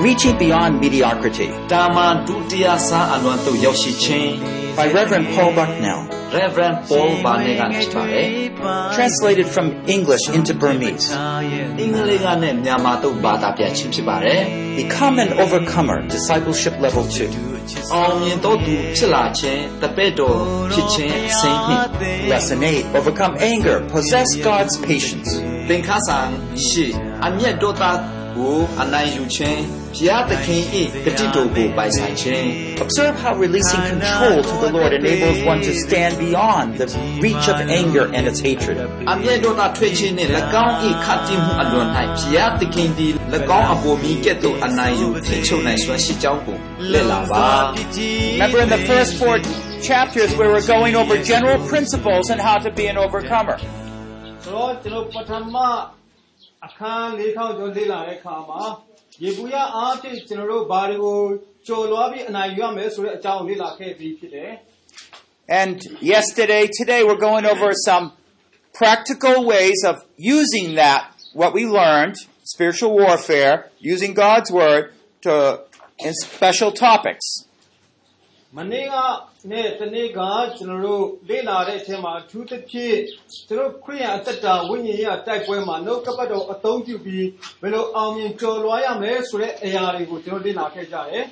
[0.00, 4.29] Reaching Beyond Mediocrity တာမန်ဒုတိယစားအလွန်သို့ရောက်ရှိခြင်း
[4.77, 6.01] by Reverend Paul Bucknell,
[6.39, 8.27] Reverend Paul ဘာနေကဖြစ်ပါတယ်
[8.97, 11.05] translated from English into Burmese.
[11.79, 14.41] အင်္ဂလိပ်ကနဲ့မြန်မာသို့ဘာသာပြန်ခြင်းဖြစ်ပါတယ်
[14.81, 17.93] Become an Overcomer, Discipleship Level 2.
[17.93, 20.37] အောင်မြင်တော့သူဖြစ်လာခြင်းတပည့်တော်
[20.73, 21.83] ဖြစ်ခြင်းအစဉ်နှင့်
[22.31, 25.29] Lesson 8 Overcome Anger, Possess God's Patience.
[25.69, 26.29] သင်္ခါဆောင်
[26.67, 26.85] ရှိ
[27.25, 27.97] အမျက်တော်သား
[28.37, 29.61] ကိုအနိုင်ယူခြင်း
[29.96, 30.62] ဘုရားသခင်၏
[31.04, 32.46] ဂတိတော်ကိုပိုင်ဆိုင်ခြင်း
[32.84, 36.86] Observe how releasing control to the Lord enables one to stand beyond the
[37.24, 38.76] reach of anger and its hatred.
[39.12, 40.30] အမျက်တော်သားထွက်ခြင်းနှင့်၎
[40.64, 40.74] င်း၏
[41.04, 41.88] ခတ်တိမှုအလွန်၌
[42.18, 43.12] ဘုရားသခင်သည်၎
[43.58, 46.56] င်းအပေါ်မီကဲ့သို့အနိုင်ယူထိချုပ်နိုင်စွမ်းရှိကြောင်းကို
[46.92, 47.46] လက်လာပါ
[48.34, 49.34] Remember in the first four
[49.88, 53.56] chapters we were going over general principles and how to be an overcomer.
[54.44, 55.56] ဆိုတော့ကျွန်တော်ပထမ
[56.66, 58.60] အခန်း၄ထောင်ကျော်လေ့လာတဲ့အခါမှာ
[59.22, 61.18] ရေဘူးရအားဖြင့်ကျွန်တော်တို့ဘာတွေကို
[61.66, 64.52] ကြော်လွှားပြီးအနိုင်ယူရမယ်ဆိုတဲ့အကြောင်းကိုလေ့လာခဲ့ပြီးဖြစ်တယ်
[65.60, 65.76] And
[66.14, 68.04] yesterday, today we're going over some
[68.74, 71.02] practical ways of using that,
[71.40, 75.32] what we learned, spiritual warfare, using God's word to,
[76.06, 77.26] in special topics.
[78.56, 78.96] မနေ့က
[79.50, 80.20] နဲ့တနေ့က
[80.56, 82.96] ကျွန်တော်တို့လေ့လာတဲ့အချိန်မှာအထူးသဖြင့်
[83.48, 87.26] ကျွန်တော်ခရိယန်အသက်တာဝိညာဉ်ရေးတိုက်ပွဲမှာနှုတ်ကပတ်တော်အသုံးပြုပြီး
[87.62, 91.24] ဘယ်လိုအောင်မြင်ကြော်လွှားရမလဲဆိုတဲ့အရာတွေကိုကျွန်တော်လေ့လာခဲ့ကြတယ်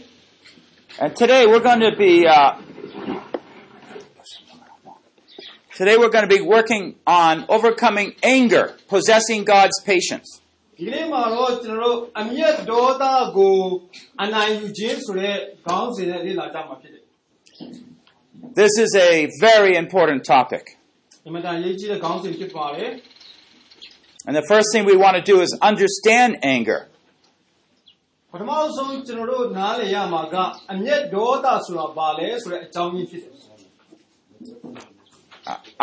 [1.02, 2.52] And today we're going to be, uh,
[5.76, 10.28] today we're going to be working on overcoming anger, possessing God's patience.
[10.78, 13.04] ဒီကနေ့မှာတော့ကျွန်တော်တို့အမျက်ဒေါသ
[13.36, 13.58] ကို
[14.22, 15.36] အနိုင်ယူခြင်းဆိုတဲ့
[15.66, 16.98] ခေါင်းစဉ်နဲ့လေ့လာကြမှာဖြစ်တယ် ်
[18.60, 20.64] This is a very important topic.
[21.00, 22.90] ။အမှန်တန်ရေးကြီးတဲ့ခေါင်းစဉ်ဖြစ်ပါတယ်
[24.26, 26.80] And the first thing we want to do is understand anger.
[26.88, 30.34] ။ပထမဆုံးကျွန်တော်တို့နားလည်ရမှာက
[30.72, 33.32] အမျက်ဒေါသဆိုတာဘာလဲဆိုတဲ့အကြောင်းရင်းဖြစ်တယ်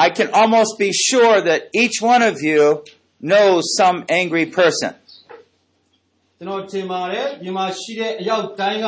[0.06, 2.62] I can almost be sure that each one of you
[3.31, 4.91] knows some angry person.
[4.97, 8.88] ။ကျွန်တော်ထင်ပါတယ်ဒီမှာရှိတဲ့အယောက်တိုင်းက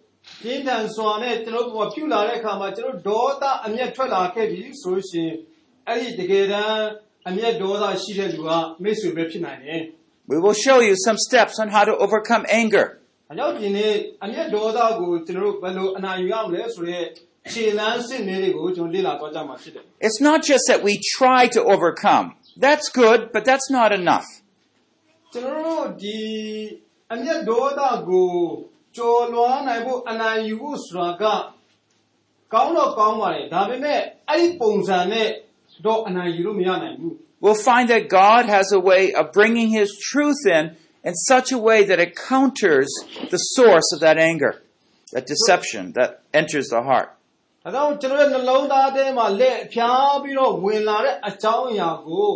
[0.42, 5.34] ပြင်းထန်စွာနဲ့ကျွန်တော်တို့ကပြုလာတဲ့အခါမှာကျွန်တော်ဒေါသအမျက်ထွက်လာခဲ့ပြီဆိုလို့ရှိရင်
[5.88, 6.84] အဲ့ဒီတကယ်တမ်း
[7.28, 8.50] အမျက်ဒေါသရှိတဲ့လူက
[8.82, 9.82] မိတ်ဆွေပဲဖြစ်နိုင်တယ်
[10.32, 12.86] We will show you some steps on how to overcome anger.
[13.10, 13.92] ။အကြောင်းဒီနေ့
[14.24, 17.04] အမျက်ဒေါသကိုကျွန်တော်တို့ဘယ်လိုအနိုင်ယူရမလဲဆိုတဲ့
[17.52, 22.26] ခြေလမ်းစစ်လေးတွေကိုကျွန်တော်လေ့လာသွားကြမှာဖြစ်တယ် It's not just that we try to overcome.
[22.66, 24.26] That's good, but that's not enough.
[24.82, 26.20] ။ကျွန်တော်တို့ဒီ
[27.12, 28.30] အမျက်ဒေါသကို
[28.96, 31.24] ကျော်လွှားနိုင်ဖို့အနိုင်ယူဖို့ဆိုတာက
[32.52, 35.28] ကောင်းတော့ကောင်းပါလေဒါပေမဲ့အဲ့ဒီပုံစံနဲ့
[35.86, 40.64] တော့အနိုင်ယူလို့မရနိုင်ဘူး we'll find that God has a way of bringing His truth in
[41.08, 42.90] in such a way that it counters
[43.30, 44.62] the source of that anger,
[45.12, 47.08] that deception that enters the heart.
[47.64, 52.30] ။ဒါကြောင့်ကျွန်တော်ရဲ့နှလုံးသားထဲမှာလက်ဖျားပြီးတော့ဝင်လာတဲ့အကြောင်းအရာကို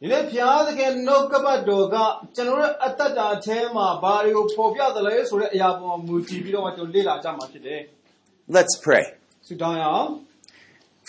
[0.00, 1.96] ဒီနေ့ဖျားသခင်နှုတ်ကပတ်တော်က
[2.36, 7.80] ကျွန်တော်ရဲ့အတ္တတာအထဲမှာဘာတွေကိုပေါ်ပြသလဲဆိုတဲ့အရာပေါ်မှာမူတည်ပြီးတော့ကျွန်တော်လေ့လာကြမှာဖြစ်တယ်
[8.56, 9.04] Let's pray.
[9.26, 10.08] ။ဆုတောင်းရအောင်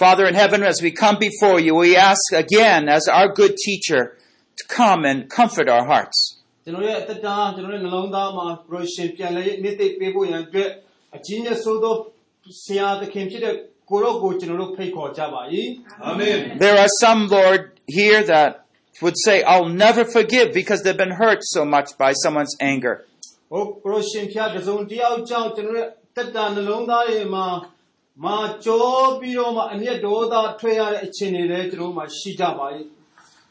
[0.03, 4.01] Father in heaven, as we come before you, we ask again, as our good teacher,
[4.59, 6.17] to come and comfort our hearts.
[6.41, 10.69] ။ကျွန်တော်ရဲ့အတ္တတာကျွန်တော်ရဲ့နှလုံးသားမှာပရိုရှင်ပြန်လဲနေ့သိပေးဖို့ရန်အတွက်
[11.15, 11.93] အကြီးနဲ့ဆိုးသော
[12.63, 13.55] ဆရာသခင်ဖြစ်တဲ့
[13.89, 15.41] ကိုရောကိုကျွန်တော်တို့ဖိတ်ခေါ်ကြပါ၏။
[16.09, 16.37] Amen.
[16.63, 17.61] There are some, Lord,
[17.97, 18.51] here that
[19.00, 23.04] would say, I'll never forgive because they've been hurt so much by someone's anger.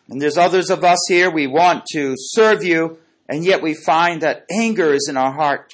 [0.09, 2.97] And there's others of us here, we want to serve you,
[3.29, 5.73] and yet we find that anger is in our heart.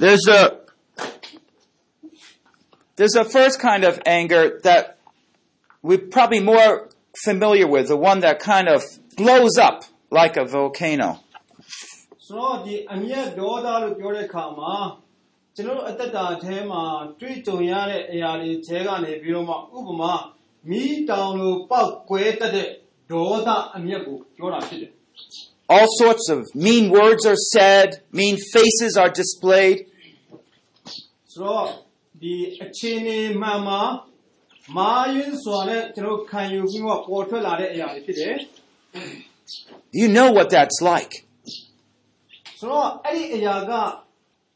[0.00, 0.60] There's a
[2.96, 4.98] there's a first kind of anger that
[5.82, 6.88] we're probably more
[7.24, 8.82] familiar with, the one that kind of
[9.16, 11.10] blows up like a volcano.
[12.26, 14.74] ဆိုတော့ဒီအမျက်ဒေါသလို့ပြောတဲ့အခါမှာ
[15.54, 16.82] ကျွန်တော်တို့အသက်တာအထဲမှာ
[17.20, 20.12] တွေ့ကြုံရတဲ့အရာတွေထဲကနေပြီးတော့မှဥပမာ
[20.70, 22.68] မီးတောင်လိုပောက်ကွဲတတ်တဲ့
[23.10, 24.92] ဒေါသအမျက်ကိုပြောတာဖြစ်တယ်
[25.74, 27.88] All sorts of mean words are said,
[28.18, 29.78] mean faces are displayed,
[31.31, 31.65] ဆိုတော့
[32.21, 33.81] ဒီအခြေအနေမှန်မှာ
[34.77, 38.35] မာယွန်းစွာနဲ့ကျွန်တော်တို့ခံယူပြီးတော့ပေါ်ထွက်လာတဲ့အရာတွေဖြစ်တယ်
[39.99, 41.13] you know what that's like.
[42.59, 43.71] ဆိုတော့အဲ့ဒီအရာက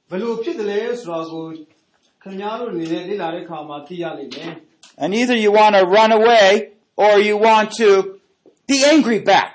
[0.10, 1.46] ဘယ်လိုဖြစ်တယ်လဲဆိုတာကို
[2.22, 4.54] ခင်ဗျားတို့အနေနဲ့လေ့လာတဲ့အခါမှာသိရလိမ့်မယ်
[5.04, 6.48] And either you want to run away
[7.04, 7.90] or you want to
[8.70, 9.54] be angry back.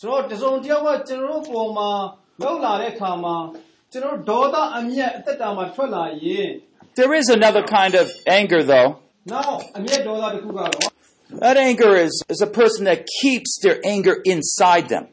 [0.00, 1.90] ဆိုတော့တစုံတစ်ယောက်ကကျွန်တော်တို့ပုံမှာ
[2.42, 3.36] လောက်လာတဲ့အခါမှာ
[3.95, 6.49] ကျွန်တော်တို့ဒေါသအမျက်အသက်တာမှာထွက်လာရင်
[6.99, 8.07] There is another kind of
[8.39, 8.89] anger though.
[9.31, 10.71] နောက်အမျက်ဒေါသတစ်ခုကတော့
[11.43, 15.05] That anger is, is a person that keeps their anger inside them.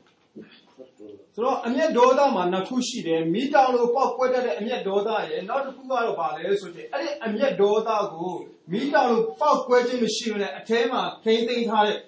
[1.35, 8.35] ဆိုတော့အမျက်ဒေါသမှာနှစ်ခုရှိတယ်မိတောင်လိုပေါက်ကွဲတတ်တဲ့အမျက်ဒေါသရဲ့နောက်တစ်ခုကတော့ဗာလဲဆိုရင်အဲ့ဒီအမျက်ဒေါသကို
[8.73, 11.99] မိတောင်လိုပေါက်ကွဲခြင်းမရှိဘဲနဲ့အထဲမှာထိမ့်သိမ်းထားတဲ့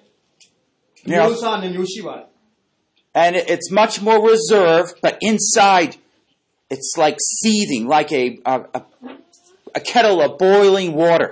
[1.09, 2.27] မျိုးစားနဲ့မျိုးရှိပါတယ်
[3.23, 5.91] And it- it's much more reserved, but inside
[6.69, 8.81] it's like seething, like a, a, a,
[9.75, 11.31] a kettle of boiling water.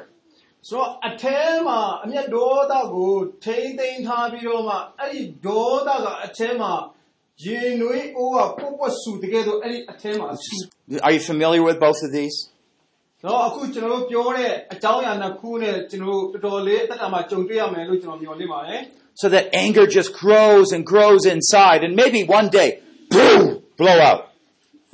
[0.68, 1.38] ဆိုတော့အထဲ
[1.68, 3.14] မှာအမျက်ဒေါသကို
[3.46, 6.72] ထိမ့်သိမ်းထားပြီးတော့မှအဲ့ဒီဒေါသကအထဲမှာ
[7.44, 10.56] ရင်နွေးအိုးကပုတ်ပွတ်ဆူတကယ်တော့အဲ့ဒီအထဲမှာဆူ
[11.06, 12.38] Are you familiar with both of these?
[13.24, 18.82] တော့အခုကျွန်တော်တို့ပြောတဲ့အကြောင်းအရာနှစ်ခုနဲ့ကျွန်တော်တို့တော်တော်လေးအသက်တာမှာကြုံတွေ့ရမယ်လို့ကျွန်တော်မျှော်လင့်ပါတယ်
[19.22, 22.70] So that anger just grows and grows inside, and maybe one day,
[23.14, 23.42] boom,
[23.82, 24.22] blow out.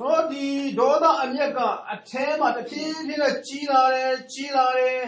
[0.02, 0.46] ိုတော့ဒီ
[0.78, 1.60] ဒေါသအမျက်က
[1.92, 4.98] အထဲမှာတစ်ဖြည်းဖြည်းနဲ့ကြီးလာတယ်ကြီးလာတယ်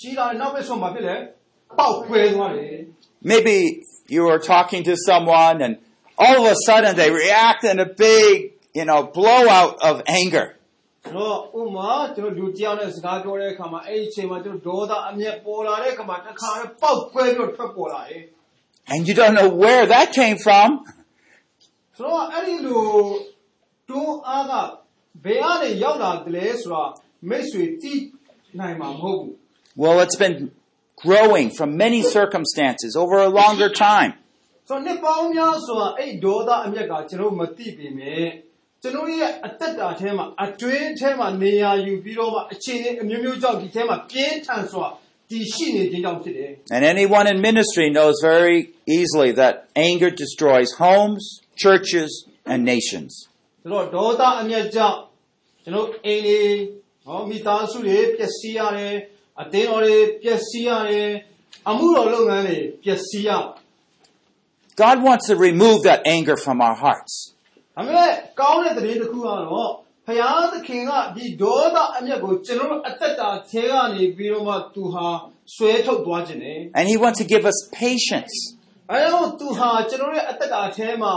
[0.00, 1.16] ကြီးလာတယ်နောက်ပဲဆုံးမှာဖြစ်လေ
[1.78, 2.76] ပေါက်ခွဲသွားတယ်
[3.32, 3.56] Maybe
[4.14, 5.72] you are talking to someone, and
[6.24, 8.34] all of a sudden they react in a big,
[8.78, 10.46] you know, blowout of anger.
[11.04, 18.22] ဆိုတော့ဥပမာကျွန်တော်လူတစ်ယောက်နဲ့စကားပြောတဲ့အခါမှာအဲ့ဒီအချိန်မှာကျွန်တော်ဒေါသအမျက်ပေါ်လာတဲ့အခါမှာတစ်ခါနဲ့ပေါက်ခွဲပြီးတော့ထွက်ပေါ်လာတယ်
[18.92, 20.68] And you don't know where that came from.
[21.96, 22.84] ဆိုတော့အဲ့ဒီလို
[23.88, 24.52] တွန်းအားက
[25.24, 26.84] ဘယ်ကနေရောက်လာတယ်လဲဆိုတာ
[27.28, 27.94] မိတ်ဆွေသိ
[28.58, 29.34] နိုင်မှာမဟုတ်ဘူး
[29.82, 30.36] Well, it's been
[31.04, 34.12] growing from many circumstances over a longer time.
[34.68, 38.26] ဆိုတော့နှစ်ပေါင်းများစွာအဲ့ဒီဒေါသအမျက်ကကျွန်တော်မသိပေမဲ့
[38.82, 44.86] ကျွန်တော်ရဲ့အသက်တာထဲမှာအတွင်းထဲမှာနေရာယူပြီးတော့မှအခြေအနေအမျိုးမျိုးကြောင့်ဒီထဲမှာပြင်းထန်စွာ
[45.30, 48.58] တည်ရှိနေခြင်းကြောင့်ဖြစ်တယ် And anyone in ministry knows very
[48.96, 49.54] easily that
[49.88, 51.22] anger destroys homes,
[51.64, 52.10] churches,
[52.52, 53.10] and nations.
[53.64, 54.98] ဆိုတော့ဒေါသအမျက်ကြောင့်
[55.64, 56.40] ကျွန်တော်အိမ်တွေ
[57.04, 58.94] ဟောမိသားစုတွေပျက်စီးရတယ်
[59.40, 61.10] အသင်းတော်တွေပျက်စီးရတယ်
[61.68, 63.30] အမှုတော်လုပ်ငန်းတွေပျက်စီးရ
[64.82, 67.14] God wants to remove that anger from our hearts.
[67.76, 69.70] ဒါပေမဲ့ကောင်းတဲ့သတင်းတစ်ခုကတော့
[70.06, 75.06] ဖယားသခင်ကဒီဒေါသအမျက်ကိုကျွန်တော်တို့အသက်တာထဲကနေပြီးတော့မှသူဟာ
[75.54, 78.34] ဆွဲထုတ်သွားခြင်းတယ် And He wants to give us patience.
[78.64, 81.12] ။အဲဒါကြောင့်သူဟာကျွန်တော်တို့ရဲ့အသက်တာထဲမှာ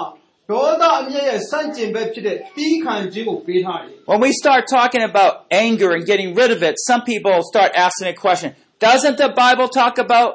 [0.50, 5.34] ဒေါသအမျက်ရဲ့စန့်ကျင်ဘက်ဖြစ်တဲ့တီးခံခြင်းကိုပေးထားတယ် When we start talking about
[5.65, 8.50] anger and getting rid of it, some people start asking a question.
[8.88, 10.32] Doesn't the Bible talk about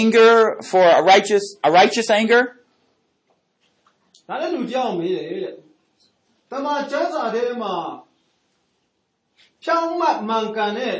[0.00, 0.32] anger
[0.70, 2.42] for a righteous, a righteous anger?
[4.26, 5.54] ။ဒါလည်းလူကြောက်မေးတယ်တဲ့။
[6.50, 7.74] တမန်ကျမ်းစာထဲမှာ
[9.62, 10.96] ဖြောင်းမှတ်မှန်ကန်တဲ့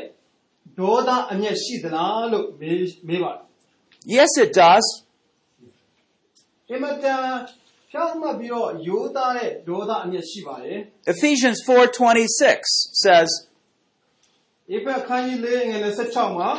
[0.78, 2.76] ဒေါသအမျက်ရှိသလားလို့မေး
[3.08, 3.42] မေးပါတယ်
[4.16, 4.86] Yes, it does.
[4.96, 7.24] ။အင်မတန်
[7.90, 10.78] ဖြောင်းမှတ်ပြီးတော့ရိုးသားတဲ့ဒေါသအမျက်ရှိပါတယ်
[11.14, 12.62] Ephesians 4:26
[13.04, 13.28] says,
[14.70, 16.50] ။ဧဖက်ခန်းကြီးလေးငယ်16မှာ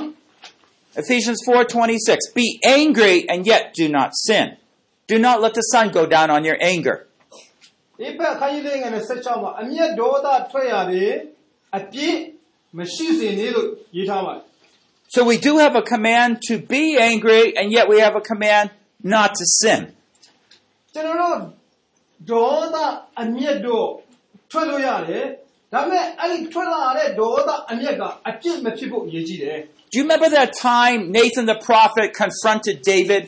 [1.03, 2.47] Ephesians 4:26, be
[2.79, 4.47] angry and yet do not sin.
[5.11, 6.97] Do not let the sun go down on your anger.
[8.05, 11.11] ဧဖက်ခန်းကြီးလေးငယ်16မှာအမျက်ဒေါသထွက်ရတယ်
[11.77, 12.15] အပြစ်
[12.77, 14.43] မရှိစေနဲ့လို့ရေးထားပါတယ်
[15.15, 18.67] So we do have a command to be angry and yet we have a command
[19.15, 19.81] not to sin.
[20.97, 21.37] ကျွန်တော်တို့
[22.29, 22.77] ဒေါသ
[23.21, 23.89] အမျက်တော့
[24.51, 25.25] ထွက်လို့ရတယ်
[25.73, 29.59] ဒါပေမဲ့အဲ့ဒီထွက်လာတဲ့ဒေါသအမျက်ကအပြစ်မဖြစ်ဖို့အရေးကြီးတယ်
[29.91, 33.23] Do you remember that time Nathan the prophet confronted David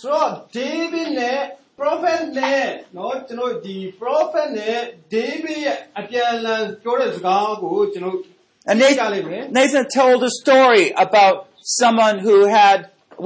[0.00, 1.38] ဆိုတော့ David နဲ့
[1.80, 2.64] prophet နဲ့
[2.94, 4.76] เนาะကျွန်တော်ဒီ prophet နဲ့
[5.16, 8.16] David ရဲ့အပြန်အလှန်ပြောတဲ့စကားကိုကျွန်တော်
[8.70, 11.36] And သိကြ Nathan, လိမ့်မယ် Nathan told a story about
[11.80, 12.78] someone who had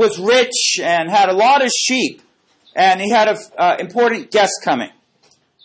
[0.03, 0.59] was rich
[0.95, 2.15] and had a lot of sheep,
[2.75, 4.93] and he had an uh, important guest coming.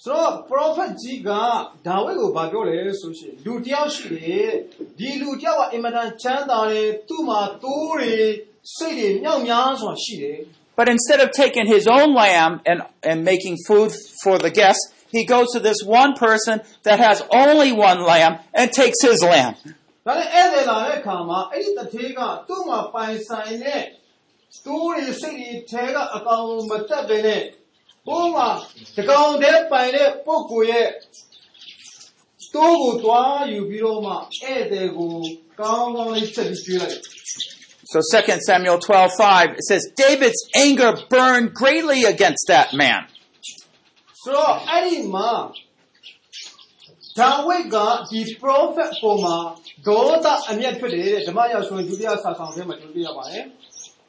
[0.05, 1.29] ဆိုတော့ prophet ကြီးက
[1.87, 4.49] ဒါဝိဒ်ကိုဗာပြောတယ်ဆိုရှင်လူတစ်ယောက်ရှိတယ်
[4.99, 8.13] ဒီလူတစ်ယောက်ကအင်မတန်ချမ်းသာတယ်သူ့မှာသိုးတွေ
[8.75, 10.39] စိတ်တွေမြောက်များစွာရှိတယ်
[10.79, 13.89] But instead of taking his own lamb and, and making food
[14.23, 14.83] for the guests,
[15.15, 16.55] he goes to this one person
[16.87, 19.53] that has only one lamb and takes his lamb.
[20.07, 23.81] ဒါနဲ့ဧည့်သည်လာတဲ့အခါမှာအဲ့ဒီတထေးကသူ့မှာပိုင်ဆိုင်တဲ့
[24.65, 27.41] သိုးတွေစိတ်တွေထဲကအကောင်မတက်ပဲနဲ့
[28.07, 28.49] ဘိုးမှာ
[28.97, 30.87] တကောင်တည်းပိုင်တဲ့ပုဂ္ဂိုလ်ရဲ့
[32.55, 35.13] သိုးကိုသွားယူပြီးတော့မှဧည့်သည်ကို
[35.59, 36.99] ကောင်းကောင်းလေးချက်ပြီးကျွေးလိုက်
[37.93, 43.01] So 2 Samuel 12:5 it says David's anger burned greatly against that man.
[44.21, 45.31] ဆိုတော့အဲ့ဒီမှာ
[47.19, 47.77] ဒါဝိဒ်က
[48.09, 49.37] ဒီ prophet ပုံမှာ
[49.87, 53.45] ဒေါသအမျက်ထွက်တယ်တဲ့ဓမ္မရောက်ဆိုရင်ဒုတိယစာဆောင်ထဲမှာကျွန်တော်တွေ့ရပါတယ်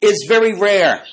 [0.00, 1.04] is very rare.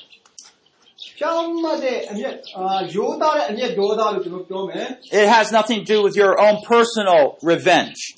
[5.12, 8.14] it has nothing to do with your own personal revenge.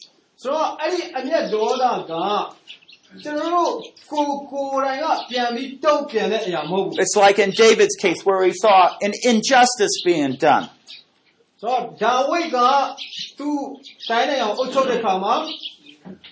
[6.98, 10.68] It's like in David's case where he saw an injustice being done.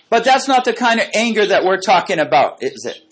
[0.09, 3.08] But that's not the kind of anger that we're talking about, is it?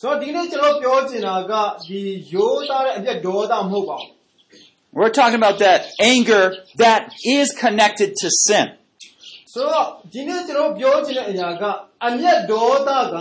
[0.00, 1.52] ဆိုတော့ဒီနေ့ကျွန်တော်ပြောချင်တာက
[1.86, 2.00] ဒီ
[2.32, 4.10] ရိုးသားတဲ့အမျက်ဒေါသမဟုတ်ပါဘူး
[4.98, 5.80] We're talking about that
[6.12, 6.44] anger
[6.84, 7.00] that
[7.36, 8.66] is connected to sin.
[9.52, 11.64] ဆိုတော့ဒီနေ့ကျွန်တော်ပြောချင်တဲ့အရာက
[12.06, 13.16] အမျက်ဒေါသက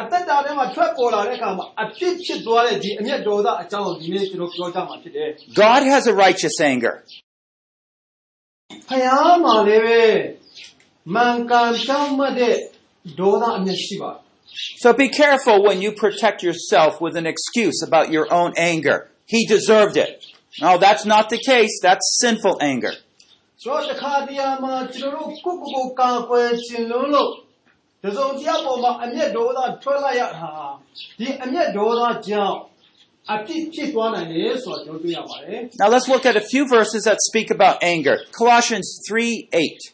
[0.00, 5.28] အသက်တာထဲမှာထွက်ပေါ်လာတဲ့အခါမှာအဖြစ်ဖြစ်သွားတဲ့ဒီအမျက်ဒေါသအကြောင်းကိုဒီနေ့ကျွန်တော်ပြောကြမှာဖြစ်တယ်
[5.62, 6.94] God has a righteous anger.
[7.04, 10.02] ။ဖယားမှာလည်းပဲ
[11.14, 12.56] မှန်ကန်ကြောင်းမှတ်တဲ့
[13.18, 14.20] ဒေါသအမျက်ရှိပါတယ်
[14.77, 19.09] so be careful when you protect yourself with an excuse about your own anger.
[19.25, 20.25] He deserved it.
[20.59, 21.79] No, that's not the case.
[21.81, 22.91] That's sinful anger.
[35.79, 38.17] Now let's look at a few verses that speak about anger.
[38.31, 39.93] Colossians 3 8.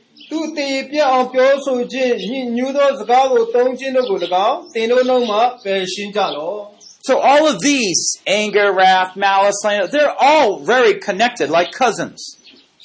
[0.31, 6.59] သူတေပြတ်အောင်ပြောဆိုခြင်းညှဉ်းညူးသောစကားကိုသုံးခြင်းတို့ကို၎င်းသင်တို့နှုတ်မှပယ်ရှင်းကြလော့
[7.07, 9.61] So all of these anger, wrath, malice,
[9.93, 12.19] they're all very connected like cousins.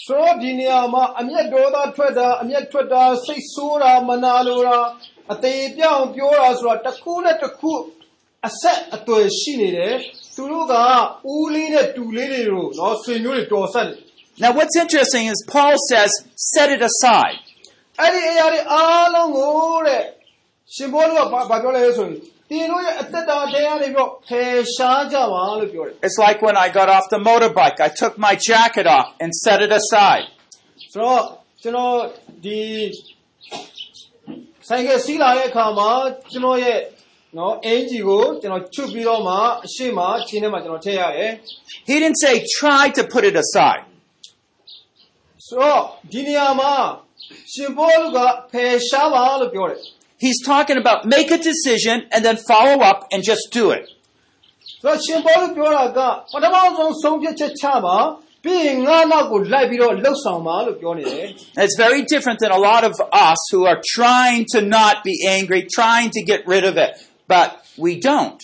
[0.06, 4.78] ဆိုဒီနေရာမှာအမျက်ဒေါသထွက်တာအမျက်ထွက်တာစိတ်ဆိုးတာမနာလိုတာ
[5.32, 7.72] အသေးပြောင်းပြောတာဆိုတာတစ်ခုနဲ့တစ်ခု
[8.48, 9.94] အဆက်အသွယ်ရှိနေတယ်
[10.34, 10.74] သူတို့က
[11.34, 14.05] ဦးလေးနဲ့တူလေးတွေကိုနော်ဆွေမျိုးတွေတော်ဆက်တယ်
[14.43, 16.11] Now what's interesting is Paul says,
[16.53, 17.37] set it aside.
[18.01, 20.03] အဲ့ဒီအရာတွေအားလုံးကိုတဲ့
[20.73, 22.13] ရှင်ဘောတို့ကဘာဘာပြောလဲဆိုရင်
[22.49, 29.59] တင်တို့ရဲ့အသက်တာတရားတွေပြောဖယ်ရှားကြပါလို့ပြောတယ် It's like when I got off the motorbike, I took my jacket off and set
[29.65, 30.25] it aside.
[30.93, 31.21] ဆိုတော့
[31.61, 31.95] ကျွန်တော်
[32.45, 32.59] ဒီ
[34.67, 35.89] ဆိုင်ကယ်စီးလာတဲ့အခါမှာ
[36.31, 36.79] ကျွန်တော်ရဲ့
[37.37, 41.31] နော်အင်ဂျီကိုကျွန်တော်ချွတ်ပြီးတော့မှအရှိမချင်းထဲမှာကျွန်တော်ထည့်ရတယ်
[41.89, 43.83] He didn't say try to put it aside.
[45.47, 46.73] ဆိုတော့ဒီနေရာမှာ
[47.53, 48.19] ရှင်ဘောလူက
[48.51, 49.79] ဖယ်ရှားပါလို့ပြောတယ်
[50.25, 53.83] He's talking about make a decision and then follow up and just do it.
[54.83, 55.99] ဆိုတော့ရှင်ဘောလူပြောတာက
[56.33, 57.97] ပထမဆုံးဆုံးဖြတ်ချက်ချပါ
[58.43, 61.27] ပြီးရင်ငါနောက်ကိုလိုက်ပြီးတော့လှုပ်ဆောင်ပါလို့ပြောနေတယ်
[61.63, 62.93] It's very different than a lot of
[63.29, 66.91] us who are trying to not be angry, trying to get rid of it,
[67.33, 67.47] but
[67.85, 68.39] we don't.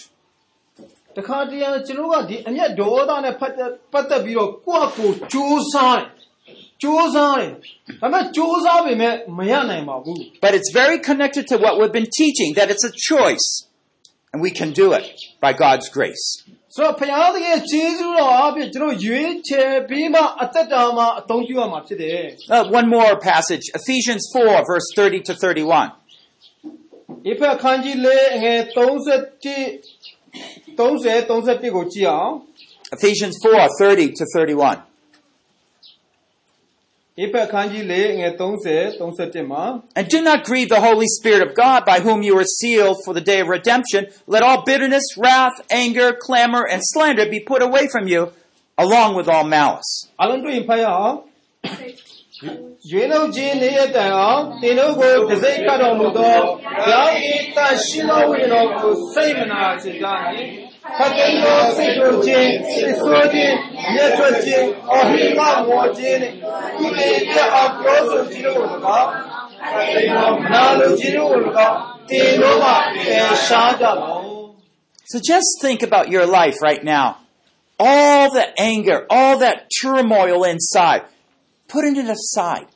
[1.17, 6.07] တခါတည်းကျွန်တော်ကဒီအမျက်ဒေါသနဲ့ပတ်သက်ပတ်သက်ပြီးတော့ကိုယ့်အကိုစူးစားတယ်
[10.40, 13.68] but it's very connected to what we've been teaching that it's a choice.
[14.32, 15.06] And we can do it
[15.40, 16.42] by God's grace.
[16.70, 16.88] So
[22.50, 23.70] uh, one more passage.
[23.74, 25.92] Ephesians 4 verse 30 to 31
[32.92, 34.82] Ephesians 4 30 to 31
[37.19, 37.31] And
[40.09, 43.21] do not grieve the Holy Spirit of God, by whom you are sealed for the
[43.21, 44.05] day of redemption.
[44.27, 48.31] Let all bitterness, wrath, anger, clamor, and slander be put away from you,
[48.77, 49.89] along with all malice.
[50.21, 51.15] အလုံးတွေ့ရင်ဖတ်ရအောင်။
[52.89, 57.09] ရွေးလို့ခြင်းနေရတိုင်အောင်တင်တို့ကိုတစိမ့်ကတ်တော်မူသောဘုရား၏
[57.55, 60.49] တန်ရှိမဝိညာဉ်တော်ကိုစိတ်မနာစေကြနှင့်
[60.97, 63.55] ဖတ်ကိန်းသောစိတ်တို့ခြင်းစိတ်ဆိုးခြင်း
[63.93, 66.35] မျက်ထွက်ခြင်းအဟိမမောခြင်းနှင့်
[66.77, 68.67] သူတွေပြအောင်ပြောဆိုခြင်းတို့ကို၎
[68.99, 69.09] င်း
[69.93, 71.75] တိမ်တော်မနာလိုခြင်းတို့ကို၎င်း
[72.09, 74.17] တင်တို့မှပယ်ရှားကြလော
[75.11, 77.07] So just think about your life right now.
[77.79, 81.03] All the anger, all that turmoil inside.
[81.73, 82.67] Putting it aside.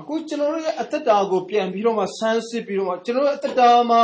[0.00, 4.02] အခုကျွန်တော်တို့ရဲ့အသက်တာကိုပြန်ပြီးတော့မှဆန်းစစ်ပြီးတော့မှကျွန်တော်တို့အသက်တာမှာ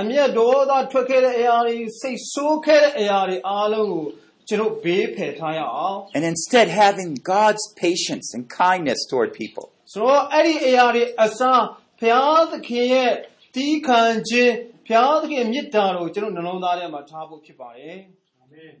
[0.00, 4.06] အမျက်ဒေါသထွက်ခဲ့တဲ့အရာတွေစိတ်ဆိုးခဲ့တဲ့အရာတွေအားလုံးကို
[4.48, 9.64] ကျွန်တော်ဘေးဖယ်ထားရအောင် And instead having God's patience and kindness toward people.
[9.92, 11.62] ဆိုတော့အဲ့ဒီအရာတွေအစား
[12.00, 13.12] ဘုရားသခင်ရဲ့
[13.54, 14.54] တီးခံခြင်း
[14.86, 17.96] ဘုရားသခင်မေတ္တာကိုကျွန်တော်နှလုံးသားထဲမှာထားဖို့ဖြစ်ပါတယ်
[18.40, 18.72] အာမင်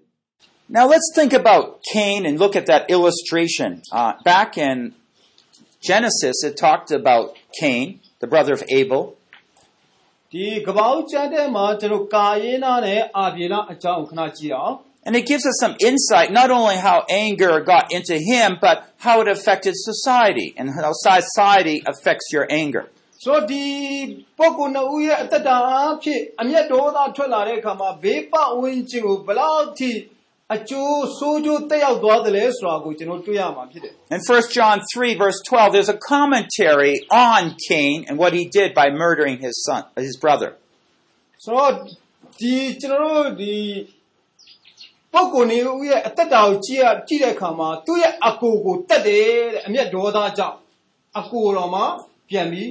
[0.76, 3.70] Now let's think about Cain and look at that illustration.
[3.98, 4.94] Uh, back in
[5.88, 7.24] Genesis, it talked about
[7.60, 9.02] Cain, the brother of Abel.
[10.32, 18.76] ဒီကပ္ပောက်ကျမ်းထဲမှာကျွန်တော်ကာယေနာနဲ့အာဗြေလအကြောင်းကိုခဏကြည့်အောင် And it gives us some insight, not only how anger got into him, but
[18.98, 22.84] how it affected society and how society affects your anger.
[23.24, 23.64] ဆိုတော့ဒီ
[24.38, 25.56] ပုဂ္ဂိုလ်နှစ်ဦးရဲ့အတ္တတာ
[25.92, 29.90] အဖြစ်အမျက်ဒေါသထွက်လာတဲ့အခါမှာဘေးပဝန်းကျင်ကိုဘယ်လောက်ထိ
[30.54, 36.94] အကျိုးဆိုးကျိုးတက်ရောက်သွားတယ်လဲဆိုတာကိုကျွန်တော်တွေ့ရမှာဖြစ်တယ် In 1 John 3, verse 12, there's a commentary
[37.30, 40.50] on Cain and what he did by murdering his son, his brother.
[41.44, 41.72] ဆိုတော့
[42.40, 43.56] ဒီကျွန်တော်တို့ဒီ
[45.12, 50.56] ပုဂ္ဂိုလ်နေဦးရဲ့အတ္တတာကိုကြည့်ရကြည့်တဲ့အခါမှာသူ့ရဲ့အကိုကိုတက်တယ်တဲ့အမျက်ဒေါသကြောင့်
[51.18, 51.84] အကိုတော်မှာ
[52.28, 52.68] ပြန်ပြီး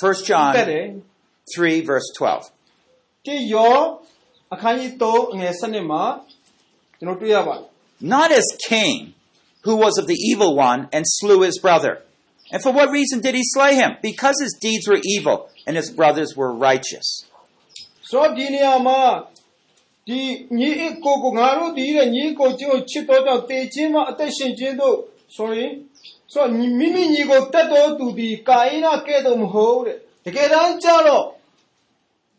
[0.00, 0.84] တက် John တယ်
[1.52, 3.24] 3, verse 12.
[3.26, 3.76] တိယော
[4.52, 6.27] အခန်းကြီး3အငယ်7မှာကျွန်တော်တွေ့ရပါတယ်
[8.00, 9.14] Not as Cain,
[9.62, 12.02] who was of the evil one and slew his brother.
[12.52, 13.96] And for what reason did he slay him?
[14.02, 17.08] Because his deeds were evil and his brothers were righteous.
[18.10, 19.00] ဆိုတော့ဒီနေရာမှာ
[20.08, 20.20] ဒီ
[20.58, 24.96] ညီအစ်ကိုကိုငါတို့ဒီတဲ့ညီအစ်ကိုချင်းကိုချစ်တော်ကြောင့်တေခြင်းမှာအသက်ရှင်ခြင်းတို့
[25.36, 25.64] sorry
[26.32, 31.24] ဆိုတော့ညီမိမိညီကိုတတ်တော်သူဒီကာယနာကဲ့သို့မဟုတ်တဲ့တကယ်တမ်းကျတော့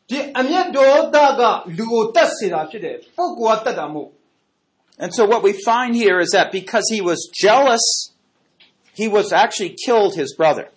[0.10, 1.42] ဒီအမျက်ဒေါသက
[1.78, 4.10] လူကိုတတ်စေတာဖြစ်တယ်ပုဂ္ဂိုလ်ကတတ်တာမဟုတ်
[5.00, 7.86] And so what we find here is that because he was jealous,
[8.94, 10.68] he was actually killed his brother.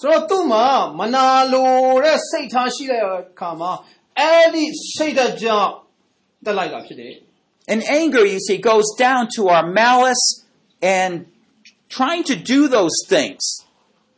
[0.00, 0.66] ဆိုတော့သူ့မှာ
[0.98, 1.70] မနာလို
[2.04, 3.08] တဲ့စိတ်ထားရှိတဲ့အ
[3.40, 3.72] ခါမှာ
[4.18, 5.70] အဲ့ဒီစိတ်ဓာတ်ကြောင့်
[6.44, 7.14] တက်လိုက်တာဖြစ်တယ်
[7.72, 10.24] And anger, you see, goes down to our malice
[10.80, 11.12] and
[11.88, 13.42] trying to do those things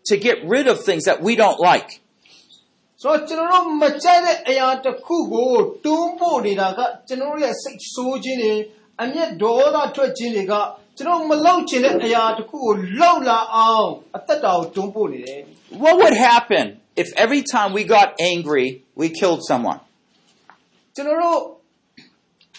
[0.09, 1.91] to get rid of things that we don't like.
[3.03, 5.53] ဆိုတော့ကျွန်တော်တို့မကြိုက်တဲ့အရာတစ်ခုကို
[5.85, 8.55] တွန်းပို့နေတာကကျွန်တော်တို့ရဲ့စိတ်ဆိုးခြင်းတွေ
[9.03, 10.55] အမျက်ဒေါသထွက်ခြင်းတွေက
[10.97, 15.41] ကျွန်တော်မလောက်ချင်တဲ့အရာတစ်ခုကိုလောက်လာအောင်အသက်တာကိုတွန်းပို့နေတယ်
[15.83, 16.65] What would happen
[17.03, 18.67] if every time we got angry,
[19.01, 19.81] we killed someone?
[20.95, 21.39] ကျွန်တော်တို့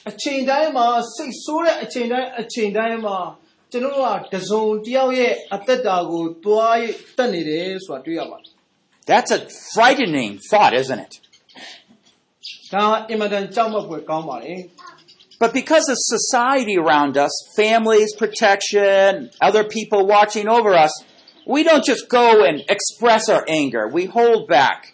[0.09, 3.17] အချိန်တိုင်းမှာစိတ်ဆိုးတဲ့အချိန်တိုင်းအချိန်တိုင်းမှာ
[3.71, 6.83] ကျွန်တော်တို့ကတစုံတစ်ယောက်ရဲ့အသက်တာကိုတွားရ
[7.17, 8.51] တက်နေတယ်ဆိုတာတွေ့ရပါတယ်
[9.09, 9.41] That's a
[9.73, 11.13] frightening thought, isn't it?
[12.73, 14.53] ဒါအင်မတန်ကြောက်မက်ဖွယ်ကောင်းပါလေ
[15.39, 20.93] But because of society around us, families, protection, other people watching over us,
[21.45, 23.88] we don't just go and express our anger.
[23.88, 24.93] We hold back.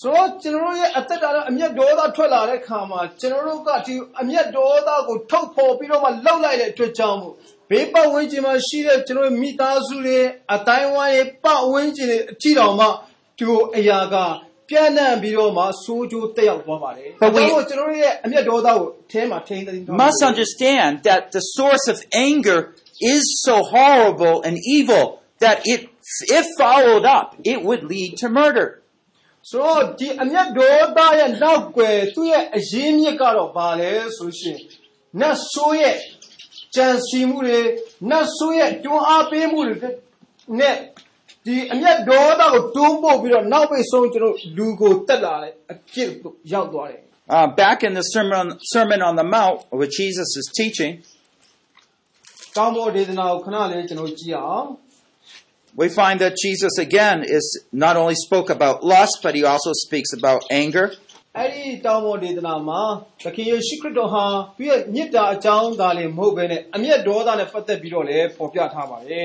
[0.00, 7.34] ဆိုတော့ကျွန်တော်တို့ရဲ့အသက်တာကအမျက်ဒေါသထွက်လာတဲ့ခါမှာကျွန်တော်တို့ကဒီအမျက်ဒေါသကိုထုတ်ဖော်ပြီးတော့မှလောက်လိုက်တဲ့အတွက်ကြောင့်မို့
[7.70, 10.18] ဘေးပတ်ဝန်းကျင်မှာရှိတဲ့ကျွန်တော်တို့မိသားစုတွေ
[10.54, 12.86] အတိုင်းဝိုင်းတွေပတ်ဝန်းကျင်တွေအကြည့်တော်မှ
[13.36, 14.16] ဒီလိုအရာက
[14.72, 22.58] ပြန့်နှံ့ပြီးတော့မှဆိုးကျိုးတက်ရောက်သွားပါတယ်။ But we- ဒါကြောင့်မို့ကျွန်တော်တို့ရဲ့အမျက်ဒေါသကိုအထဲမှာထိန်းသိမ်းထား Must understand that the source of anger
[23.14, 25.04] is so horrible and evil
[25.44, 25.80] that it,
[26.38, 28.68] if followed up, it would lead to murder.
[29.50, 34.58] ဆိုတော့ဒီအမျက်ဒေါသရဲ့နောက်ွယ်သူ့ရဲ့အရင်းမြစ်ကတော့ဘာလဲဆိုရှင်
[35.20, 35.96] နတ်ဆိုးရဲ့
[36.74, 37.60] ကြံစီမှုတွေ
[38.10, 39.90] နတ်ဆိုးရဲ့တွန်းအားပေးမှုတွေ
[40.58, 40.76] နဲ့
[41.44, 50.92] ဒီအမျက်ဒေါသကိုတွန်းပို့ပြီးတော့နောက်ပိတ်ဆုံးကျွန်တော်လူကိုတက်လာတဲ့အဖြစ်ကိုရောက်သွားတယ် Uh, back in the sermon, sermon on the Mount, where Jesus is teaching,
[52.56, 54.66] ကောင်းပေါ်ဒေသနာကိုခဏလေးကျွန်တော်ကြည့်အောင်
[55.80, 57.46] we find that Jesus again is
[57.84, 60.86] not only spoke about lust, but he also speaks about anger.
[61.38, 62.82] အဲ့ဒီတောင်းပေါ်ဒေသနာမှာ
[63.22, 64.24] သခင်ယေရှုခရစ်တော်ဟာ
[64.58, 69.24] သူရဲ့မြစ်တာအကြောင်းသာလည်းမဟုတ်ဘဲနဲ့အမျက်ဒေါသနဲ့ပတ်သက်ပြီးတော့လည်းပေါ်ပြထားပါတယ်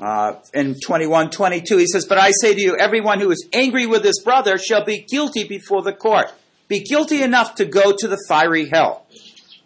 [0.00, 3.86] Uh, in 21, 22, he says, But I say to you, everyone who is angry
[3.86, 6.32] with his brother shall be guilty before the court.
[6.66, 9.06] Be guilty enough to go to the fiery hell.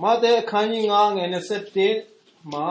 [0.04, 1.28] မာသဲအခန်းကြီး9ငယ်
[1.90, 2.68] 27မှာ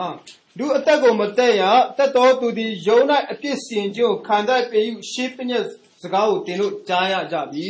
[0.58, 1.62] လူအသက်ကိုမတက်ရ
[1.98, 3.00] တက်တော်သူသည်ယုံ၌
[3.32, 5.64] အပြစ်စင်ကြိုခံတတ်ပေယူရှေးပညတ်
[6.02, 7.68] စကားကိုတင်လို့ကြားရကြပြီ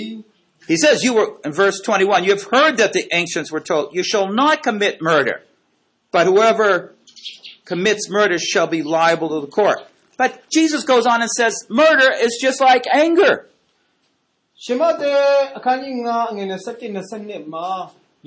[0.73, 3.95] He says, You were, in verse 21, you have heard that the ancients were told,
[3.95, 5.37] You shall not commit murder,
[6.13, 6.92] but whoever
[7.73, 9.79] commits murder shall be liable to the court.
[10.17, 13.35] But Jesus goes on and says, Murder is just like anger.
[14.65, 15.13] ရှင်မသဲ
[15.57, 16.55] အခန်းကြီး9ငယ်27
[17.13, 17.69] 22မှာ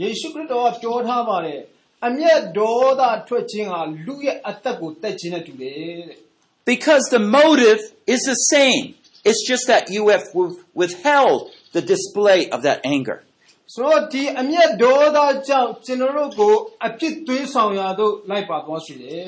[0.01, 1.61] ယေရှုခရစ်တော်ကပြောထားပါတယ်
[2.07, 5.75] အမျက်ဒေါသထွက်ခြင်းဟာလူရဲ့အသက်ကိုတက်ခြင်းနဲ့တူတယ်
[6.07, 6.17] တဲ့
[6.73, 7.81] Because the motive
[8.13, 8.85] is the same.
[9.29, 11.39] It's just that you have with- withheld
[11.75, 13.17] the display of that anger.
[13.73, 16.53] ဆိုတော့ဒီအမျက်ဒေါသကြောင့်ကျွန်တော်တို့ကို
[16.87, 19.27] အပြစ်သွေးဆောင်ရာသို့လိုက်ပါသွားစေတယ်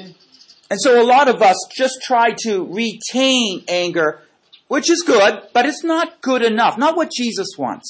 [0.72, 2.52] And so a lot of us just try to
[2.82, 3.50] retain
[3.84, 4.10] anger,
[4.74, 6.74] which is good, but it's not good enough.
[6.84, 7.90] Not what Jesus wants.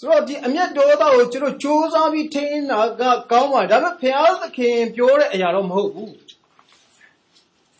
[0.00, 6.12] ဆိုတော့ဒီအမျက်ဒေါသကိုကျွန်တော်စ조사ပြီးထိန်းတာကကောင်းပါတယ်ဒါပေမဲ့ဘုရားသခင်ပြောတဲ့အရာတော့မဟုတ်ဘူး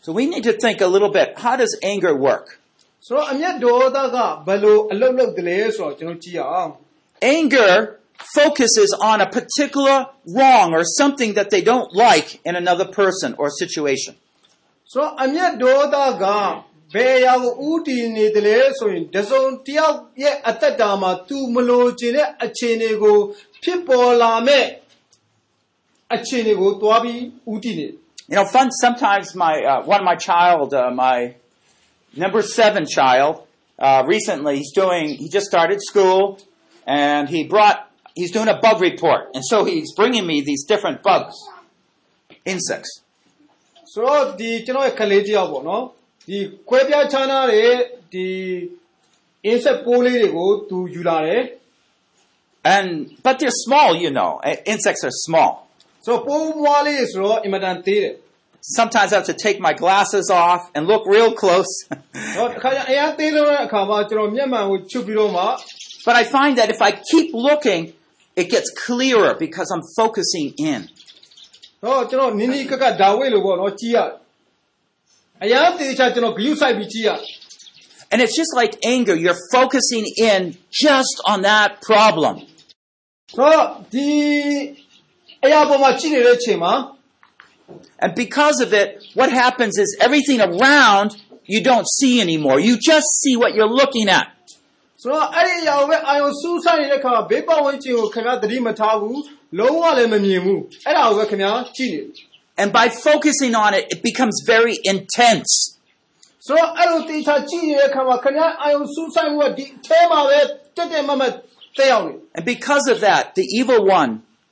[0.03, 1.27] So we need to think a little bit.
[1.45, 2.45] How does anger work?
[3.07, 6.71] ဆိုတော့အမျက်ဒေါသကဘယ်လိုအလုပ်လုပ်တယ်လဲဆိုတော့ကျွန်တော်ကြည့်ရအောင်
[7.21, 7.99] Anger
[8.37, 9.97] focuses on a particular
[10.35, 14.13] wrong or something that they don't like in another person or situation.
[14.91, 16.25] ဆိုတော့အမျက်ဒေါသက
[16.93, 23.17] ဘယ်အရာကိုဥတည်နေတယ်လဲဆိုရင်တစုံတစ်ယောက်ရဲ့အသက်တာမှာ तू မလို့ခြင်းတဲ့အခြေအနေကို
[23.63, 24.65] ဖြစ်ပေါ်လာမဲ့
[26.15, 27.21] အခြေအနေကိုတွားပြီး
[27.53, 27.87] ဥတည်နေ
[28.31, 28.67] You know, fun.
[28.85, 31.17] Sometimes my uh, one of my child, uh, my
[32.23, 33.33] number seven child,
[33.77, 35.05] uh, recently he's doing.
[35.23, 36.39] He just started school,
[36.85, 37.77] and he brought.
[38.19, 41.35] He's doing a bug report, and so he's bringing me these different bugs,
[42.53, 42.91] insects.
[43.93, 45.83] ဆိုတော့ဒီကျွန်တော်ရဲ့ကလေးတယောက်ပေါ့နော်
[46.27, 46.37] ဒီ
[46.69, 47.71] ခွဲပြားခြားနာတဲ့
[48.13, 48.27] ဒီ
[49.51, 51.41] insect ပိုးလေးတွေကို तू ယူလာတယ်
[52.73, 52.89] And
[53.25, 54.31] but they're small, you know.
[54.47, 55.51] Uh, Insects are small.
[56.05, 58.15] ဆိုတော့ပိုးမွားလေးဆိုတော့အင်မတန်သေးတယ်
[58.79, 61.71] Sometimes I have to take my glasses off and look real close.
[66.05, 67.93] တော့တစ်ခါကျအရင်သေးလို့တဲ့အခါမှာကျွန်တော်မျက်မှန်ကိုချုပ်ပြီးတော့မှ but I find that if I keep looking,
[68.35, 70.81] it gets clearer because I'm focusing in.
[71.83, 74.09] တော့ကျွန်တော်နင်းနီးကကဒါဝိတ်လို့ပေါ့နော်ကြီးရတယ်
[75.43, 77.19] အရင်သေးချာကျွန်တော်ဂယုစိုက်ပြီးကြီးရတယ်
[78.11, 79.15] And it's just like anger.
[79.23, 80.41] You're focusing in
[80.85, 82.35] just on that problem.
[83.35, 84.09] ဆိုတော့ဒီ
[85.45, 86.73] အရာပေါ်မှာကြီးနေတဲ့အချိန်မှာ
[88.03, 88.87] And because of it,
[89.19, 91.09] what happens is everything around
[91.53, 92.59] you don't see anymore.
[92.59, 94.27] You just see what you're looking at.
[95.01, 99.21] ဆိုတော့အဲ့ဒီအရာကိုပဲအာယုံစူးစိုက်နေတဲ့အခါမှာဘေးပတ်ဝန်းကျင်ကိုခင်ဗျားသတိမထားဘူး
[99.59, 102.25] လုံးဝလည်းမမြင်ဘူးအဲ့ဒါကိုပဲခင်ဗျားကြည့်နေတယ်
[102.61, 105.51] And by focusing on it, it becomes very intense.
[106.45, 110.39] ဆိုတော့အဲ့လိုတေချာကြည့်နေတဲ့အခါမှာခင်ဗျားအာယုံစူးစိုက်မှုကဒီအထဲမှာပဲ
[110.75, 111.33] တက်တက်မတ်မတ်
[111.77, 114.11] တက်ရောက်နေ And because of that, the evil one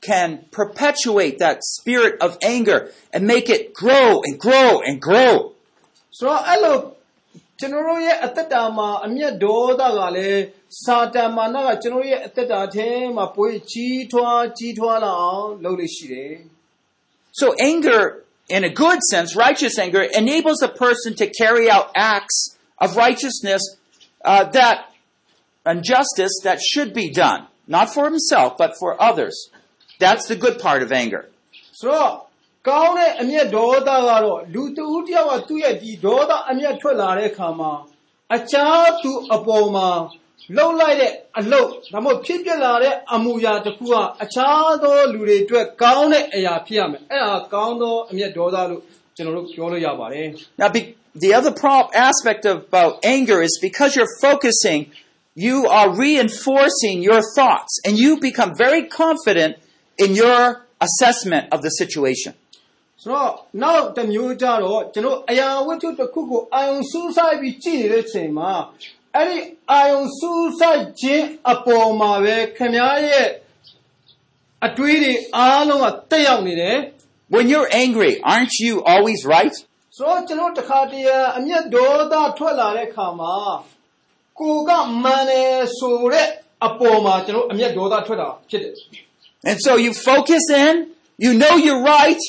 [0.09, 2.79] can perpetuate that spirit of anger
[3.13, 5.33] and make it grow and grow and grow.
[6.17, 6.75] ဆိုတော့အဲ့လို
[7.59, 10.43] ကျွန်တော်တို့ရဲ့အသက်တာမှာအမျက်ဒေါသကလည်း
[10.83, 16.33] စာတန်မာနကကျွန်တော်တို့ရဲ့အသက်တာထဲမှာပွေးကြီးထွားကြီးထွားလာအောင်လုပ်လို့ရှိတယ်
[17.41, 18.01] So anger,
[18.55, 22.37] in a good sense, righteous anger, enables a person to carry out acts
[22.83, 23.61] of righteousness
[24.25, 24.77] uh, that
[25.69, 29.35] and justice that should be done, not for himself but for others.
[29.99, 31.23] That's the good part of anger.
[31.79, 32.11] ဆိုတော့
[32.67, 33.91] ကောင်းတဲ့အမျက်ဒေါသက
[34.25, 37.71] တော့လူတဦးတစ်ယောက်ကသူ့ရဲ့ဒီဒေါသအမျက်ထွက်လာတဲ့အခါမှာ
[38.35, 39.89] အခြားသူအပေါ်မှာ
[40.57, 48.81] လှုပ်လိုက်တဲ့အလုပ်ဒါမှမဟုတ်ဖြစ်ပြလာတဲ့အမူအရာတစ်ခုကအခြားသောလူတွေအတွက်ကောင်းတဲ့အရာဖြစ်ရမယ်အဲ့ဒါကောင်းသောအမျက်ဒေါသလို့
[49.15, 50.27] ကျွန်တော်တို့ပြောလို့ရပါတယ်
[50.61, 50.81] Now, be,
[51.23, 54.79] the other prop aspect of, about anger is because you're focusing,
[55.47, 59.51] you are reinforcing your thoughts, and you become very confident
[60.03, 60.41] in your
[60.87, 62.33] assessment of the situation.
[63.04, 68.52] ဆိုတော့နောက်တစ်မျိုးကြတော့ကျွန်တော်အရာဝတ္ထုတစ်ခုကိုအာယုံစူးစိုက်ပြီးကြည့်နေတဲ့ချိန်မှာ
[69.14, 69.38] အဲ့ဒီ
[69.72, 73.26] အာယုံစူးစိုက်ခြင်းအပေါ်မှာပဲခင်ဗျားရဲ့
[74.66, 76.76] အတွေးတွေအားလုံးကတက်ရောက်နေတယ်
[77.34, 79.56] When you're angry, aren't you always right?
[79.96, 81.06] ဆိုတော့ကျွန်တော်တခါတည်း
[81.38, 83.34] အမျက်ဒေါသထွက်လာတဲ့ခါမှာ
[84.40, 84.70] ကိုက
[85.02, 86.28] မှန်တယ်ဆိုတဲ့
[86.64, 88.74] အအပေါ်မှာကျွန်တော်အမျက်ဒေါသထွက်တာဖြစ်တယ်
[89.48, 90.74] And so you focus in,
[91.24, 92.22] you know you're right,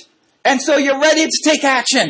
[0.44, 2.09] and so you're ready to take action.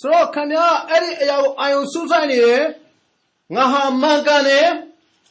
[0.00, 2.62] ဆိုတော့ခင်ဗျားအဲ့ဒီအရာကိုအာယုံစူးစိုက်နေတယ်
[3.54, 4.68] ငါဟာမှန်ကန်တယ်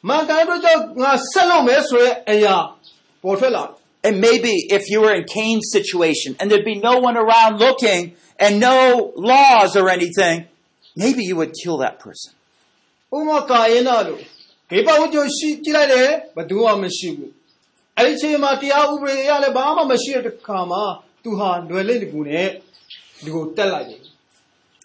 [0.07, 2.55] မှန်ကန်တဲ့အတွက်ကြောင့်ငါဆက်လုပ်မယ်ဆိုရဲအရာ
[3.23, 3.73] ပေါ်ထွက်လာတယ်
[4.07, 8.01] And maybe if you were in Cain's situation and there'd be no one around looking
[8.43, 8.77] and no
[9.31, 10.37] laws or anything,
[11.03, 12.31] maybe you would kill that person.
[13.15, 14.21] ဥပမာကာယနာလို့
[14.69, 17.31] ဒီပတ်ဝန်းကျင်ရှိကြည့်လိုက်တယ်ဘယ်သူမှမရှိဘူး
[17.97, 20.83] အဲ့ဒီအချိန်မှာတရားဥပဒေအရလည်းဘာမှမရှိတဲ့တစ်ခါမှာ
[21.24, 22.48] သူဟာလွယ်လိမ့်တကူနဲ့
[23.24, 24.00] ဒီကိုတက်လိုက်တယ်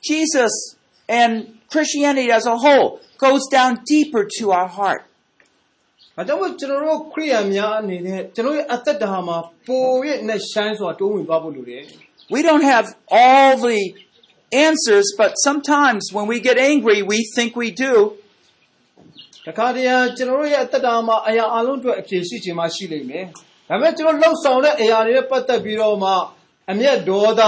[0.08, 0.54] Jesus
[1.19, 1.34] and
[1.71, 2.88] Christianity as a whole
[3.25, 5.02] goes down deeper to our heart.
[6.15, 11.84] ။ဒါကြောင့်မို့ကျွန်တော်တို့ခရိယန်များအနေနဲ့ကျွန်တော်ရဲ့အသက်တာမှာပိုရဲ့နဲ့ဆိုင်ဆိုတာတိုးဝင်သွားဖို့လိုတယ်
[12.34, 12.88] We don't have
[13.21, 13.80] all the
[14.67, 17.93] answers, but sometimes when we get angry, we think we do.
[19.47, 23.25] ။တခါတည်းကျွန်တော်တို့ရဲ့အသက်တာမှာအရာအလုံးအတွက်အဖြေရှိခြင်းမရှိလိမ့်မယ်။
[23.68, 26.10] ဒါပေမဲ့ကျွန်တော်လှုပ်ဆောင်တဲ့အရာတွေနဲ့ပတ်သက်ပြီးတော့မှ
[26.72, 27.40] အမျက်ဒေါသ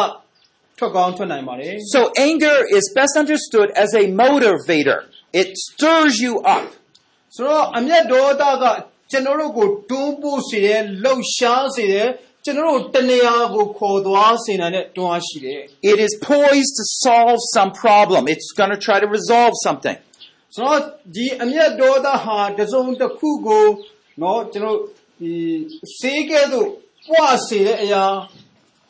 [0.79, 4.99] ထွက်ကောင်းထွက်နိုင်ပါတယ် So anger is best understood as a motivator.
[5.41, 6.65] It stirs you up.
[7.03, 8.65] ။ဆိုတော့အမျက်ဒေါသက
[9.11, 12.09] ကျွန်တော်တို့ကိုတွန်းပို့စေတယ်လှုပ်ရှားစေတယ်
[12.45, 15.61] ကျွန်တော်တို့တနေရာကိုခေါ်သွားစေနိုင်တဲ့တွန်းအားရှိတယ်
[15.91, 18.23] It is poised to solve some problem.
[18.35, 19.97] It's going to try to resolve something.
[20.27, 20.81] ။ဆိုတော့
[21.17, 23.67] ဒီအမျက်ဒေါသဟာတစ်စုံတစ်ခုကို
[24.21, 24.79] เนาะကျွန်တော်
[25.21, 25.35] ဒီ
[25.99, 26.69] စေးကဲ့သို့
[27.09, 28.05] ပွားစေတဲ့အရာ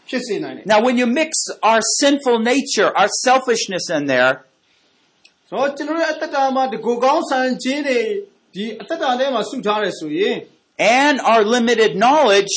[0.09, 1.31] ဖြစ်စေနိုင်တယ် Now, when you mix
[1.71, 4.33] our sinful nature, our selfishness in there,
[5.49, 8.01] ဆိုတော့ကျွန်တော်ရဲ့အတ္တတာမှာဒီကိုကောင်းဆန်ခြင်းတွေ
[8.55, 10.37] ဒီအတ္တတာထဲမှာစုထားတယ်ဆိုရင်
[11.01, 12.55] and our limited knowledge,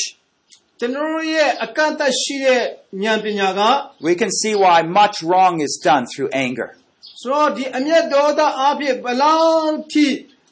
[0.80, 2.62] ကျွန်တော်တို့ရဲ့အကန့်အသတ်ရှိတဲ့
[3.04, 3.62] ဉာဏ်ပညာက
[4.08, 6.70] we can see why much wrong is done through anger.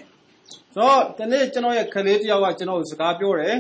[0.75, 3.57] ဆိုတော့ဒီနေ့ကျွန်တော်ရဲ့ခလေးတစ်ယောက်ကကျွန်တော်ကိုစကားပြောတယ်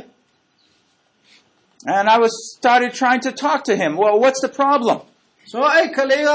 [1.96, 3.90] And I was started trying to talk to him.
[4.02, 4.98] Well, what's the problem?
[5.50, 6.30] ဆိုတော့အဲ့ခလေးက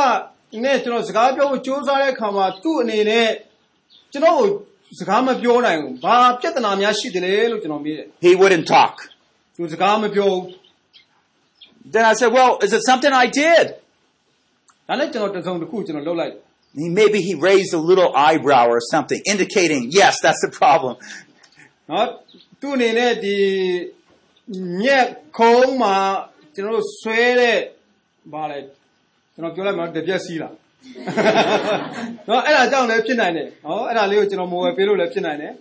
[0.63, 3.29] နဲ့ကျွန်တော်စကားပြောဖို့ကြိုးစားတဲ့အခါမှာသူ့အနေနဲ့
[4.11, 4.49] ကျွန်တော်ကို
[4.99, 8.95] စကားမပြောနိုင်ဘူး။ဘာပြဿနာများရှိတယ်လဲလို့ကျွန်တော်မေးတယ် He wouldn't talk.
[9.31, 10.43] ။သူစကားမပြောဘူး
[11.93, 13.65] Then I said, well, is it something I did?
[13.69, 16.41] ။ဒါနဲ့ကျွန်တော်တစ်စုံတစ်ခုကျွန်တော်လုပ်လိုက်တယ်
[16.81, 20.93] He, maybe he raised a little eyebrow or something, indicating, yes, that's the problem.
[20.99, 22.07] ။နော်
[22.61, 23.37] သူ့အနေနဲ့ဒီ
[24.83, 25.95] ညက်ခုံးမှာ
[26.55, 27.57] ကျွန်တော်တို့ဆွဲတဲ့
[28.33, 28.59] ဘာလဲ
[29.33, 30.53] ကျွန်တော်ပြောလိုက်မှာတပြက်စီးလား။
[32.27, 35.53] နော်အဲ့ဒါကြောင့်လည်းဖြစ်နိုင်တယ်။ဟောအဲ့ဒါလေးကိုကျွန်တော်မိုးဝယ်ပေးလို့လည်းဖြစ်နိုင်တယ်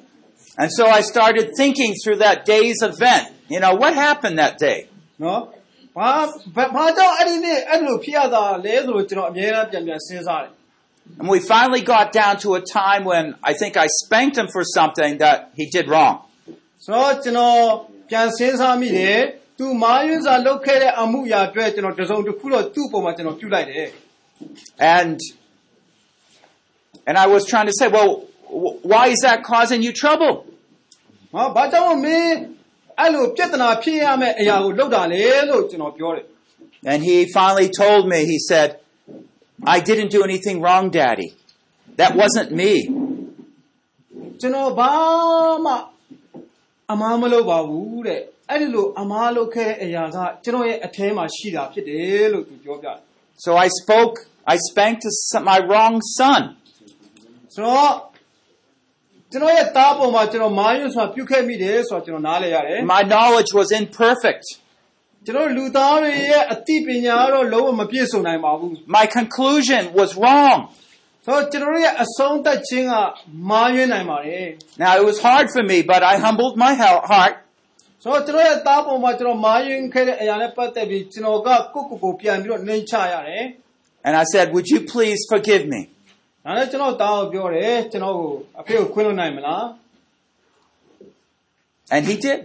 [0.63, 3.25] And so I started thinking through that day's event.
[3.55, 4.79] You know, what happened that day?
[5.03, 5.41] ။နော်
[5.97, 6.11] ဘာ
[6.57, 10.53] ဘာဘာကြောင့်အဲ့ဒီနေ့အဲ့လိုဖြစ်ရတာလဲဆိုလို့ကျွန်တော်အများအားပြန်ပြန်စဉ်းစားတယ်
[11.21, 14.63] And we finally got down to a time when I think I spanked him for
[14.77, 16.15] something that he did wrong.
[16.51, 17.59] ။ဆိုတော့ကျွန်တော်
[18.11, 19.19] ပြန်စဉ်းစားမိတယ်။
[19.59, 23.89] သူမာယွန်းစာလုပ်ခဲ့တဲ့အမှုရာအတွက်ကျွန်တော်တစုံတစ်ခုတော့သူ့ပုံမှာကျွန်တော်ပြုလိုက်တယ်
[24.97, 25.19] And
[27.09, 28.11] and I was trying to say, well,
[28.63, 30.35] wh- why is that causing you trouble?
[30.45, 32.33] ။ဟာဘာကြောင့်မင်း
[33.01, 36.27] အဲ့လိုပြဿနာဖြစ်ရမယ့်အရာကိုလုပ်တာလဲလို့ကျွန်တော်ပြောတယ်
[36.93, 38.69] And he finally told me, he said,
[39.75, 41.29] I didn't do anything wrong, Daddy.
[42.01, 42.73] That wasn't me.
[42.81, 44.93] ။ကျွန်တော်ဘာ
[45.65, 45.73] မှ
[46.93, 52.99] အမားမလုပ်ပါဘူးတဲ့။အဲ့ဒီလိုအမားလုပ်ခဲ့တဲ့အရာကကျွန်တော်ရဲ့အထဲမှာရှိတာဖြစ်တယ်လို့သူပြောပြတယ်
[53.45, 54.17] So I spoke,
[54.55, 56.43] I spanked his son- my wrong son.
[56.51, 57.93] ။ဆိုတော့
[59.33, 64.45] ကျွန်တော်ရဲ့သားပေါ်မှာကျွန်တော်မာယွန်းစာပြုခဲ့မိတယ်ဆိုတော့ကျွန်တော်နားလဲရတယ် My knowledge was imperfect.
[64.85, 70.59] ။ကျွန်တော်လူသားတွေရဲ့အသိပညာကတော့လုံးဝမပြည့်စုံနိုင်ပါဘူး My conclusion was wrong.
[70.93, 72.95] ။ဆိုတော့ကျွန်တော်ရဲ့အဆုံးသတ်ခြင်းက
[73.51, 74.47] မာယွန်းနိုင်ပါတယ်
[74.83, 77.35] Now it was hard for me, but I humbled my hel- heart
[78.01, 83.45] ။ဆိုတော့ကျွန်တော်ရဲ့သားပေါ်မှာကျွန်တော်မာယွန်းခဲ့တဲ့အရာနဲ့ပတ်သက်ပြီးကျွန်တော်ကကိုယ့်ကိုယ်ကိုပြန်ပြီးတော့နှိမ်ချရတယ်။
[84.07, 85.81] and I said, Would you please forgive me?
[86.45, 89.65] ဒါနဲ့ကျွန်တော်သားကိုပြောတယ်ကျွန်တော်ကိုအဖေကိုခွင့်လို့နိုင်မလား
[91.95, 92.39] And he did.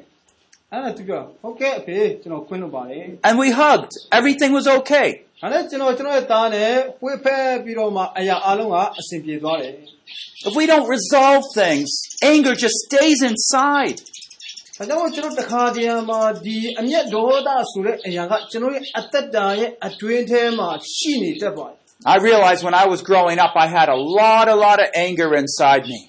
[0.71, 3.93] အဲ့ဒါသူပြောဟုတ်ကဲ့အဖေကျွန်တော်ခွင့်လို့ပါတယ် And we hugged.
[4.19, 5.07] Everything was okay.
[5.41, 9.73] ဒါနဲ့ကျွန်တော်ကျွန်တော်ရဲ့သားနဲ့ပွေးဖက်ပြီးတော့မှအရာအလုံးကအဆင်ပြေသွားတယ်
[10.47, 11.89] If we don't resolve things,
[12.33, 13.97] anger just stays inside.
[14.77, 21.77] ဒါကြောင့်ကျွန်တော်တခါတည်းမှာဒီအမျက်ဒေါသဆိုတဲ့အရာကကျွန်တော်ရဲ့အသက်တာရဲ့အတွင်းထဲမှာရှိနေတတ်ပါတယ်
[22.13, 25.29] I realized when I was growing up, I had a lot, a lot of anger
[25.41, 25.99] inside me.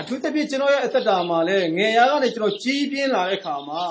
[0.00, 3.82] အထူးသဖြင့်ကျွန်တော်ရဲ့အသက်တာမှာလည်းငယ်ရာကနေကျွန်တော်ကြီးပြင်းလာတဲ့အခါမှာ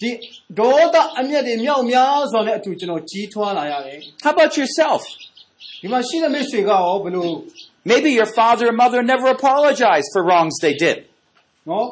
[0.00, 0.10] ဒီ
[0.58, 5.02] ဒေါသအမျက်တွေမြောက်များစွာနဲ့အတူကျွန်တော်ကြီးထွားလာရတယ် How about yourself?
[5.80, 7.28] ဒီမှာရှိတဲ့မိတ်ဆွေကရောဘယ်လို
[7.90, 10.96] Maybe your father or mother never apologized for wrongs they did.
[11.68, 11.86] နော်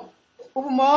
[0.59, 0.95] ဥပမာ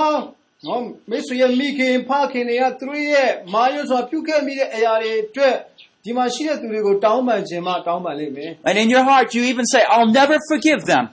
[0.67, 5.55] နော်မိတ်ဆွေရဲ့မိခင်ဖခင်တွေကသူတို့ရဲ့မာရွတ်စွာပြုခဲ့မိတဲ့အရာတွေအတွက်
[6.03, 11.05] ဒီမှာရှိတဲ့သူတွေကိုတောင်းပန်ခြင်းမှတောင်းပန်လိမ့်မယ် And in your heart, you even say, I'll never forgive them.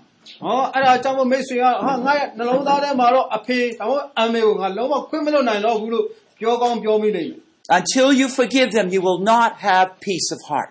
[0.43, 6.05] ဟောအဲ့ဒါကြောင့်မို့မိတ်ဆွေကဟာငါရဲ့နှလုံးသားထဲမှာတော့အဖေဒါမှမဟုတ်အမေကိုငါလုံးဝခွင့်မလွတ်နိုင်တော့ဘူးလို့
[6.39, 7.41] ပြောကောင်းပြောမိလိမ့်မယ်
[7.79, 10.71] Until you forgive them, you will not have peace of heart.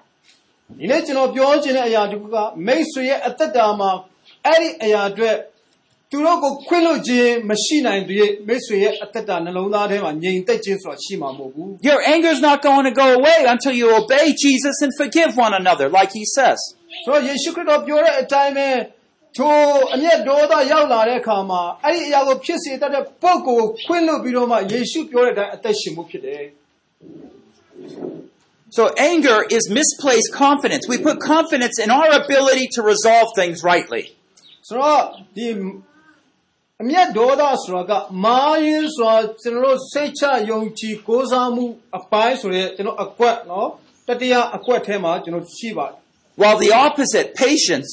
[0.79, 3.91] ဒီနေ့ကျွန်တော်ပြောချင်တဲ့အရာတစ်ခုကမိတ်ဆွေရဲ့အသက်တာမှာ
[4.45, 5.35] အဲ့ဒီအရာအတွက်
[6.11, 15.29] သူတို့ကိုခွင့်လွတ်ခြင်းမရှိနိုင်တဲ့မိတ်ဆွေရဲ့အသက်တာနှလုံးသားထဲမှာငြိမ်သက်ခြင်းဆိုတာရှိမှာမဟုတ်ဘူး Your anger is not going to go away until you obey Jesus and forgive
[15.45, 16.59] one another, like he says.
[17.05, 18.67] ဆိုတော့ယေရှုခရစ်တော်ပြောတဲ့အတိုင်းပဲ
[19.37, 19.57] ထို
[19.95, 26.43] အမျက်ဒေါသရောက်လာတဲ့အခါမှာအဲ့ဒီအရာကိုဖြစ်စေတတ်တဲ့ပုဂ္ဂိုလ်ကိုခွင့်လွတ်ပြီးတော့မှယေရှုပြောတဲ့အတိုင်းအသက်ရှင်မှုဖြစ်တယ်
[28.77, 30.83] So anger is misplaced confidence.
[30.93, 34.03] We put confidence in our ability to resolve things rightly.
[34.67, 34.99] ဆိုတော့
[35.37, 35.47] ဒီ
[36.81, 37.91] အမျက်ဒေါသဆိုတာက
[38.25, 41.65] မာယင်းဆိုတာကျွန်တော်တို့စိတ်ချယုံကြည်ကိုးစားမှု
[41.97, 43.69] အပိုင်းဆိုရဲကျွန်တော်အကွက်နော်
[44.07, 45.97] တတိယအကွက်ထဲမှာကျွန်တော်ရှိပါတယ်
[46.41, 47.91] While the opposite, patience,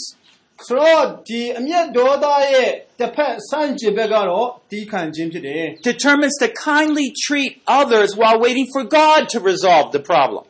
[0.67, 10.43] ဆိုတော့ဒီအမျက်ဒေါသရဲ့တစ်ဖက်ဆန့်ကျင်ဘက်ကတော့ဒီခံခြင်းဖြစ်တယ် determines to kindly treat others while waiting for God to resolve the problem.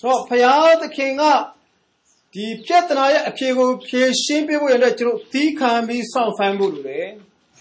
[0.00, 1.22] ဆိုတော့ဖယားသခင်က
[2.34, 7.08] ဒီပြဿနာရဲ့အဖြေကိုဖြေရှင်းပေးဖို့ရတဲ့ကျွန်တော်သီးခံပြီးစောင့်ဆိုင်းဖို့လိုတယ်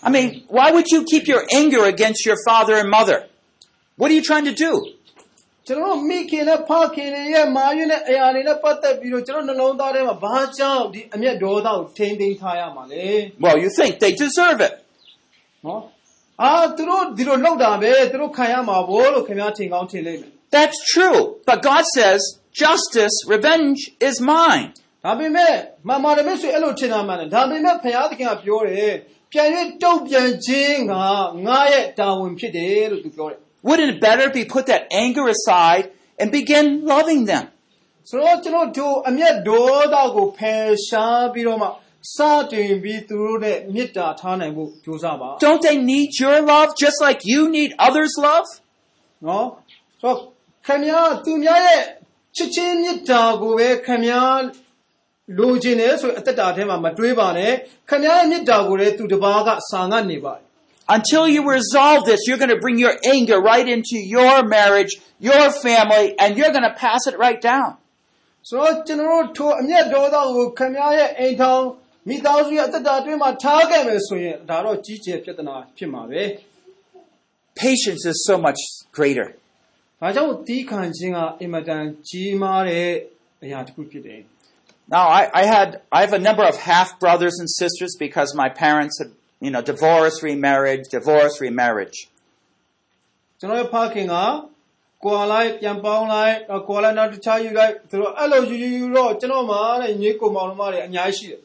[0.07, 3.19] I mean, why would you keep your anger against your father and mother?
[3.99, 4.73] What are you trying to do?
[5.69, 13.05] ကျွန်တော်တို့မိခင်နဲ့ဖခင်တွေရဲ့မာရွနဲ့အရာတွေနဲ့ပတ်သက်ပြီးတော့ကျွန်တော်နှလုံးသားထဲမှာဘာကြောင့်ဒီအမျက်ဒေါသကိုထိန်းသိမ်းထားရမှာလဲ
[13.43, 14.73] Well, you think they deserve it.
[15.65, 15.81] နော်
[16.43, 21.19] အာသူတို့ဒီလိုလောက်တာပဲသူတို့ခံရမှာဘို့လို့ခင်ဗျားထင်ကောင်းထင်လိမ့်မယ် That's true.
[21.49, 22.19] But God says,
[22.63, 24.67] justice, revenge is mine.
[25.05, 25.53] ဒါပေမဲ့
[25.87, 28.93] မမရမေဆွေအဲ့လိုထင်တာမှန်တယ်ဒါပေမဲ့ဖခင်သခင်ကပြောတယ်
[29.31, 29.49] ပြန်၍
[29.83, 30.93] တုတ်ပြန်ခြင်းက
[31.47, 35.85] ငါရဲ့တာဝန်ဖြစ်တယ်လို့သူပြောတယ် Wouldn't it better be put that anger aside
[36.19, 37.43] and begin loving them?
[38.09, 41.67] ဆိုတော့ကျွန်တော်တို့အမျက်ဒေါသကိုဖယ်ရှားပြီးတော့မှ
[42.15, 42.17] စ
[42.51, 48.47] တင်ပြီးသူတို့နဲ့မေတ္တာထားနိုင်ဖို့ကြိုးစားပါ Don't they need your love just like you need others' love?
[49.25, 49.47] နော်
[50.01, 50.17] ဆိုတော့
[50.65, 51.81] ခင်ဗျားသူများရဲ့
[52.35, 54.39] ချစ်ချင်းမေတ္တာကိုပဲခင်ဗျား
[55.37, 57.51] လိုချင်တယ်ဆိုရင်အသက်တာထဲမှာမတွေးပါနဲ့
[57.89, 60.43] ခင်ဗျားရဲ့မေတ္တာကိုလည်းသူတစ်ပါးကစာငတ်နေပါတယ်
[60.97, 65.43] Until you resolve this, you're going to bring your anger right into your marriage, your
[65.65, 67.71] family, and you're going to pass it right down.
[68.49, 71.63] ဆိုတော့ကျွန်တော်တို့ထိုအမျက်ဒေါသကိုခင်ဗျားရဲ့အိမ်ထောင်
[72.09, 76.23] မိသားစုရဲ့အသက်တာအတွင်းမှာထားခဲ့မယ်ဆိုရင်ဒါတော့ကြီးကျယ်ပြဿနာဖြစ်မှာပဲ
[77.63, 78.61] Patience is so much
[78.97, 79.35] greater. ။
[84.91, 88.49] Now, I, I had, I have a number of half brothers and sisters because my
[88.49, 89.11] parents had,
[89.41, 91.97] you know, divorce, remarriage, divorce, remarriage.
[92.07, 94.15] ။ကျွန်တော်ရဲ့ဖခင်က
[95.03, 101.41] ကွာလိုက်ပြန်ပေါင်းလိုက်တော့ကွာလိုက်နောက်တစ်ခြားယူလိုက်သူတို့အဲ့လိုယူယူယူတော့ကျွန်တော်မှတဲ့ညီကိုမောင်နှမတွေအများကြီးရှိတယ်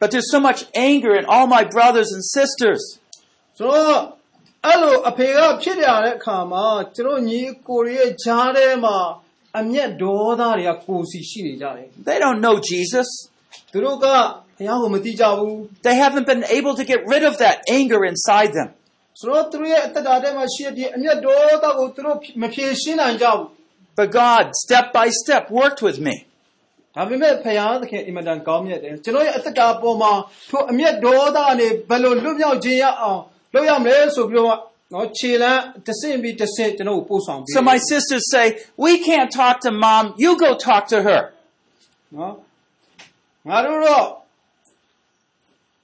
[0.00, 2.82] But there's so much anger in all my brothers and sisters.
[3.22, 4.02] ။ဆိုတော့
[4.66, 6.64] အဲ့လိုအဖေကဖြစ်ရတဲ့အခါမှာ
[6.96, 8.96] ကျွန်တော်ညီကိုတွေရဲ့ဂျားထဲမှာ
[9.60, 13.08] အမျက်ဒေါသတွေကကိုယ်စီရှိနေကြတယ် They don't know Jesus.
[13.44, 14.06] ။သူတို့က
[14.58, 15.54] ဘုရားကိုမသိကြဘူး။
[15.86, 18.68] They haven't been able to get rid of that anger inside them.
[19.20, 23.46] ဆိုတော့သူတို့ရဲ့အသက်တာထဲမှာရှိတဲ့အမျက်ဒေါသကိုသူတို့မဖြေရှင်းနိုင်ကြဘူး
[23.98, 26.14] But God, step by step, worked with me.
[26.20, 30.12] ။ဒါပေမဲ့ဖယားသခင်အင်မတန်ကောင်းမြတ်တယ်။ကျွန်တော်ရဲ့အသက်တာပေါ်မှာ
[30.50, 33.20] ထိုအမျက်ဒေါသနဲ့ဘယ်လိုလွတ်မြောက်ခြင်းရအောင်
[33.54, 34.58] လုပ်ရမလဲဆိုပြီးတော့
[34.94, 38.46] နော်ခြေလမ်းတစ်ဆင့်ပြီးတစ်ဆင့်ကျွန်တော်ကိုပို့ဆောင်ပေး So my sisters say,
[38.84, 41.20] we can't talk to mom, you go talk to her.
[42.16, 42.34] နော်
[43.48, 44.06] ငါတို့တော့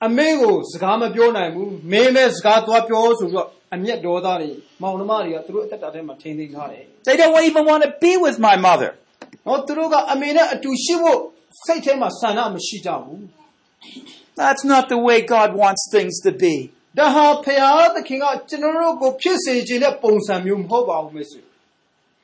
[0.07, 4.51] အမေကိုစကားမပြောနိုင်ဘူးမင်းပဲစကားသွားပြောဆိုပြီးတော့အမျက်ဒေါသတွေ
[4.83, 8.91] မောင်နှမတွေကသူတို့အသက်တာထဲမှာထိန်းသိမ်းထားတယ် They don't even want to be with my mother.
[9.21, 11.19] ။နော်သူတို့ကအမေနဲ့အတူရှိဖို့
[11.67, 13.21] စိတ်ထဲမှာဆန္ဒမရှိကြဘူး
[14.41, 21.41] That's not the way God wants things to be. ။ ဒါဟာဖယားသခင်ကကျွန်တော်တို့ကိုဖြစ်စေခြင်းတဲ့ပုံစံမျိုးမဟုတ်ပါဘူးမိတ်ဆွေ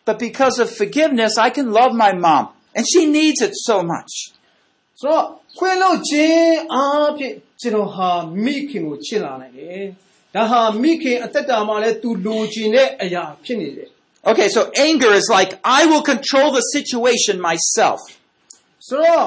[0.06, 2.44] But because of forgiveness, I can love my mom.
[2.76, 4.12] And she needs it so much.
[4.30, 5.24] ။ဆိုတော့
[5.58, 8.10] ခွင့်လို့ခြင်းအားဖြင့်ကျွန်တော်ဟာ
[8.44, 9.84] မိခင်ကိုချစ်လာနိုင်တယ်။
[10.34, 13.88] ဒါဟာမိခင်အသက်တာမှာလည်းသူလိုချင်တဲ့အရာဖြစ်နေတယ်
[14.30, 18.00] Okay, so anger is like, I will control the situation myself.
[18.46, 19.26] ။ဆိုတော့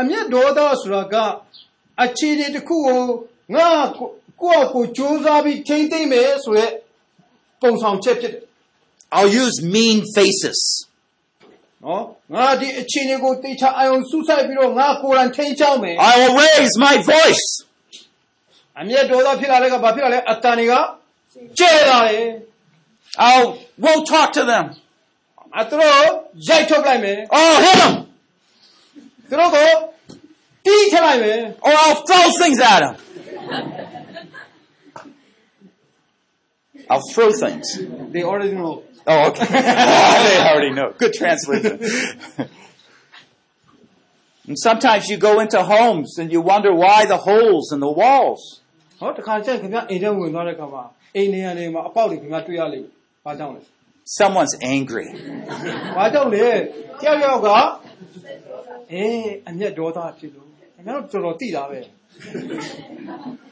[0.00, 1.14] အမျက်ဒေါသဆိုတာက
[2.04, 3.02] အခြေအနေတစ်ခုကို
[3.54, 3.68] ငါ
[4.42, 6.72] ကိုကိုယ့်အကိုစူးစမ်းပြီးထိမ့်သိမ့်မယ်ဆိုရက်
[7.60, 8.42] ပုံဆောင်ချက်ဖြစ်တယ်
[9.16, 10.60] I'll use mean faces.
[11.84, 12.02] နော်
[12.34, 17.46] ငါဒီအခြေအနေကိုတေချာအာယုံစုဆိုင်ပြီးတော့ငါကိုယ်တိုင်ထိန်းချောင်းမယ် I will raise my voice.
[18.80, 20.74] အမျက်ဒေါသဖြစ်လာတဲ့ကဘာဖြစ်လာလဲအတန်တွေက
[21.58, 22.26] ကျဲလာတယ်
[23.30, 23.32] I
[23.84, 24.64] won't talk to them.
[25.58, 25.92] အသူတို့
[26.48, 27.92] ရိုက်ထုတ်လိုက်မယ် I'll hit them
[29.28, 29.68] သူတို့ကို
[30.66, 32.94] တီးထလိုက်မယ် or I'll throw things at them.
[36.90, 37.66] I'll throw things.
[38.14, 39.44] they already know Oh, okay.
[39.46, 40.88] they already know.
[41.02, 41.78] Good translation.
[44.48, 48.42] and sometimes you go into homes and you wonder why the holes in the walls.
[49.00, 50.84] ဟောတခါကျရင်ခင်ဗျအိမ်ထဲဝင်သွားတဲ့ခါမှာ
[51.16, 52.92] အိမ်နေရာနေမှာအပေါက်တွေခင်ဗျတွေ့ရလိမ့်မယ်
[53.24, 53.60] ဘာကြောင့်လဲ
[54.20, 55.06] Someone's angry.
[55.96, 56.46] ဘာကြောင့်လဲ
[57.00, 57.48] တယောက်ယောက်က
[58.92, 61.80] အေးအမျက်ဒေါသဖြစ်လို့ခင်ဗျားတို့တော်တော်သိတာပဲ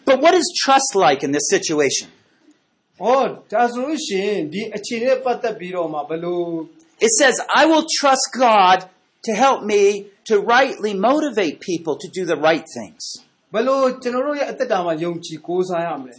[0.09, 2.07] But what is trust like in this situation?
[3.01, 3.21] ဟော
[3.53, 6.43] ဒါဆိုလို့ရှိရင်ဒီအခြေအနေနဲ့ပတ်သက်ပြီးတော့မှဘယ်လို
[7.07, 8.79] It says, I will trust God
[9.27, 9.83] to help me
[10.29, 13.03] to rightly motivate people to do the right things.
[13.55, 16.17] ဘယ်လိုကျွန်တော်တို့ရဲ့အသက်တာမှာယုံကြည်ကိုးစားရမလဲ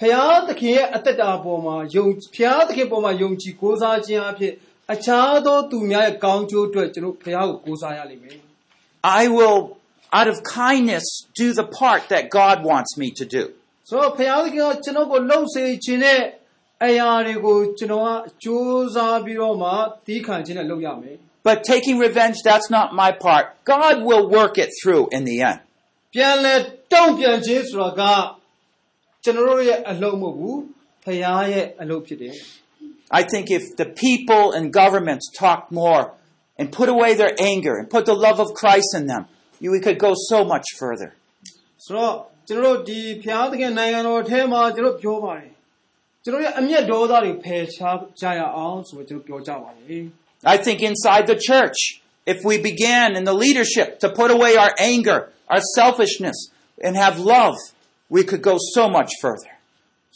[0.00, 4.52] ဖျားသခင်ရဲ့အသက်တာပေါ်မှာယုံဖျားသခင်ပေါ်မှာယုံကြည်ကိုးစားခြင်းအဖြစ်
[4.92, 8.38] အခြားသောသူများရဲ့ကောင်းကျိုးအတွက်ကျွန်တော်ဖျားကိုကိုးစားရလိမ့်မယ်
[9.20, 9.58] I will,
[10.18, 11.06] out of kindness,
[11.42, 13.44] do the part that God wants me to do.
[13.88, 16.20] ဆိုတော့ဖျားသခင်ကကျွန်တော်ကိုလှုပ်စေခြင်းနဲ့
[16.84, 18.08] အရာတွေကိုကျွန်တော်က
[18.44, 19.70] ကြိုးစားပြီးတော့မှ
[20.06, 21.16] တီးခံခြင်းနဲ့လုပ်ရမယ်
[21.48, 23.44] But taking revenge, that's not my part.
[23.72, 25.58] God will work it through in the end.
[26.14, 26.54] ပြန်လဲ
[26.92, 28.02] တုံ့ပြန်ခြင်းဆိုတာက
[29.24, 30.58] ကျွန်တော်တို့ရဲ့အလုပ်မဟုတ်ဘူး
[31.04, 32.34] ဖျားရဲ့အလုပ်ဖြစ်တယ်
[33.20, 36.02] I think if the people and governments talk more
[36.58, 39.22] and put away their anger and put the love of Christ in them,
[39.62, 41.10] you, we could go so much further.
[41.84, 42.12] ဆိုတော့
[42.48, 45.50] ကျွန်တော်တို့ဒီဖျားသခင်နိုင်ငံတော်ထဲမှာကျွန်တော်ပြောပါတယ်
[46.24, 50.04] ကျွန်တော်ရဲ့အမျက်ဒေါသတွေဖယ်ရှားကြရအောင်ဆိုတော့ကျွန်တော်ပြောကြပါတယ်
[50.54, 51.78] I think inside the church,
[52.32, 55.18] if we began in the leadership to put away our anger,
[55.52, 56.38] our selfishness,
[56.84, 57.56] and have love,
[58.16, 59.52] we could go so much further.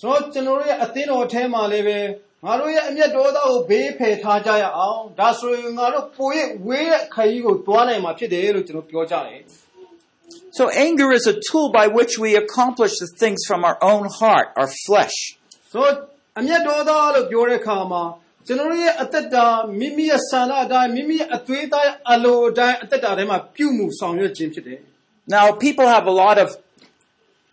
[0.00, 1.98] ဆိုတော့ကျွန်တော်တို့ရဲ့အသင်းတော်ထဲမှာလည်းပဲ
[2.44, 9.40] ငါတို့ရဲ့အမျက်ဒေါသကိုဘေးဖယ်ထားကြရအောင်ဒါဆိုရင်ငါတို့ပိုရဲ့ဝေးတဲ့ခရီးကိုသွားနိုင်မှာဖြစ်တယ်လို့ကျွန်တော်ပြောကြတယ်
[10.58, 14.46] So anger is a tool by which we accomplish the things from our own heart,
[14.60, 15.16] our flesh.
[15.72, 15.94] ဆိုတော့
[16.40, 18.02] အမျက်ဒေါသလို့ပြောတဲ့အခါမှာ
[18.46, 19.46] ကျွန်တော်တို့ရဲ့အသက်တာ
[19.80, 24.80] မိမိရဲ့ဆန္ဒအတိုင်းမိမိရဲ့အသွေးသားအလိုအတိုင်းအသက်တာထဲမှာပြုမှုဆောင်ရွက်ခြင်းဖြစ်တယ်
[25.36, 26.48] Now, people have a lot of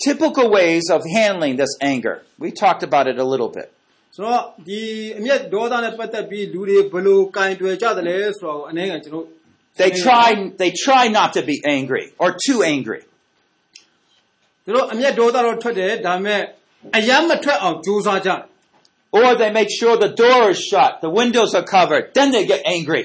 [0.05, 2.15] typical ways of handling this anger.
[2.43, 3.67] We talked about it a little bit.
[4.15, 4.81] ဆိုတော့ဒီ
[5.17, 9.25] အမျက်ဒေါသနဲ့ပတ်သက်ပြီးလူတွေဘယ်လိုကင်တွယ်ကြသလဲဆိုတော့အနေနဲ့ကျွန်တော်
[9.81, 13.01] They try, they try not to be angry or too angry.
[14.65, 16.41] သ ူတို့အမျက်ဒေါသတော့ထွက်တယ်ဒါပေမဲ့
[16.97, 18.41] အယမ်းမထွက်အောင်ကြိုးစားကြတယ်
[19.19, 22.61] Or they make sure the door is shut, the windows are covered, then they get
[22.77, 23.03] angry.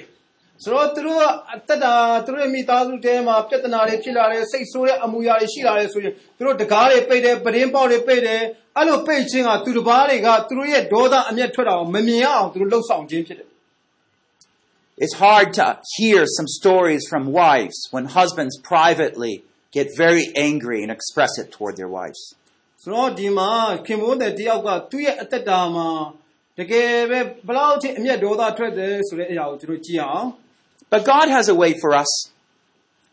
[0.64, 1.22] ဆိုတော့သူတို့က
[1.54, 1.92] အသက်တာ
[2.26, 8.40] သူတို့ရဲ့မိသားစုထဲမှာပြဿနာတွေဖြစ်လာတယ်စိတ်ဆိုးတဲ့အမူအရာတွေရှိလာတယ်ဆိုရင်သူတို့တကားတွေပိတ်တယ်ပရင်းပေါက်တွေပိတ်တယ်
[8.76, 13.48] အဲ့လိုပိတ်ခြင်းကသူတစ်ပါးတွေကသူတို့ရဲ့ဒေါသအမျက်ထွက်တာကိုမမြင်ရအောင်သူတို့လှုပ်ဆောင်ခြင်းဖြစ်တယ်
[15.04, 15.64] It's hard to
[15.96, 19.34] hear some stories from wives when husbands privately
[19.76, 22.20] get very angry and express it toward their wives.
[22.82, 23.50] ဆိုတော့ဒီမှာ
[23.86, 25.88] ခင်မိုးတဲ့တယောက်ကသူ့ရဲ့အသက်တာမှာ
[26.58, 30.28] တကယ်ပဲဘယ်လောက်အထိအမျက်ဒေါသထွက်တယ်ဆိုတဲ့အရာကိုသူတို့ကြည့်အောင်
[30.92, 32.10] But God has a way for us.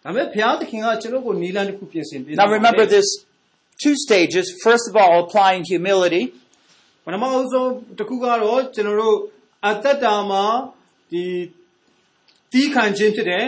[0.04, 3.12] ဒါပေမဲ့ဘုရားသခင်ကကျွန်တော်ကိုနီလန်းတစ်ခုပြင်ဆင်ပေး Now remember there's
[3.84, 4.46] two stages.
[4.68, 6.24] First of all, applying humility.
[7.06, 9.18] ပထမအဆုံးတစ်ခုကတော့ကျွန်တော်တို့
[9.68, 10.46] အသက်တာမှာ
[11.12, 11.24] ဒီ
[12.54, 13.46] တီးခံခြင်းဖြစ်တယ်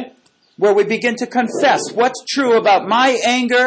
[0.62, 3.66] where we begin to confess what's true about my anger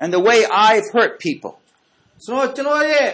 [0.00, 0.38] and the way
[0.68, 1.52] I've hurt people.
[2.24, 3.08] ဆိုတော့ကျွန်တော်ရဲ့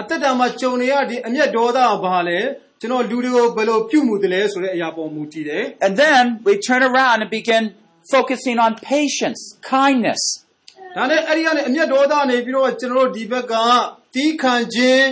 [0.00, 2.40] အသက်တာမှာကြုံနေရဒီအမျက်ဒေါသကဘာလဲ
[2.80, 7.64] ကျွန်တော်လူတွေကိုဘယ်လိုပြုမှုတယ်လဲဆိုတဲ့အရာပေါ်မူတည်တယ် And then we turn around and begin
[8.14, 9.40] focusing on patience,
[9.76, 10.22] kindness,
[10.96, 13.54] ဒါနဲ့အဲ့ဒီကနေအမျက်ဒေါသနေပြီးတော့ကျွန်တော်တို့ဒီဘက်က
[14.14, 15.04] တီးခံခြင်း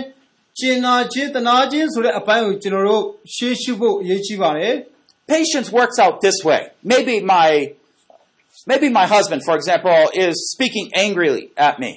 [0.59, 3.03] ကျင်နာခြင်းတနာခြင်းဆိုတဲ့အပိုင်းကိုကျွန်တော်တို့
[3.33, 4.75] ရှေးရှုဖို့အရေးကြီးပါတယ်
[5.29, 6.61] Patience works out this way.
[6.83, 7.73] Maybe my
[8.71, 11.91] maybe my husband, for example, is speaking angrily at me.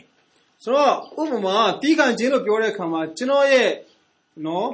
[0.65, 0.93] ဆိုတော့
[1.23, 3.69] ဥပမာတီးခံခြင်းလို့ပြောတဲ့အခါမှာကျွန်တော်ရဲ့
[4.47, 4.69] နော်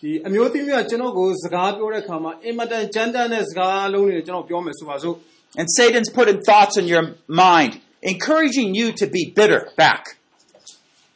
[0.00, 5.16] ဒီအမျိုးသမီးကကျွန်တော်ကိုစကားပြောတဲ့အခါမှာအင်မတန်ကြမ်းတမ်းတဲ့စကားလုံးတွေကျွန်တော်ပြောမယ်ဆိုပါစို့
[5.58, 7.72] And Satan's putting thoughts in your mind,
[8.02, 10.02] encouraging you to be bitter back.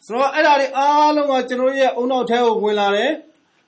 [0.06, 3.12] ဆိုတော့အဲ့ဒါတွေအားလုံးကကျွန်တော်ရဲ့အုံနောက်ထဲကိုဝင်လာတယ်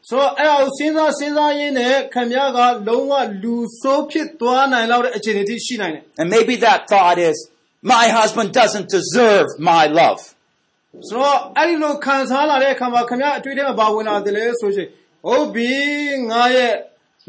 [0.07, 7.37] ဆိုတော့အဲ့ဒါကိုစဉ်းစားစဉ်းစားရင်းနဲ့ခင်ဗျားကလုံးဝလူဆိုးဖြစ်သွားနိုင်လောက်တဲ့အခြေအနေထိရှိနိုင်တယ် And maybe that thought is,
[7.95, 10.21] my husband doesn't deserve my love.
[11.09, 14.87] ဆိုတော့အဲ့ဒီလိုခံစားလာတဲ့အခါမှာခင်ဗျားအတွေ့အကြုံဘာဝင်လာတယ်လဲဆိုရှင်
[15.25, 15.73] ဟုတ်ပြီ
[16.31, 16.73] ငါရဲ့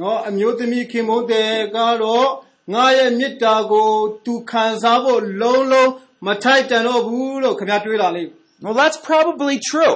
[0.01, 2.29] နော်အမျိုးသမီးခင်မုန်းတယ်ကတော့
[2.75, 3.91] ငါရဲ့မေတ္တာကို
[4.25, 5.91] သူခံစားဖို့လုံးလုံး
[6.27, 8.31] မထိုက်တန်တော့ဘူးလို့ခင်ဗျားတွေးလာလိမ့်
[8.63, 9.95] Well, that's probably true.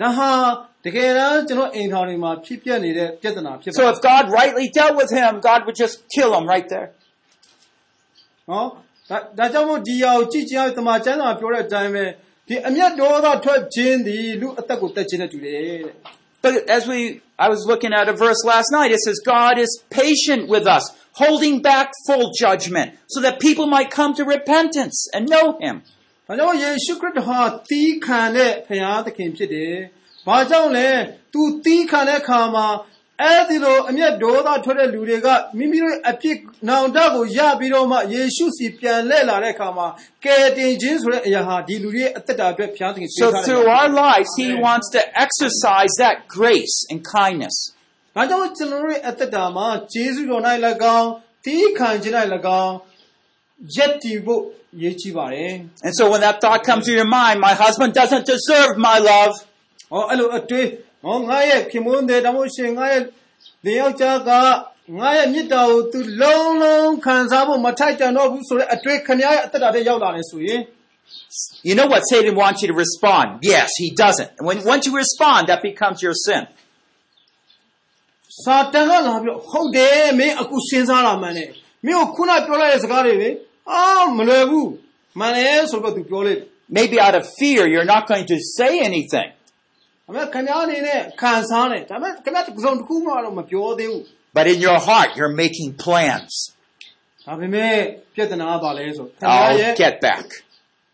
[0.00, 0.30] ဒါဟာ
[0.85, 6.87] တကယ်တမ်းကျွန်တော်အိမ်ထောင်တွေမှာဖြစ်ပျက်နေတဲ့ပြဿနာဖြစ်ပါ So if God rightly dealt with him, God would just kill him right there.
[8.51, 8.67] နော်
[9.09, 12.05] ဒါဒါကြောင့်မို့ဒီဟာကိုကြည့်ကြအောင်တမန်ကျမ်းစာပြောတဲ့အတိုင်းပဲ
[12.47, 15.95] ဒီအမျက်ဒေါသထွက်ခြင်းဒီလူအသက်ကိုတက်ခြင်းနဲ့တူတယ်တဲ့
[16.43, 16.99] But as we,
[17.45, 20.83] I was looking at a verse last night, it says God is patient with us,
[21.23, 25.75] holding back full judgment, so that people might come to repentance and know Him.
[26.25, 29.75] ။ဒါကြောင့်ယေရှုခရစ်တော်ဟာတီးခံတဲ့ဖရာသခင်ဖြစ်တယ်။
[30.27, 30.87] ဘာကြောင့်လဲ။
[31.33, 32.67] तू တီးခံတဲ့အခါမှာ
[33.21, 36.37] အဲ့ဒီလိုအမျက်ဒေါသထွက်တဲ့လူတွေကမိမိတို့အဖြစ်
[36.69, 39.87] နောင်တကိုရပြီးတော့မှယေရှုစီပြန်လှည့်လာတဲ့အခါမှာ
[40.25, 47.55] ကယ်တင်ခြင်းဆိုတဲ့အရာဟာဒီလူတွေရဲ့အသက်တာအတွက်ဖရာသခင်ပေး So ထားတယ် through our lives, He wants to exercise that grace and kindness.
[47.91, 50.41] ။ဒါကြောင့်ကျွန်တော်တို့ရဲ့အသက်တာမှာယေရှုတော်၌၎
[50.97, 51.09] င်း
[51.45, 52.15] တီးခံခြင်း၌၎
[52.63, 52.73] င်း
[53.75, 54.41] ရက်တည်ဖို့
[54.81, 55.51] ရည်ကြီးပါတယ်။
[55.85, 59.33] And so when that thought comes to your mind, my husband doesn't deserve my love,
[59.91, 60.67] ဟောအဲ့လိုအတွေ့
[61.03, 63.01] ဟောငါရဲ့ခင်မွန်းတဲ့တမို့ရှင်ငါရဲ့
[63.65, 64.31] လေယောက်ျားက
[64.99, 70.61] ငါရဲ့မေတ္တာကိုသူလုံးလုံးခံစားဖို့မထိုက်တန်တော့ဘူးဆိုတဲ့အတွေ့ခင်ဗျားရဲ့အသက်တာထဲရောက်လာတယ်ဆိုရင်
[71.67, 73.27] you know what Satan wants you to respond.
[73.41, 74.31] Yes, he doesn't.
[74.37, 76.43] And when once you respond, that becomes your sin.
[78.43, 81.49] စာတန်ကလာပြီးတော့ဟုတ်တယ်မင်းအခုစဉ်းစားလာမှန်းတယ်
[81.85, 83.29] မင်းကိုခုနပြောလိုက်တဲ့စကားတွေလေ
[83.71, 83.83] အာ
[84.17, 84.69] မလွယ်ဘူး
[85.19, 86.47] မှန်တယ်ဆိုတော့သူပြောလိုက်တယ်
[86.77, 89.29] Maybe out of fear, you're not going to say anything.
[90.09, 94.01] ဒါပေမဲ့ခင်ဗျားအနေနဲ့ခံစားတယ်ဒါပေမဲ့ခင်ဗျားတစ်စုံတစ်ခုမှတော့မပြောသေးဘူး
[94.37, 96.33] But in your heart, you're making plans.
[97.25, 97.73] ဒါပေမဲ့
[98.15, 100.25] ပြဿနာကဘာလဲဆိုခင်ဗျား I'll ရဲ့ get back.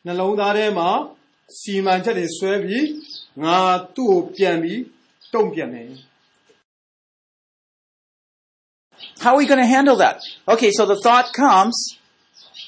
[0.06, 0.90] နှလုံးသားထဲမှာ
[1.60, 2.88] စီမံချက်တွေဆွဲပြီး
[3.44, 3.58] ငါ
[3.96, 4.82] သူ့ကိုပြန်ပြီး
[5.34, 5.90] တုံ့ပြန်တယ်
[9.24, 10.18] How are we going to handle that?
[10.54, 11.78] Okay, so the thought comes,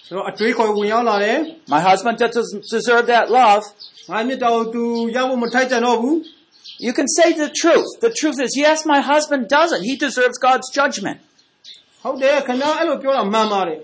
[0.08, 1.40] ဆိုတော့အတွေးခေါ်ဝင်ရောက်လာတယ်
[1.74, 3.64] my husband doesn't deserve that love.
[4.12, 4.84] ငါမြတ်တော်သူ
[5.16, 6.18] ရဖို့မထိုက်ကြတော့ဘူး
[6.80, 7.90] You can say the truth.
[8.02, 9.84] The truth is, yes, my husband doesn't.
[9.84, 11.20] He deserves God's judgment.
[12.04, 13.80] ဟုတ်တယ်ခင်ဗျားအဲ့လိုပြောတာမှန်ပါတယ်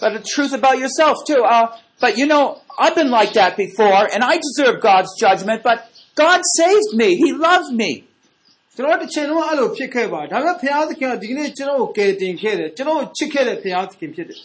[0.00, 1.42] But the truth about yourself too.
[1.54, 1.66] Uh,
[2.02, 2.44] but you know,
[2.82, 5.78] I've been like that before, and I deserve God's judgment, but
[6.22, 7.08] God saved me.
[7.22, 7.92] He loved me.
[8.76, 14.40] ကျွန်တော်တစ်ချိန်လုံးအဲ့လိုဖြစ်ခဲ့ပါဒါပေမဲ့ဘုရားသခင်ကဒီကနေ့ကျွန်တော်ကိုကယ်တင်ခဲ့တယ်ကျွန်တော်ကိုချစ်ခဲ့တဲ့ဘုရားသခင်ဖြစ်တယ်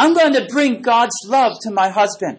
[0.00, 2.36] I'm going to bring God's love to my husband.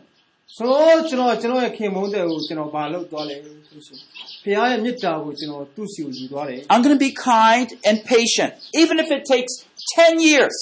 [0.56, 3.98] ဆိုတော့ကျွန်တော်ကျွန်တော်ရဲ့ခင်မုန်းတဲ့ကိုကျွန်တော်ဘာလုပ်သွားလဲဆိုရှင်
[4.44, 9.54] ဘုရားရဲ့မေတ္တာကိုကျွန်တော်သူ့စီကိုယူသွားတယ် I'm going to be kind and patient, even if it takes
[9.96, 10.58] 10 years.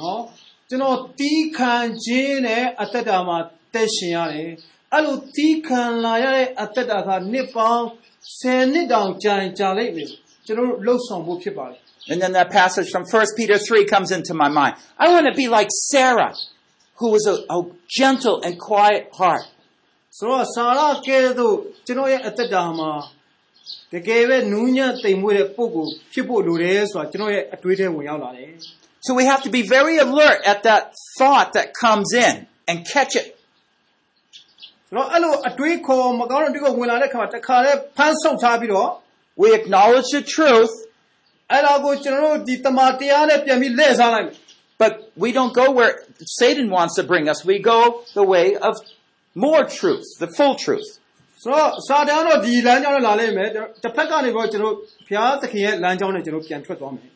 [0.00, 0.20] နော်
[0.68, 3.38] ကျွန်တော်တီးခံခြင်းနဲ့အသက်တာမှာ
[3.74, 4.50] တက်ရှင်ရတယ်
[4.92, 7.84] အဲ့လိုတီးခံလာရတဲ့အသက်တာကနှစ်ပေါင်း
[8.40, 10.10] 10နှစ်တောင်ကြာရင်ကြာလိမ့်မယ်
[10.46, 14.74] ကျွန်တော်တို့လှုပ်ဆောင်ဖို့ဖြစ်ပါတယ် And then that passage from 1 Peter 3 comes into my mind.
[14.98, 16.34] I want to be like Sarah,
[16.98, 17.58] who was a, a
[17.98, 19.44] gentle and quiet heart.
[20.18, 21.56] ဆိုတော့စာရကဲသို့
[21.86, 22.90] ကျွန်တော်ရဲ့အသက်တာမှာ
[23.92, 28.52] တကယ်ပဲနူးညံ့တိမ်မွေ့တဲ့ပုံကိုဖြစ်ဖို့လိုတယ်ဆိုတာကျွန်တော်ရဲ့အတွေးထဲဝင်ရောက်လာတယ်
[29.06, 30.82] So we have to be very alert at that
[31.18, 32.34] thought that comes in
[32.68, 33.28] and catch it.
[34.88, 38.90] ဆိုတော့အဲ့လိုအတွေးခေါ်မကောင်းတဲ့ဒီကဝင်လာတဲ့ခါမှာတခါလဲဖမ်းဆုပ်ထားပြီးတော့
[39.42, 40.72] We acknowledge the truth,
[41.52, 44.36] အဲ့ဒါကိုကျွန်တော်တို့ဒီတမန်တရားနဲ့ပြန်ပြီးလှည့်စားလိုက်မယ်
[44.80, 44.92] but
[45.22, 45.92] we don't go where
[46.40, 47.38] Satan wants to bring us.
[47.52, 47.80] We go
[48.20, 48.74] the way of
[49.46, 50.88] more truth, the full truth.
[51.42, 53.48] ဆိုတော့စာတန်ကတော့ဒီလမ်းကြောင်းနဲ့လာလိမ့်မယ်
[53.82, 54.74] တစ်ဖက်ကနေတော့ကျွန်တော်
[55.06, 57.08] ဘုရားသခင်ရဲ့လမ်းကြောင်းနဲ့ကျွန်တော်ပြန်ထွက်သွားမယ်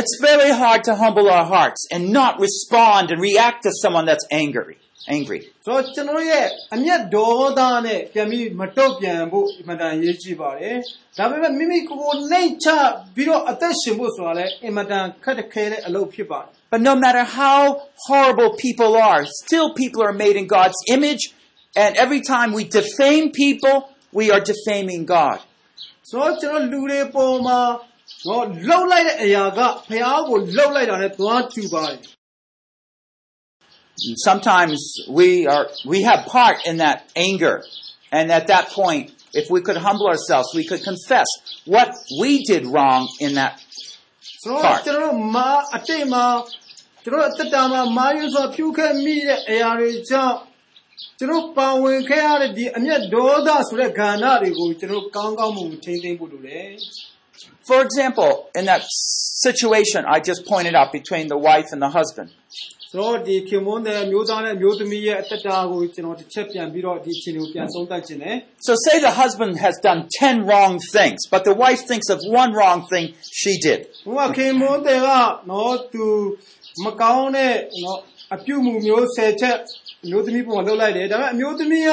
[0.00, 4.26] It's very hard to humble our hearts and not respond and react to someone that's
[4.44, 4.76] angry.
[5.16, 5.38] Angry.
[5.66, 10.76] ဆိုတော့ကျွန်တော်ရဲ့အမျက်ဒေါသနဲ့ပြန်ပြီးမတုတ်ပြန်ဖို့အမှန်တန်ရေးကြည့်ပါတယ်
[11.18, 12.68] ဒါပေမဲ့မိမိကိုယ်ကိုနှိမ်ချ
[13.14, 17.60] ပြီးတော့အသက်ရှင်ဖို့ဆိုတာလည်းအမှန်တန်ခက်ခဲတဲ့အလုပ်ဖြစ်ပါတယ် But no matter how
[18.08, 21.22] horrible people are, still people are made in God's image,
[21.82, 23.76] and every time we defame people,
[24.18, 25.38] we are defaming God.
[26.10, 27.60] ဆိုတော့ကျွန်တော်လူတွေပေါ်မှာ
[28.26, 31.98] ဟောလှုပ်လိုက်တဲ့အရာကဘုရားကိုလှုပ်လိုက်တာနဲ့သွားကျူပါတယ်
[34.08, 34.78] And sometimes
[35.08, 37.56] we are we have part in that anger,
[38.10, 41.26] and at that point, if we could humble ourselves, we could confess
[41.66, 43.54] what we did wrong in that
[44.42, 46.24] ဆိုတော့ကျွန်တော်တို့မာအတိတ်မှာ
[47.04, 50.36] ကျွန်တော်တို့အသက်တာမှာမာယုဆိုပြုခဲ့မိတဲ့အရာတွေကြောင့်
[51.18, 56.70] ကျွန်တော်ပါဝင်ခဲ့ရတဲ့ဒီအမျက်ဒေါသဆိုတဲ့ဂန္ဓာတွေကိုကျွန်တော်ကောင်းကောင်းမွန်ထိန်းသိမ်းဖို့လိုတယ်
[57.68, 58.82] For example, in that
[59.46, 62.28] situation I just pointed out between the wife and the husband,
[62.90, 68.36] ဆိုတော့ဒီခင်မွန်းတဲ့အမျိုးသားနဲ့အမျိုးသမီးရဲ့အသက်တာကိုကျွန်တော်တစ်ချက်ပြန်ပြီးတော့ဒီအချိန်ကိုပြန်သုံးသပ်ခြင်းနဲ့
[68.68, 72.50] So say the husband has done 10 wrong things, but the wife thinks of one
[72.58, 73.04] wrong thing
[73.40, 73.80] she did.
[74.06, 75.08] ဘုရားခင်မွန်းတဲ့က
[75.50, 76.04] နော်သူ
[76.84, 77.98] မကောင်းတဲ့နော်
[78.34, 79.56] အပြုမှုမျိုး၁၀ချက်
[80.04, 81.92] အမျိုးသမီးပုံမှာလုပ်လိုက်တယ်ဒါပေမဲ့အမျိုးသမီးက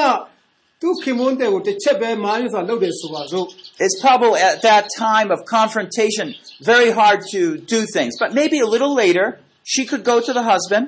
[0.82, 3.46] သူ့ခင်မွန်းတဲ့ကိုတစ်ချက်ပဲမားရဆိုတာလုပ်တယ်ဆိုပါစို့
[3.84, 6.26] It's probably at that time of confrontation
[6.72, 7.40] very hard to
[7.74, 9.26] do things, but maybe a little later
[9.72, 10.86] she could go to the husband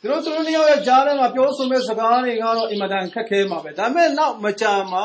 [0.00, 5.04] သူတို့သူတို့နှစ်ယောက်ရဲ့ကြားထဲမှာပြောဆိုမဲ့စကားတွေကတော့အင်မတန်ခက်ခဲမှာပဲဒါပေမဲ့နောက်မကြာမှာ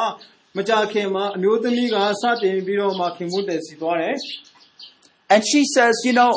[0.58, 4.18] မကြာခင်မှာအမျိုးသမီးကစတင်ပြီးတော့မှခင်မွန်းတဲ့စီသွားတယ်
[5.30, 6.34] and she says, You know,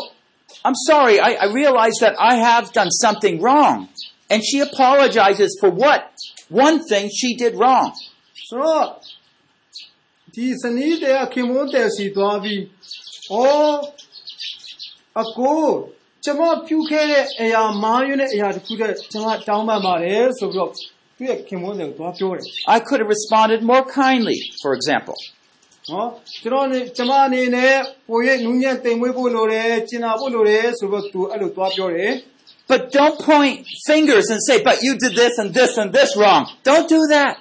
[0.65, 3.89] I'm sorry, I, I realize that I have done something wrong.
[4.29, 6.13] And she apologizes for what?
[6.49, 7.93] One thing she did wrong.
[8.49, 8.87] ဆိုတော့
[10.35, 12.61] ဒီစနီးတဲ့ခင်မွန်းတဲ့စီသွားပြီး
[13.31, 13.37] ဩ
[15.23, 15.65] အကို
[16.25, 20.71] ကျွန်မပြုခဲ့တဲ့အရာမားယွန်းတဲ့အရာတစ်ခုတည်းကျွန်မတောင်းပန်ပါတယ်ဆိုပြီးတော့
[21.17, 22.45] သူ့ရဲ့ခင်မွန်းတဲ့ကိုသွားပြောတယ်
[22.77, 25.19] I could have responded more kindly, for example.
[25.93, 26.09] နော်
[26.43, 27.75] ကျွန်တော်နေကျွန်မအနေနဲ့
[28.09, 32.13] ပိုရဲ့နူးညံ့တိမ်မွေးဖို့လိုတယ်ကျင်နာဖို့လိုတယ်ဆိုတော့သူအဲ့လိုသွားပြောတယ်
[32.71, 33.57] But don't point
[33.91, 36.43] fingers and say, but you did this and this and this wrong.
[36.63, 37.33] Don't do that.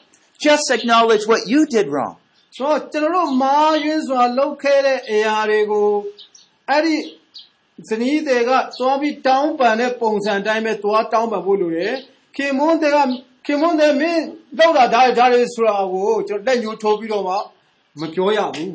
[0.47, 2.15] Just acknowledge what you did wrong.
[2.55, 5.89] ဆိုတော့ကျွန်တော်တို့မာယွန်းစွာလုပ်ခဲ့တဲ့အရာတွေကို
[6.69, 6.95] အဲ့ဒီ
[7.89, 11.93] ဇနီးတွေကသွားပြီးတောင်းပန်တဲ့ပုံစံအတိုင်းပဲသွားတောင်းပန်ဖို့လိုတယ်
[12.35, 12.97] ခင်မွန်းတွေက
[13.45, 14.23] ခင်မွန်းတွေမင်း
[14.57, 17.35] လောက်တာဒါတွေဒါတွေဆိုတာကိုကျွန်တော်လက်ညှိုးထိုးပြီးတော့မှ
[17.99, 18.73] မပြောရဘူး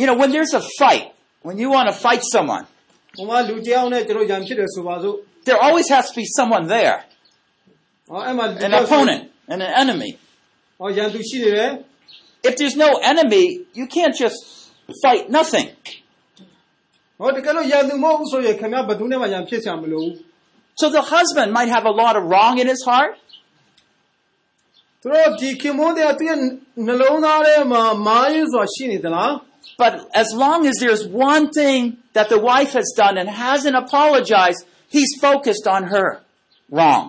[0.00, 1.04] You know, when there's a fight,
[1.46, 2.64] when you want to fight someone,
[3.16, 5.16] ဟိုမှာလူတစ်ယောက်နဲ့ကျွန်တော်ရံဖြစ်တယ်ဆိုပါစို့
[5.46, 6.96] there always has to be someone there,
[8.08, 9.22] ဟောအဲ့မှာ an opponent
[9.52, 10.10] and an enemy.
[10.78, 11.70] ဟောရန်သူရှိနေတယ်
[12.48, 13.44] If there's no enemy,
[13.78, 14.38] you can't just
[15.02, 15.66] fight nothing.
[17.20, 20.10] ဟောတကယ်လို့ရန်သူမဟုတ်ဘူးဆိုရင်ခင်ဗျားဘယ်သူနဲ့မှရန်ဖြစ်ချင်မလို့
[20.80, 23.12] So the husband might have a lot of wrong in his heart,
[25.00, 26.38] သူတို့ဒီခင်မွန်းတွေကသူရဲ့
[26.86, 29.32] နှလုံးသားထဲမှာမာယွန်းစွာရှိနေသလား
[29.82, 34.60] but as long as there's one thing that the wife has done and hasn't apologized,
[34.88, 36.08] he's focused on her.
[36.70, 37.04] Wrong.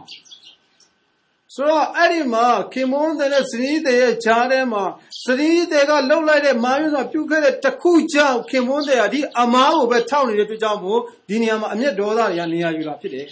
[1.55, 4.83] ဆိုတော့အဲ့ဒီမှာခင်မွန်းတဲ့နဲ့ဇနီးတဲ့ရဲ့ဂျားထဲမှာ
[5.25, 10.99] ဇနီးတဲ့ကလှုပ်လိုက်တဲ့မာယွန်းစွာပြုတ်ခဲ့တဲ့တစ်ခုကြောင့်ခင်မွန်းတဲ့ကဒီအမားကိုပဲထောက်နေတဲ့အတွက်ကြောင့်မို့
[11.29, 13.27] ဒီနေရာမှာအမျက်ဒေါသတွေကနေရာယူလာဖြစ်တယ်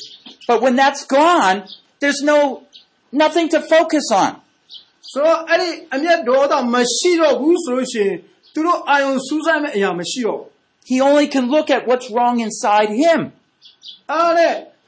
[0.49, 1.57] But when that's gone,
[2.01, 2.39] there's no
[3.23, 4.31] nothing to focus on.
[5.11, 8.15] ဆိုတော့အဲ့ဒီအမျက်ဒေါသမရှိတော့ဘူးဆိုလို့ရှိရင်
[8.53, 10.49] သူတို့အာယုံစူးစိုက်မဲ့အရာမရှိတော့ဘူး
[10.91, 13.19] He only can look at what's wrong inside him.
[14.11, 14.53] အားတဲ့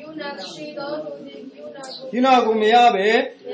[0.00, 3.08] ယူနာရှိသောသူနှင့်ယူနာကို ဒီနာကိုမရပဲ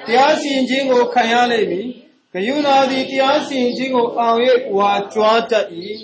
[0.07, 1.89] တရားစီရင်ခြင်းကိုခံရလိမ့်မည်
[2.33, 4.39] ဂယုဏသည်တရားစီရင်ခြင်းကိုအောင်၍
[4.77, 5.67] ဝါကြွားတတ်၏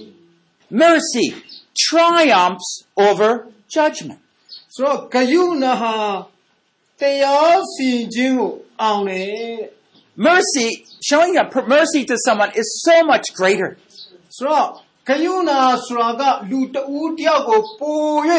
[0.82, 1.26] Mercy
[1.84, 2.68] triumphs
[3.06, 3.30] over
[3.76, 4.20] judgment.
[4.74, 5.94] ဆိုတော့ဂယုဏဟာ
[7.00, 8.52] တရားစီရင်ခြင်းကို
[8.82, 9.58] အောင်တယ်
[10.28, 10.66] Mercy,
[11.08, 13.70] showing a per- mercy to someone is so much greater.
[14.36, 14.66] ဆိုတော့
[15.08, 15.52] ဂယုဏ
[15.86, 18.00] ဆိုတာကလူတဦးတယောက်ကိုပို၍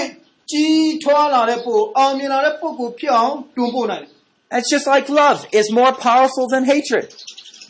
[0.51, 4.11] ကြီးထွားလာတဲ့ပိုအောင်မြင်လာတဲ့ပုဂ္ဂိုလ်ဖြစ်အောင်တွန်းပို့နိုင်တယ်
[4.57, 7.05] It's just like love is more powerful than hatred.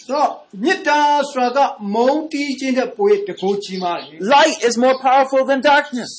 [0.09, 0.31] ဆိုတော့
[0.65, 1.01] မေတ္တာ
[1.33, 6.13] ဆိုတာကမုန်းတီးခြင်းတဲ့ပို၍တကူကြီးမားတယ် Light is more powerful than darkness.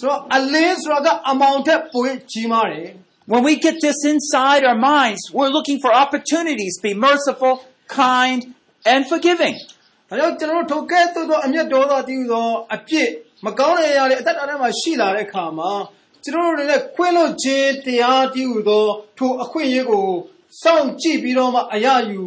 [0.00, 2.88] ဆိုတော့အလင်းဆိုတာကအမောင်တဲ့ပို၍ကြီးမားတယ်
[3.32, 7.54] When we get this inside our minds, we're looking for opportunities to be merciful,
[8.04, 8.40] kind,
[8.92, 9.56] and forgiving.
[10.08, 13.08] ဒါကြောင့်ကျွန်တော်တို့ထုတ်ကဲ့သို့သောအမျက်ဒေါသတည်ဟူသောအပြစ်
[13.44, 15.72] မကောင်းတဲ့အရာတွေအသက်တာထဲမှာရှိလာတဲ့အခါမှာ
[16.24, 18.86] ကျွန်တော်တို့လည်းခွင့်လွှတ်ခြင်းတရားတည်ဟူသော
[19.18, 20.08] ထိုအခွင့်အရေးကို
[20.62, 22.22] စောင့်ကြည့်ပြီးတော့မှအရယူ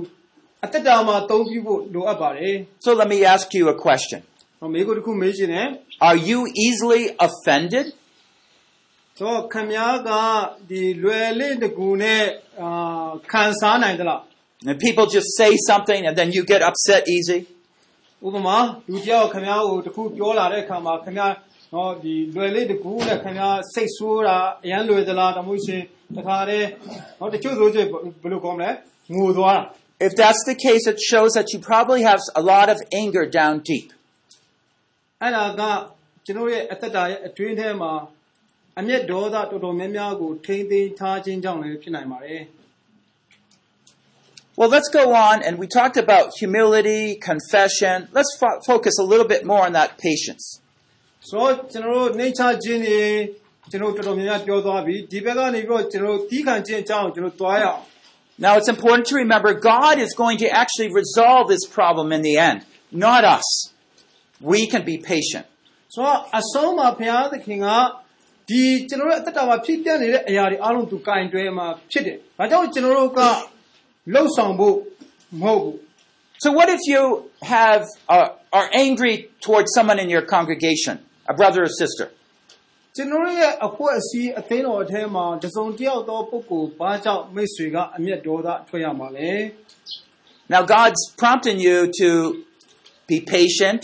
[0.65, 2.55] အတ္တတာမှာသုံးပြဖို့လိုအပ်ပါတယ်
[2.85, 4.21] So let me ask you a question.
[4.43, 5.67] ။ဟောမိကိုတစ်ခုမေးရှင်တယ်
[6.09, 7.87] Are you easily offended?
[7.93, 10.11] ။ဆိုတော့ခမည်းက
[10.71, 12.23] ဒီလွယ်လေးတကူနဲ့
[12.61, 14.21] အာခံစားနိုင်သလား
[14.69, 17.39] And people just say something and then you get upset easy?
[17.45, 18.57] ။ဥပမာ
[18.89, 21.35] လူတယောက်ခမည်းကိုတစ်ခုပြောလာတဲ့အခါမှာခမည်း
[21.75, 25.83] နော်ဒီလွယ်လေးတကူနဲ့ခမည်းစိတ်ဆိုးတာအရန်လွယ်သလားတမို့ရှင်
[26.17, 26.69] တခါတည်း
[27.19, 27.87] နော်တချို့ဆိုချင်
[28.23, 28.71] ဘယ်လိုကောင်းမလဲ
[29.15, 29.62] ငိုသွားတာ
[30.07, 33.55] If that's the case, it shows that you probably have a lot of anger down
[33.71, 33.89] deep.
[35.23, 35.62] အဲ့ဒါက
[36.27, 37.93] ကျွန်တော်ရဲ့အသက်တာရဲ့အတွင်းထဲမှာ
[38.81, 42.43] အမျက်ဒေါသတော်တော်များများကိုထိမ့်သိမ်းထားခြင်းကြောင့်လည်းဖြစ်နိုင်ပါတယ်
[44.59, 47.97] Well, let's go on, and we talked about humility, confession.
[48.19, 50.45] Let's fo- focus a little bit more on that patience.
[50.59, 53.01] ။ဆိုတော့ကျွန်တော်တို့နှိမ့်ချခြင်းတွေ
[53.71, 57.83] ကျွန်တော်တော်တော်များများပြောသွားပြီဒီဘက်ကနေပြီးတော့ကျွန်တော်တီးခံခြင်းအကြောင်းကိုကျွန်တော်တွားရအောင်
[58.39, 62.37] Now, it's important to remember God is going to actually resolve this problem in the
[62.37, 63.47] end, not us.
[64.41, 65.47] We can be patient.
[65.95, 67.69] ။ဆိုတော့အဆုံးမှာဘုရားသခင်က
[68.49, 73.21] ဒီကျွန်တော်တို့အသက်တာမှာဖြစ်ပြနေတဲ့အရာတွေအားလုံးသူကင်တွဲမှာဖြစ်တယ်။ဒါကြောင့်ကျွန်တော်တို့က
[74.15, 74.77] လှုပ်ဆောင်ဖို့
[75.43, 75.77] မဟုတ်ဘူး
[76.45, 77.03] So, what if you
[77.43, 77.83] have
[78.15, 80.95] uh, are angry towards someone in your congregation,
[81.33, 82.18] a brother or sister? ။
[82.97, 89.33] ကျွန်တော်တို့ရဲ့အဖွဲ့အစည်းအသိတော်အထဲမှာတစုံတစ်ယောက်သောပုဂ္ဂိုလ်ဘာကြောင့်မိတ်ဆွေကအမျက်ဒေါသထွက်ရမှာလဲ
[90.53, 92.09] Now, God's prompting you to
[93.11, 93.81] be patient,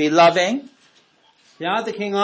[0.00, 0.54] be loving,
[1.58, 2.20] ဘုရားသခင်က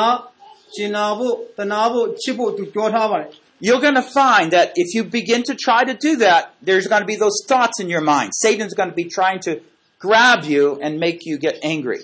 [0.74, 3.30] ကျင်နာဖို့တနာဖို့ချစ်ဖို့သူပြောထားပါတယ်
[3.66, 7.02] you're going to find that if you begin to try to do that, there's going
[7.02, 8.28] to be those thoughts in your mind.
[8.34, 9.61] Satan's going to be trying to
[9.98, 12.02] grab you and make you get angry.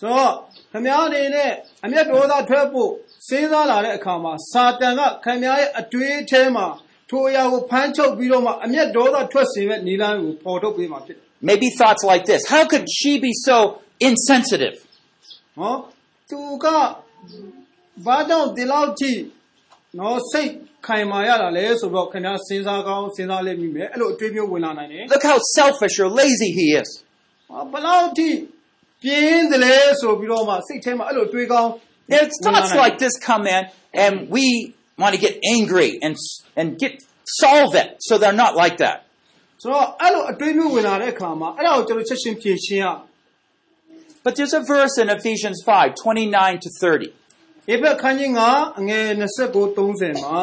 [0.00, 0.32] ဆိုတော့
[0.72, 1.50] ခမည်းအနေနဲ့
[1.84, 2.90] အမျက်ဒေါသထွက်ဖို့
[3.27, 6.65] စဉ်းစားလာတဲ့အခါမှာစာတန်ကခမည်းရဲ့အတွေးထဲမှာ
[7.09, 13.57] ထိုအရာကိုဖမ်းချုပ်ပြီးတော့မှအမျက်ဒေါသထွက်စေမဲ့နီလန်းကိုပေါ်ထုတ်ပေးမှာဖြစ်တယ် Maybe thoughts like this How could she be so
[14.09, 14.75] insensitive?
[15.57, 15.73] ဟော
[16.29, 16.65] သူက
[18.05, 19.11] ဘာကြောင့်ဒီလောက်ထိ
[19.99, 20.51] နော်စိတ်
[20.87, 26.89] ခိုင်မာရတာလဲဆိုတော့ခင်ဗျားစဉ်းစားကောင်းစဉ်းစားလိမ့်မိမယ်အဲ့လိုအတွေးမျိုးဝင်လာနိုင်တယ် Look how selfish or lazy he is.
[27.49, 28.29] ဟောဘယ်လောက်ထိ
[29.03, 31.71] ပြင်းတယ်လဲဆိုပြီးတော့မှစိတ်ထဲမှာအဲ့လိုတွေးကောင်း
[32.08, 36.16] It's thoughts like this come in, and we want to get angry and,
[36.56, 36.92] and get
[37.24, 38.98] solve it so they're not like that.
[39.62, 43.00] ဆိုတော့အဲ့လိုအတွေးမျိုးဝင်လာတဲ့အခါမှာအဲ့ဒါကိုကျွန်တော်ချက်ချင်းဖြေရှင်းရအောင်
[44.24, 47.10] But there's a verse in Ephesians 5 29 to 30.
[47.72, 48.40] ဧဘက်ခန်းကြီးက
[48.78, 50.42] အငယ်29 30မှာ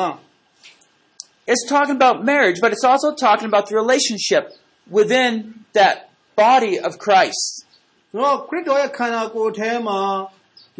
[1.52, 4.44] It's talking about marriage, but it's also talking about the relationship
[4.98, 5.34] within
[5.78, 5.96] that
[6.44, 7.46] body of Christ.
[8.12, 10.00] ဆိုတော့ခရစ်တော်ရဲ့ခန္ဓာကိုယ်ထဲမှာ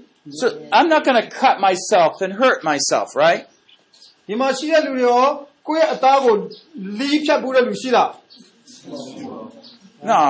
[0.40, 0.46] So
[0.76, 3.42] I'm not going to cut myself and hurt myself, right?
[4.28, 5.24] ဒီမှာရှိတဲ့လူတွေရော
[5.66, 6.34] ကိုယ့်ရဲ့အသားကို
[6.98, 8.10] လီးဖြတ်ဖို့တဲ့လူရှိလား
[10.12, 10.22] No.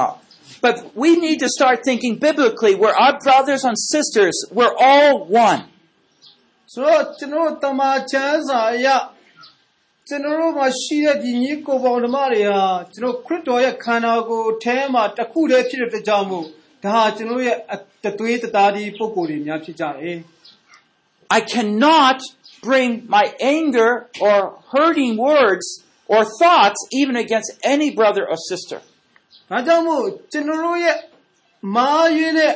[0.64, 2.74] But we need to start thinking biblically.
[2.82, 4.34] We're our brothers and sisters.
[4.58, 5.12] We're all
[5.46, 5.60] one.
[6.72, 8.88] ဆိုတော့ကျွန်တော်တို့တမန်ချမ်းစာအရ
[10.08, 12.62] ကျွန်တော်တို့မှာရှိတဲ့ဒီညီကိုယ်ပေါင်းဓမ္မတွေဟာ
[12.94, 16.46] ကျွန်တော်ခရစ်တော်ရဲ့ခန္ဓာကိုယ်ထဲမှာတစ်ခုတည်းဖြစ်တဲ့အတွက်ကြောင့်မို့
[16.83, 20.17] ဒါဟာကျွန်တော်ရဲ့အတသွေးတသားဒီပုံကိုယ်တွေများဖြစ်ကြတယ်
[21.37, 22.19] I cannot
[22.67, 23.25] bring my
[23.55, 23.91] anger
[24.27, 24.37] or
[24.73, 25.67] hurting words
[26.13, 28.79] or thoughts even against any brother or sister.
[29.49, 30.97] ။ဒါကြောင့်မို့ကျွန်တော်တို့ရဲ့
[31.75, 32.53] မာရင်းတဲ့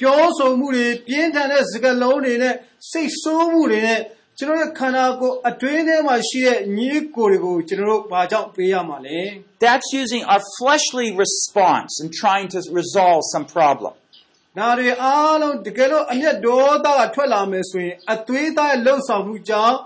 [0.00, 2.54] ပြောဆိုမှုတွေပြင်းထန်တဲ့စကားလုံးတွေနဲ့
[2.90, 4.00] စိတ်ဆိုးမှုတွေနဲ့
[4.37, 9.19] ကျွန်တော်ရဲ့ခန္ဓာကိုယ်အတွင်းထဲမှာရှိတဲ့ညီကိုယ်တွေကိုကျွန်တော်တို့ဘာကြောင့်ပေးရမှာလဲ
[9.65, 13.93] That's using our fleshly response and trying to resolve some problem.
[13.99, 19.77] ။ဒါတွေအားလုံးတကယ်လို့အမျက်ဒေါသကထွက်လာမယ်ဆိုရင်အသွေးသားရဲ့လှုပ်ဆောင်မှုကြောင့်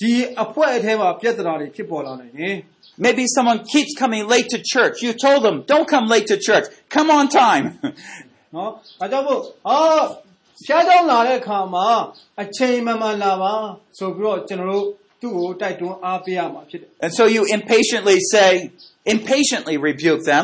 [0.00, 2.56] ဒီအဖွဲ့အထဲမှာပြဿနာတွေဖြစ်ပေါ်လာနိုင်တယ်။
[3.04, 4.94] Maybe someone keeps coming late to church.
[5.04, 6.66] You told them, don't come late to church.
[6.96, 7.66] Come on time.
[8.54, 9.78] နော်ဒါကြောင့်မို့အာ
[10.61, 11.87] ဆရာကြောင့်လာတဲ့အခါမှာ
[12.41, 13.53] အချိန်မှန်မှန်လာပါ
[13.97, 14.85] ဆိုပြီးတော့ကျွန်တော်တို့
[15.21, 18.49] သူ့ကိုတိုက်တွန်းအားပေးရမှာဖြစ်တယ် And so you impatiently say
[19.15, 20.43] impatiently rebuke them.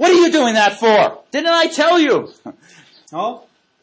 [0.00, 1.00] What are you doing that for?
[1.34, 2.16] Didn't I tell you?
[3.14, 3.28] ဟော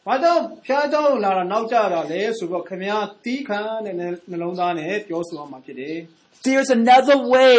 [0.06, 3.94] ဘာတော့ဖျားကြောင့်လာတာနောက်ကြတာလဲဆိုတော့ခမည်းတီးခံတဲ့
[4.30, 5.96] နှလုံးသားနဲ့ပြောဆိုရမှာဖြစ်တယ်
[6.46, 7.58] There's another way.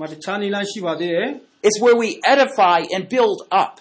[0.00, 1.28] မတခြားနည်းလမ်းရှိပါသေးတယ်
[1.66, 3.72] It's where we edify and build up.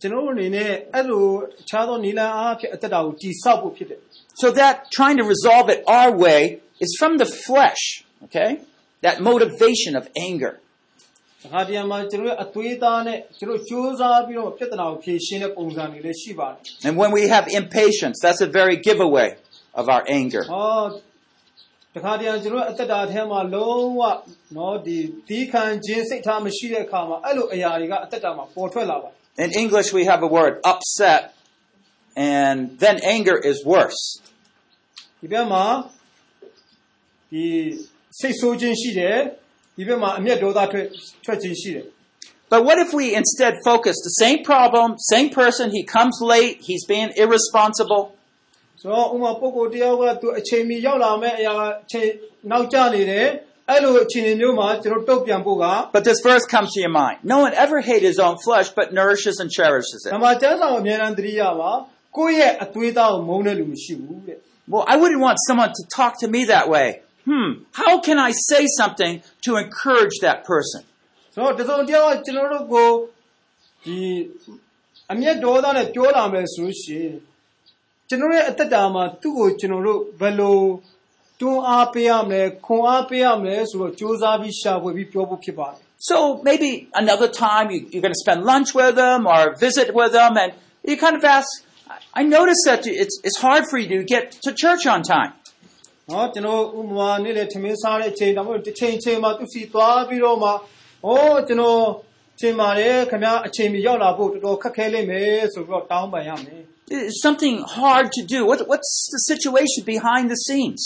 [0.00, 1.26] ကျွန်တော်တို့အနေနဲ့အဲ့လို
[1.62, 4.00] အခြားသောနည်းလမ်းအားဖြင့်အသက်တာကိုတည်ဆောက်ဖို့ဖြစ်တယ်
[4.42, 6.40] So that trying to resolve it our way
[6.84, 7.82] is from the flesh,
[8.26, 8.50] okay?
[9.06, 10.52] That motivation of anger.
[10.62, 19.28] ။ဒါခါတည်းမှာကျွန်တော်တို့အသွေးသားနဲ့ကျွန်တော်စူးစမ်းပြီးတော့ပြဿနာကိုဖြေရှင်းတဲ့ပုံစံတွေလည်းရှိပါတယ် And when we have impatience, that's a very giveaway
[19.80, 20.42] of our anger.
[20.48, 20.82] ။ဟော
[21.94, 24.02] တခါတည်းကျွန်တော်တို့အသက်တာထဲမှာလုံးဝ
[24.56, 31.34] နော်ဒီဒီခံခြင်းစိတ်ထားမရှိတဲ့အခါမှာအဲ့လိုအရာတွေကအသက်တာမှာပေါ်ထွက်လာပါတယ် In English, we have a word, upset,
[32.14, 34.00] and then anger is worse.
[35.20, 35.64] ဒီဘက်မှာ
[37.30, 37.44] ဒီ
[38.20, 39.16] စိတ်ဆိုးခြင်းရှိတယ်
[39.76, 40.86] ဒီဘက်မှာအမျက်ဒေါသထွက်
[41.24, 41.86] ထွက်ခြင်းရှိတယ်
[42.52, 46.84] But what if we instead focus the same problem, same person, he comes late, he's
[46.94, 48.04] being irresponsible,
[48.80, 51.54] ဆိုတော့ဥပမာပုဂ္ဂိုလ်တယောက်ကသူအချိန်မီရောက်လာမဲ့အရာ
[51.84, 52.08] အချိန်
[52.50, 53.26] နောက်ကျနေတယ်
[53.70, 55.66] အဲ့လိုအချိန်မျိုးမှာကျွန်တော်တုတ်ပြန်ဖို့က
[55.96, 57.16] but this verse comes to your mind.
[57.34, 60.22] No one ever hates his own flesh, but nourishes and cherishes ဓမ္ it.
[60.24, 61.70] မကျမ်းစာကိုအများအားသတိရပါ
[62.16, 64.38] ကိုယ့်ရဲ့အသွေးသားကိုမုန်းတဲ့လူမရှိဘူးတဲ့
[64.72, 66.88] Well, I wouldn't want someone to talk to me that way.
[67.28, 67.48] Hmm,
[67.82, 69.12] how can I say something
[69.44, 70.82] to encourage that person?
[71.34, 72.90] ဆိုတော့တစုံတယောက်ကကျွန်တော်တို့ကို
[73.84, 73.98] ဒီ
[75.12, 77.10] အမျက်ဒေါသနဲ့ပြောလာမယ်ဆိုရှင်
[78.08, 80.58] ကျွန်တော်ရဲ့အသက်တာမှာသူ့ကိုကျွန်တော်တို့ဘယ်လို
[81.40, 85.80] တွန်းအားပေးရမလဲခွန်အားပေးရမလဲဆိုတော့စူးစမ်းပြီးရှာဖွေပြီးပြောဖို့ဖြစ်ပါတယ်
[86.10, 86.16] So
[86.48, 86.70] maybe
[87.02, 90.50] another time you, you're going to spend lunch with them or visit with them, and
[90.88, 91.48] you kind of ask,
[91.94, 95.32] I- I notice that it's, it's hard for you to get to church on time.
[96.10, 100.54] နော်ကျွန်တော်ဥပမာနေ့လေထမင်းစားတဲ့အချိန်တောင်မှတစ်ချိန်ချိန်မှာသူစီသွားပြီးတော့မှဩ
[101.48, 101.82] ကျွန်တော်
[102.40, 106.62] ချိန်ပါတယ်ခင်ဗျာအချိန်မီရောက်လာဖို့တော်တော်ခက်ခဲလိမ့်မယ်ဆိုပြီးတော့တောင်းပန်ရမယ်
[106.96, 108.38] It's something hard to do.
[108.50, 110.82] What, what's the situation behind the scenes?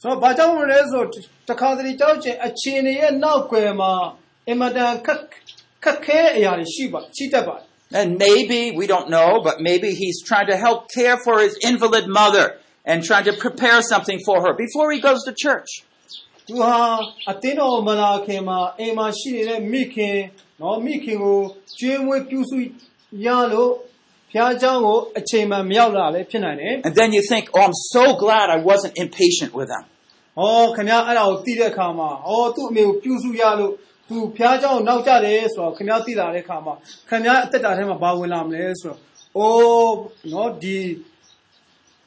[0.00, 1.08] ဆိုတော့ဘာကြောင့်လဲဆိုတော့
[1.48, 3.92] တခါတလေကြောက်ချင်အချိန်ရဲ့နောက်ွယ်မှာ
[4.48, 5.20] အင်မတန်ခက်
[5.84, 12.08] ခက်ခဲအရာတွေရှိပါရှိတတ်ပါတယ် And maybe, we don't know, but maybe he's trying to help care for his invalid
[12.08, 12.46] mother
[12.86, 15.70] and trying to prepare something for her before he goes to church.
[16.48, 16.76] သူဟာ
[17.30, 20.16] အတင်းတော်မလာခင်မှာအိမ်မှာရှိနေတဲ့မိခင်
[20.60, 21.38] နော်မိခင်ကို
[21.78, 22.58] ကျွေးမွေးပြုစု
[23.24, 23.72] ရလို့
[24.32, 29.84] ဖျားเจ้าကိုအချိန်မှမရောက်လာလည်းဖြစ်နိုင်တယ် And then you think, oh, I'm so glad I wasn't impatient with him.
[29.88, 33.72] ။ဟောခင်ဗျားအဲ့ဒါကိုသိတဲ့အခါမှာဟောသူ့အမေကိုပြုစုရလို့
[34.08, 36.74] သူဖျားเจ้าကိုနောက်ကျတယ်ဆိုတော့ခင်ဗျားသိလာတဲ့အခါမှာ
[37.10, 38.98] ခင်ဗျားအသက်တာထဲမှာဘာဝင်လာမလဲဆိုတော့
[39.38, 39.96] အိုး
[40.32, 40.78] နော်ဒီ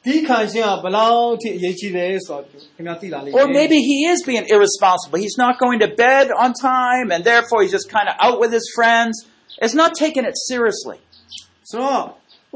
[0.04, 5.16] ဒီခံရှင်ကဘယ်လောက်ထိအရေးကြီးလဲဆိုတော့ခင်ဗျားသိလာလိမ့်မယ် Or maybe he is being irresponsible.
[5.24, 8.52] He's not going to bed on time and therefore he's just kind of out with
[8.58, 9.14] his friends.
[9.64, 10.98] It's not taking it seriously.
[11.71, 12.03] ဆိုတော့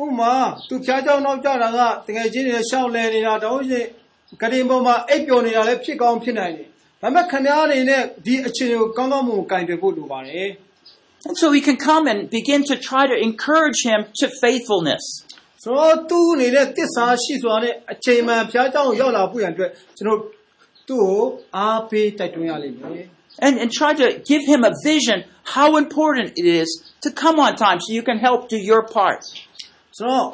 [0.03, 0.33] ဥမာ
[0.67, 3.85] သူဖျားကြောင်နောက်ကြတာကတကယ်ချင်းတွေရှောက်လဲနေတာတောင်းရင်
[4.41, 6.67] ကရင်ပေါ်မှာအိပ်ပျော်နေတာလည်းဖြစ်ကောင်းဖြစ်နိုင်တယ်
[7.01, 10.49] ဒါပေမဲ့ခင်ဗျားအနေနဲ့ဒီအခြေအနေကိုကောင်းကောင်းမွန်မွန်ကင်တွယ်ဖို့လိုပါတယ်
[11.27, 15.03] And so we can come and begin to try to encourage him to faithfulness.
[15.63, 20.19] ဆိုတော့သူအနေနဲ့တစ္ဆာရှိစွာနဲ့အချိန်မှန်ဖျားကြောင်ရောက်လာဖို့ရန်အတွက်ကျွန်တော်
[20.87, 21.19] သူ့ကို
[21.55, 23.05] အားပေးတိုက်တွန်းရလိမ့်မယ်
[23.46, 25.18] And, and try to give him a vision
[25.56, 26.68] how important it is
[27.04, 29.22] to come on time so you can help do your part.
[29.98, 30.26] ဆိုတော့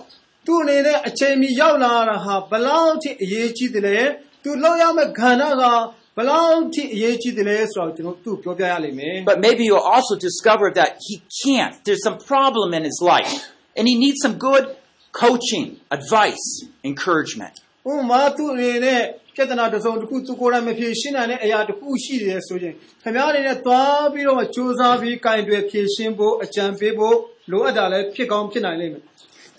[0.46, 3.98] သူ့အနေနဲ့အချိန်မီရောက်လာတာဟာဘယ်လောက်ထိအရေးကြီးတယ်လဲ
[4.42, 5.62] သူလောက်ရမယ့်ခန္ဓာက
[6.16, 11.74] ဘယ်လောက်ထိအရေးကြီးတယ်လဲဆိုတော့ကျွန်တော်သူ့ပြောပြရလိမ့်မယ် But maybe you'll also discover that he can't.
[11.86, 13.32] There's some problem in his life.
[13.76, 14.64] And he needs some good
[15.22, 15.66] coaching,
[15.96, 16.46] advice,
[16.90, 17.54] encouragement.
[17.90, 19.02] ဥပမာသူ့အနေနဲ့
[19.36, 27.16] ပြဿနာတစ်စုံတစ်ခုသူကိုယ်တိုင်မဖြေရှင်းနိုင်တဲ့အရာတစ်ခုရှိတယ်ဆိုရင်ခင်ဗျားအနေနဲ့သွားပြီးတော့စူးစမ်းပြီးကင်တွယ်ဖြေရှင်းဖို့အကြံပေးဖို့
[27.50, 29.02] လိုအပ်တာလည်းဖြစ်ကောင်းဖြစ်နိုင်လိမ့်မယ်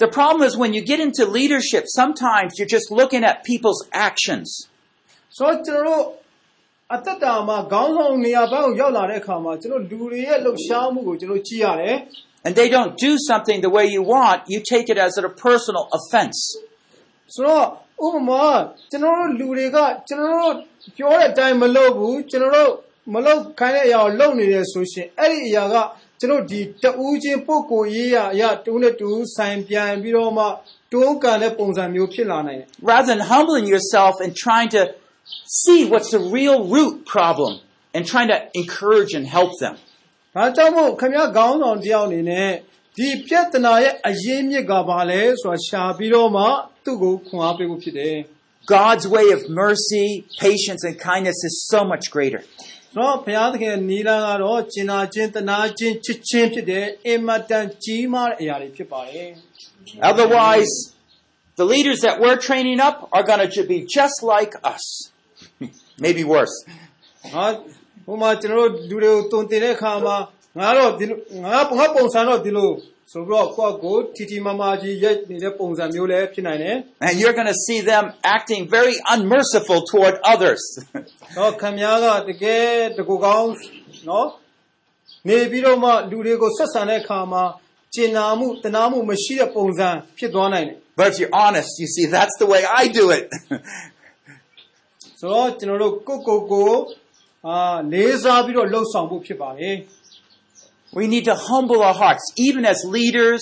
[0.04, 4.48] The problem is when you get into leadership, sometimes you're just looking at people's actions.
[5.38, 6.04] ဆိုတော့ကျွန်တော်တို့
[6.96, 11.96] အသက်တာမှာခေါင်းဆောင်နေရာဘက်ကိုရောက်လာတဲ့အခါမှာကျွန်တော်လူတွေရဲ့လှုပ်ရှားမှုကိုကျွန်တော်ကြည့်ရတယ်
[12.46, 15.84] And they don't do something the way you want, you take it as a personal
[15.98, 16.40] offense.
[17.36, 17.66] ဆိုတော့
[18.07, 18.45] ဥပမာ
[18.91, 19.79] ကျွန်တော်တို့လူတွေက
[20.09, 20.55] ကျွန်တော်တို့
[20.97, 22.73] ပြောတဲ့အတိုင်းမလုပ်ဘူးကျွန်တော်တို့
[23.15, 25.77] မလုပ်ခိုင်းတဲ့အရာကိုလုပ်နေတယ်ဆိုရှင်အဲ့ဒီအရာက
[26.21, 30.45] ကျွန်တော်ဒီတူးချင်းပုဂ္ဂိုလ်ရေးရအရာတူးနဲ့တူးဆိုင်ပြန်ပြီးတော့မှ
[30.93, 34.83] တွန်းကန်တဲ့ပုံစံမျိုးဖြစ်လာနိုင်တယ် Rather than humbling yourself and trying to
[35.63, 37.53] see what's the real root problem
[37.95, 39.75] and trying to encourage and help them.
[40.35, 42.51] ။ဒါကြောင့်မို့ခင်ဗျားခေါင်းဆောင်တယောက်အနေနဲ့
[42.98, 46.44] ဒီပြဿနာရဲ့အရင်းမြစ်ကဘာလဲဆိုတာရှာပြီးတော့မှ
[46.84, 48.18] သူ့ကိုခွန်အားပေးဖို့ဖြစ်တယ်
[48.78, 50.08] God's way of mercy,
[50.46, 52.42] patience, and kindness is so much greater.
[52.44, 59.30] ။ဆိုတော့ဘုရားသခင်နီလာကတော့ကျင်နာခြင်းတနာခြင်းချစ်ချင်းဖြစ်တယ်အင်မတန်ကြီးမားတဲ့အရာတွေဖြစ်ပါတယ်
[60.12, 60.74] Otherwise,
[61.60, 64.84] the leaders that we're training up are going to be just like us.
[66.06, 66.56] Maybe worse.
[67.34, 67.46] ငါ
[68.06, 70.18] ဟိုမှာကျွန်တော်တို့လူတွေကိုတုံတင်တဲ့အခါမှာ
[70.59, 72.71] ငါတော့ဒီလိုငါငါပုံစံတော့ဒီလို
[73.13, 76.77] ဆိုပြီးတော့ကိုယ့်ကိုယ်တီတီမာမာကြီးရိုက်နေတဲ့ပုံစံမျိုးလည်းဖြစ်နိုင်တယ်
[77.07, 78.05] And you're going to see them
[78.37, 80.63] acting very unmerciful toward others.
[81.37, 83.51] တော့ခံများကတကယ်တကူကောင်း
[84.09, 84.29] နော်
[85.29, 87.45] နေပြီးတော့မှလူတွေကိုဆက်ဆံတဲ့အခါမှာ
[87.95, 89.89] ကျင်နာမှုတနာမှုမရှိတဲ့ပုံစံ
[90.19, 93.25] ဖြစ်သွားနိုင်တယ် but if you're honest, you see that's the way I do it.
[95.21, 96.71] ဆိုတော့ကျွန်တော်တို့ကိုယ့်ကိုယ်ကို
[97.49, 99.77] အာလေးစားပြီးတော့လှုပ်ဆောင်ဖို့ဖြစ်ပါတယ်
[100.94, 103.42] we need to humble our hearts, even as leaders,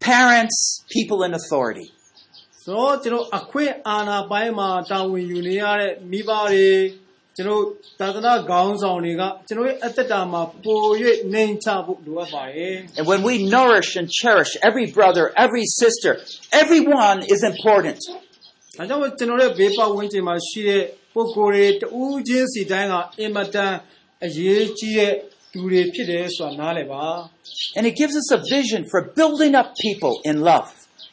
[0.00, 1.88] parents, people in authority.
[2.64, 6.68] ဆိုတော့ကျွန်တော်အခွင့်အာဏာပိုင်းမှာတာဝန်ယူနေရတဲ့မိဘတွေ
[7.36, 7.62] ကျွန်တော်
[8.00, 10.82] သာသနာခေါင်းဆောင်တွေကကျွန်တော်ရဲ့အသက်တာမှာပို၍
[11.32, 16.12] နှိမ်ချဖို့လိုအပ်ပါတယ် And when we nourish and cherish every brother, every sister,
[16.62, 18.00] everyone is important.
[18.08, 20.82] ။ဒါကြောင့်မို့ကျွန်တော်ရဲ့ဘေးပတ်ဝန်းကျင်မှာရှိတဲ့
[21.14, 23.74] ပုဂ္ဂိုလ်တွေတဦးချင်းစီတိုင်းကအင်မတန်
[24.24, 25.12] အရေးကြီးတဲ့
[25.56, 27.04] သူတွေဖြစ်တယ်ဆိုတာနားလည်ပါ။
[27.76, 30.68] And it gives us a vision for building up people in love.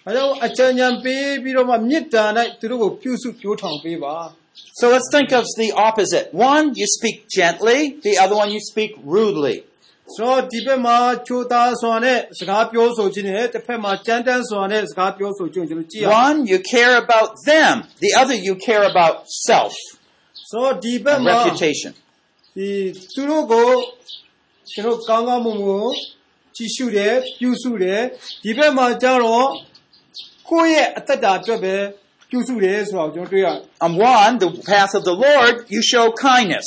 [0.06, 4.16] ဒါကြောင့်အကြံဉာဏ်ပေးပြီးတော့မှမေတ္တာနဲ့သူတို့ကိုပြုစုပြောထောင်ပေးပါ
[4.80, 6.26] So let's think of the opposite.
[6.52, 7.80] One, you speak gently.
[8.08, 9.58] The other one, you speak rudely.
[10.10, 10.98] ။ဆိုတော့ဒီဘက်မှာ
[11.28, 17.76] ချိုးသားစွာနဲ့စကားပြောဆိုခြင်းနဲ့တစ်ဖက်မှာကြမ်းတမ်းစွာနဲ့စကားပြောဆိုခြင်းကိုကျွန်တော်ကြည့်ရအောင် One, you care about them.
[18.06, 19.16] The other, you care about
[19.48, 19.74] self
[20.12, 21.92] ။ဆိုတော့ဒီဘက် and မှာ reputation.
[22.56, 22.70] ဒီ
[23.14, 23.70] သူတို့ကို
[24.73, 25.91] ကျွန်တော်ကောင်းကောင်းမွန်မွန်
[26.57, 28.01] ကြည့်ရှုတယ်ပြုစုတယ်
[28.45, 29.49] ဒီဘက်မှာကျတော့
[30.49, 31.75] ကိုယ့်ရဲ့အသက်တာအတွက်ပဲ
[32.31, 36.67] ပြုစုတယ်ဆိုတော့ကျွန်တော်တွေ့ရတယ် On one, the path of the Lord, you show kindness.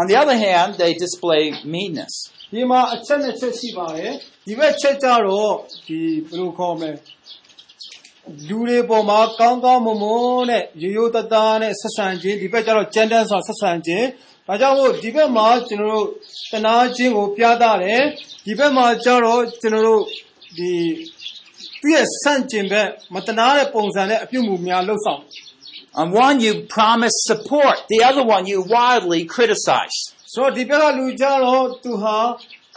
[0.00, 1.42] On the other hand, they display
[1.74, 2.14] meanness.
[2.54, 4.12] ဒီမှာအချက်နဲ့ချက်ရှိပါတယ်
[4.46, 5.54] ဒီဘက်ချက်ကြတော့
[5.86, 6.90] ဒီဘယ်လိုခေါ်မလဲ
[8.48, 14.06] လူတွေပေါ်မှာကောင်းကောင်းမွန်မွန်နဲ့ရိုးရိုးသားသားနဲ့ဆက်ဆံခြင်းဒီဘက်ကျတော့ကြမ်းတမ်းစွာဆက်ဆံခြင်း
[14.48, 16.06] ဒါကြောင့်မို့ဒီဘက်မှာကျွန်တော်တို့
[16.52, 18.02] တနာခြင်းကိုပြသတယ်
[18.44, 20.02] ဒီဘက်မှာကျတော့ကျွန်တော်တို့
[20.58, 20.72] ဒီ
[21.80, 25.22] သူ့ရဲ့ဆန့်ကျင်ဘက်မတနာတဲ့ပုံစံနဲ့အပြုတ်မှုများလှုပ်ဆောင်
[26.00, 27.76] On one, you promise support.
[27.88, 29.98] The other one, you wildly criticize.
[30.32, 32.18] ဆိုတော့ဒီဘက်ကလူကြတော့သူဟာ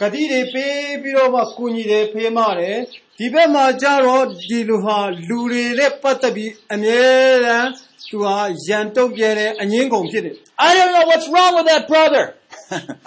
[0.00, 2.78] ဂတိတွေပေးပြီးတော့မှကုညီတယ်ဖေးမတယ်
[3.18, 4.98] ဒီဘက်မှာကြတော့ဒီလူဟာ
[5.28, 7.02] လူတွေနဲ့ပတ်သက်ပြီးအမြဲ
[7.44, 7.68] တမ်း
[8.11, 8.35] သူဟာ
[8.67, 10.35] ရန်တုံ့ပြန်တယ်အငင်းကုန်ဖြစ်တယ်
[10.67, 12.25] I don't know what's wrong with that brother.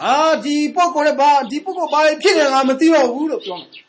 [0.04, 3.82] အာဒီပုဂ္ဂိုလ်လည်းဘာဒီပုဂ္ဂိုလ်ဘာဖြစ်နေငါမသိတော့ဘူးလို့ပြောတယ်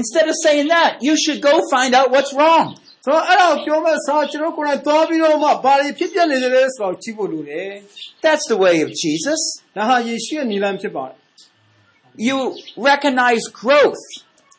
[0.00, 2.66] Instead of saying that, you should go find out what's wrong.
[3.04, 7.68] ဆိုတော့အဲ့ဒါကိုပြောမဲ့စာကျွန်တော်ကိုယ်တိုင်သွားပြီးတော့မှဘာတွေဖြစ်ပြနေတယ်လဲဆိုတော့ကြည့်ဖို့လိုတယ်
[8.24, 9.40] That's the way of Jesus.
[9.76, 11.16] ဒါဟာယေရှုရဲ့နိလန်ဖြစ်ပါတယ်
[12.28, 12.36] You
[12.90, 14.04] recognize growth.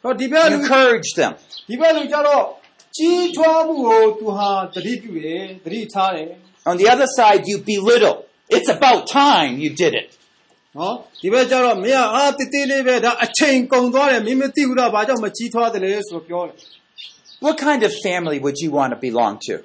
[0.04, 1.32] ဟောဒီဘက် You လူ encourage them.
[1.70, 2.44] ဒီဘက်လူကြတော့
[2.98, 6.32] ကြီးထွားမှုကိုသူဟာတတိပြုတယ်တတိထားတယ်
[6.70, 8.18] On the other side, you belittle.
[8.56, 10.10] It's about time you did it.
[10.78, 16.56] နော်ဒီဘက်ကျတော့မင်းကအာတည်တည်လေးပဲဒါအချိန်ကုန်သွားတယ်မင်းမသိဘူးတော့ဘာကြောင့်မကြီးထွားတယ်လဲဆိုတော့ပြောတယ်
[17.46, 19.56] What kind of family would you want to belong to?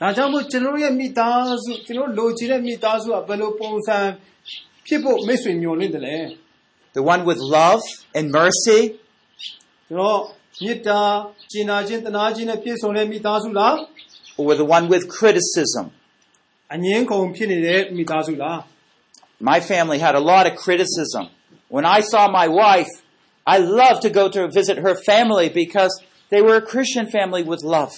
[0.00, 3.98] ဒါကြောင့်မို့ကျွန်တော်တို့ရဲ့မိသားစုကျွန်တော်တို့လိုချင်တဲ့မိသားစုကဘယ်လိုပုံစံ
[4.86, 6.16] ဖြစ်ဖို့မိတ်ဆွေမျှော်လင့်တယ်လဲ
[6.96, 7.84] The one with love
[8.18, 8.80] and mercy?
[9.88, 10.20] ကျွန်တော်
[10.62, 11.00] မေတ္တာ
[11.50, 13.74] ကျင်နာခြင်းတနာခြင်းနဲ့ပြည့်စုံတဲ့မိသားစုလား
[14.40, 15.84] Or the one with criticism?
[16.74, 18.58] အငင်းကုန်ဖြစ်နေတဲ့မိသားစုလား
[19.50, 21.24] My family had a lot of criticism.
[21.74, 22.92] When I saw my wife,
[23.54, 25.92] I loved to go to visit her family because
[26.32, 27.94] they were a Christian family with love.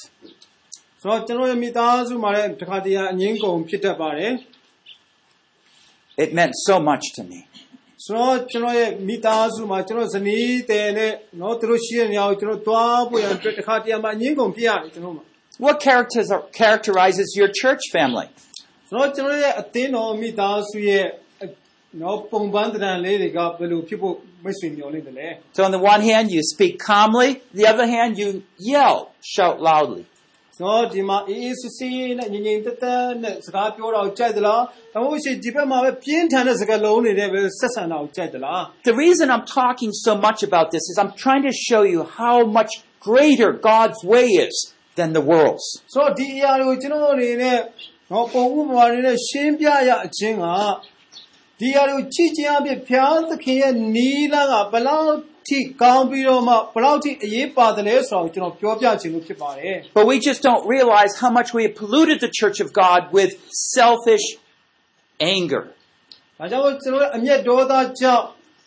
[1.01, 4.33] ဆိုတော့ကျွန်တော်ရဲ့မိသားစုမှာလည်းတစ်ခါတည်းအငင်းကုန်ဖြစ်တတ်ပါတယ်
[6.25, 7.39] It meant so much to me.
[15.66, 18.28] What characters characterizes your church family?
[18.90, 21.06] ကျွန်တော်ကျွန်တော်ရဲ့အသင်းတော်မိသားစုရဲ့
[22.02, 25.28] နော်ပုံပန်းတန်လေးတွေကဘယ်လိုဖြစ်ဖို့မိတ်ဆွေမျှော်လင့်တယ်လဲ
[25.58, 27.30] So on the one hand you speak calmly,
[27.60, 28.30] the other hand you
[28.72, 28.98] yell,
[29.36, 30.04] shout loudly.
[30.58, 34.62] ဆိုတော့ဒီမှာအေးအေးဆေးဆေးနဲ့ငြိမ်ငြိမ်သက်သက်နဲ့စကားပြောတာကိုကြိုက်သလား
[34.94, 42.36] ဒါမှမဟုတ်ရှင်ဒီဘက်မှာပဲပြင်းထန်တဲ့စကားလုံးတွေနဲ့ပဲဆက်ဆံတာကိုကြိုက်သလား The reason I'm talking so much about this is I'm trying to show you how
[42.58, 42.72] much
[43.08, 44.56] greater God's way is
[45.00, 45.66] than the world's.
[45.94, 47.58] ဆိုတော့ဒီအရာတွေကိုကျွန်တော်အနေနဲ့
[48.12, 50.46] တော့ပုံဥပမာတွေနဲ့ရှင်းပြရအချင်းက
[51.60, 55.14] ဒီအရာတွေကိုကြည့်ချင်းအဖြစ်ဖျားသခင်ရဲ့နီးလာကဘယ်လောက်
[55.49, 63.01] ထိကောင်းပြီးတော့မှဘယ်လောက်ထိအရေးပါတယ်လဲဆိုတော့ကျွန်တော်ပြောပြချင်လို့ဖြစ်ပါတယ် But we just don't realize how much we have polluted the church of God
[63.17, 63.31] with
[63.77, 64.25] selfish
[65.37, 65.63] anger.
[66.39, 68.25] ။ဒါကြောင့်ကျွန်တော်တို့အမျက်ဒေါသကြောင့်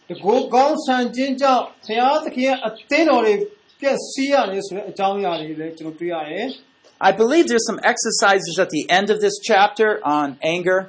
[0.09, 3.33] တကူကောင်းဆန်ခြင်းကြောင့်ဘုရားသခင်ရဲ့အသင်းတော်တွေ
[3.79, 6.47] ပြက်စီးရတယ်ဆိုတဲ့အကြောင်းအရာတွေလည်းကျွန်တော်တွေ့ရတယ်
[7.09, 10.79] I believe there's some exercises at the end of this chapter on anger.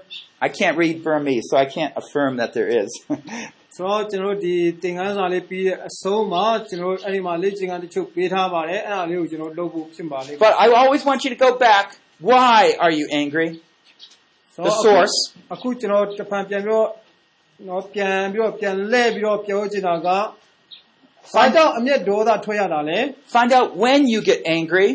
[0.41, 2.91] I can't read Burmese, so I can't affirm that there is.
[3.76, 11.87] ဆိုတော့ကျွန်တော်တို့ဒီသင်ခန်းစာလေးပြီးတဲ့အဆုံးမှာကျွန်တော်တို့အဲ့ဒီမှာလေ့ကျင့်ခန်းတချို့ပေးထားပါတယ်အဲ့ဒါလေးကိုကျွန်တော်လုပ်ဖို့ဖြစ်ပါလိမ့်မယ် but I always want you to go back.
[12.30, 13.49] Why are you angry?
[14.55, 15.16] ဆို The တော့ source.
[15.55, 16.89] အခုကျွန်တော်တစ်ဖန်ပြန်ပြီးတော့
[17.68, 20.09] တော့ပြန်ပြီးတော့ပြန်လှည့်ပြီးတော့ပြောချင်တာက
[21.34, 22.99] ဘာကြောင့်အမျက်ဒေါသထွက်ရတာလဲ
[23.34, 24.89] Find out when you get angry,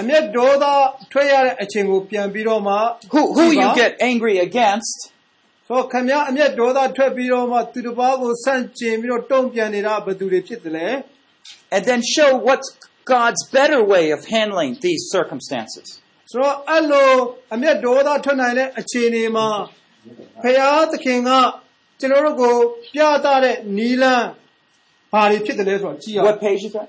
[0.00, 0.64] အမျက်ဒေါသ
[1.12, 2.74] ထွက်ရတဲ့အချိန်ကိုပြန်ပြီးတော့မှ
[3.12, 4.96] who, who ကြည့် you ပါ get angry against,
[5.68, 10.88] ဆိုတော့ခင်ဗျားအမျက်ဒေါသထွက်ပြီးတော့မှသူတစ်ပါးကိုဆန့်ကျင်ပြီးတော့တုံ့ပြန်နေတာဘယ်သူတွေဖြစ်သလဲ
[11.74, 12.68] and then show what's
[13.04, 15.86] God's better way of handling these circumstances.
[16.30, 17.10] ဆိုတော့အဲ့လို
[17.54, 19.48] အမျက်ဒေါသထွက်နိုင်တဲ့အခြေအနေမှာ
[20.42, 21.30] ဖရာသခင်က
[22.00, 22.56] ကျွန်တော်တို့ကို
[22.94, 24.28] ပြသတဲ့နီလန်း
[25.12, 26.88] ဘာတွေဖြစ်တယ်လဲဆိုတော့ကြည့်ရအောင် What page is that?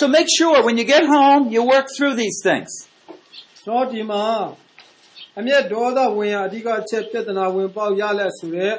[0.00, 2.70] So make sure when you get home, you work through these things.
[3.62, 4.24] ဆိုတော့ဒီမှာ
[5.38, 8.74] အမျက်ဒေါသဝင်ရအဓိကအချက်ပြဿနာဝင်ပေါက်ရလက်ဆိုတဲ့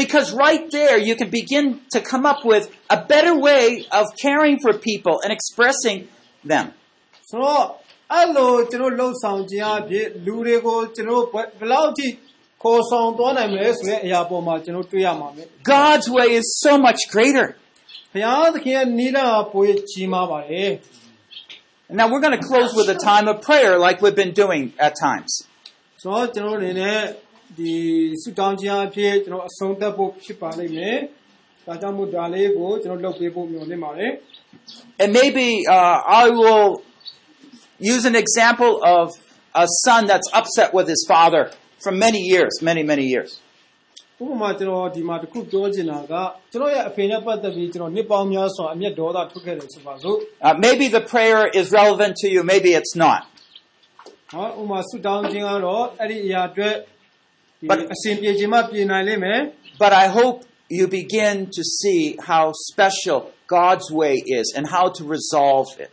[0.00, 1.64] Because right there, you can begin
[1.94, 2.64] to come up with
[2.96, 3.64] a better way
[3.98, 5.98] of caring for people and expressing
[6.52, 6.66] them.
[7.30, 7.64] ဆိုတော့
[8.12, 12.06] အဲ့လိုကျွန်တော်လှုပ်ဆောင်ခြင်းအဖြစ်လူတွေကိုကျွန်တော်ဘယ်ဘယ်လောက်ထိ
[12.62, 15.42] ခေါ်ဆောင်သွားနိုင်မလဲဆိုတဲ့အရာပေါ်မှာကျွန်တော်တွေ့ရမှာပဲ
[15.74, 17.48] God's way is so much greater.
[18.12, 20.70] ဘုရားသခင်ရဲ့နိလဟာပိုကြီးမားပါတယ်
[21.88, 24.62] And now we're going to close with a time of prayer like we've been doing
[24.86, 25.30] at times.
[26.02, 26.98] ဆိုတော့ကျွန်တော်အနေနဲ့
[27.58, 27.72] ဒီ
[28.22, 30.98] ဆုတောင်းခြင်းအဖြစ်ကျွန်တော်အဆုံးသတ်ဖို့ဖြစ်ပါလိမ့်မယ်
[31.66, 34.12] ဒါကြောင့်မို့ဒါလေးကိုကျွန်တော်လုပ်ပေးဖို့မျှော်လင့်ပါတယ်
[35.02, 36.66] And maybe uh, I will
[37.94, 39.06] use an example of
[39.64, 41.42] a son that's upset with his father
[41.84, 43.30] for many years, many, many years.
[44.22, 46.14] ဥပမာကျွန်တော်ဒီမှာတစ်ခုပြောချင်တာက
[46.52, 50.16] ကျွန်တော်ရဲ့အဖေနဲ့ပတ်သက်ပြီးကျွန်တော်နှစ်ပေါင်းများစွာအမျက်ဒေါသထုတ်ခဲ့တယ်ဆိုပါစို့
[50.46, 53.20] Uh, maybe the prayer is relevant to you, maybe it's not.
[54.32, 56.74] ဟောဥပမာဆုတောင်းခြင်းကတော့အဲ့ဒီအရာအတွက်
[57.60, 59.40] ဒီ But- အစဉ်ပြေခြင်းမှပြေနိုင်လိမ့်မယ်
[59.84, 60.36] But I hope
[60.78, 63.18] you begin to see how special
[63.56, 65.92] God's way is and how to resolve it.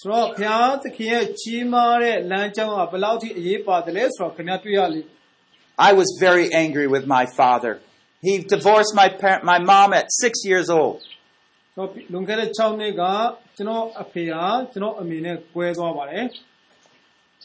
[0.00, 5.14] ဆိုတော့ဘုရားသခင်ရဲ့ကြီးမားတဲ့လမ်းကြောင်းကဘယ်လောက်ထိအရေးပါတယ်လဲဆိုတော့ခင်ဗျားတွေ့ရလိမ့်မယ်
[5.88, 7.72] I was very angry with my father.
[8.26, 11.00] He divorced my parent, my mom at six years old.
[11.76, 13.02] ဆိုတော့လွန်ခဲ့တဲ့6နှစ်က
[13.56, 16.24] ကျွန်တော်အဖေဟာကျွန်တော်အမေနဲ့ကွဲသွားပါတယ်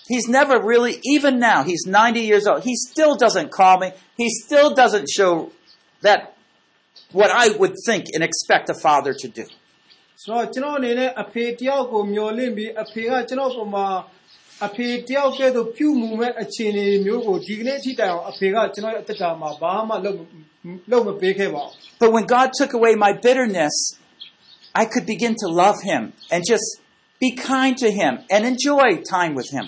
[0.07, 2.63] He's never really, even now, he's 90 years old.
[2.63, 3.91] He still doesn't call me.
[4.17, 5.51] He still doesn't show
[6.01, 6.35] that
[7.11, 9.45] what I would think and expect a father to do.
[10.23, 13.87] ဆိုတော့ကျွန်တော်အနေနဲ့အဖေတယောက်ကိုမျှော်လင့်ပြီးအဖေကကျွန်တော်ပုံမှာ
[14.65, 20.17] အဖေတယောက်ကဲ့သို့ပြုမှုမဲ့အခြေအနေမျိုးကိုဒီကနေ့အထိတိုင်အောင်အဖေကကျွန်တော်ရဲ့အသက်တာမှာဘာမှလုပ်
[20.91, 23.75] လုပ်မပေးခဲ့ပါဘူး But when God took away my bitterness,
[24.81, 26.01] I could begin to love him
[26.33, 26.67] and just
[27.23, 28.87] be kind to him and enjoy
[29.17, 29.65] time with him.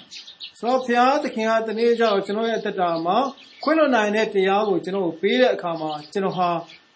[0.60, 3.18] ဆိုတော့ဘုရားသခင်ကတနေ့ကျတော့ကျွန်တော်ရဲ့အသက်တာမှာ
[3.64, 6.50] ခွင့်လွှတ်နိုင်တဲ့တရားကိုကျွန်တော်ကိုပေးတဲ့အခါမှာကျွန်တော်ဟာ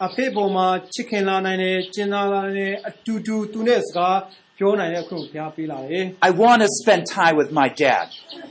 [0.05, 4.17] အဖေပေါ်မှာချစ်ခင်လာနိုင်တယ်ကျင်နာလာနိုင်တယ်အတူတူသူနဲ့စကား
[4.57, 8.07] ပြောနိုင်တဲ့အခုဘုရားပေးလာတယ် I want to spend time with my dad.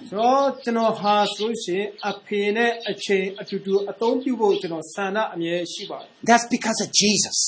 [0.08, 7.38] ဆိုတော့ကျွန်တော်ဟာဆိုရှင်အဖေနဲ့အချိန်အတူတူအသုံးပြုဖို့ကျွန်တော်ဆန္ဒအမြဲရှိပါတယ် That's because of Jesus.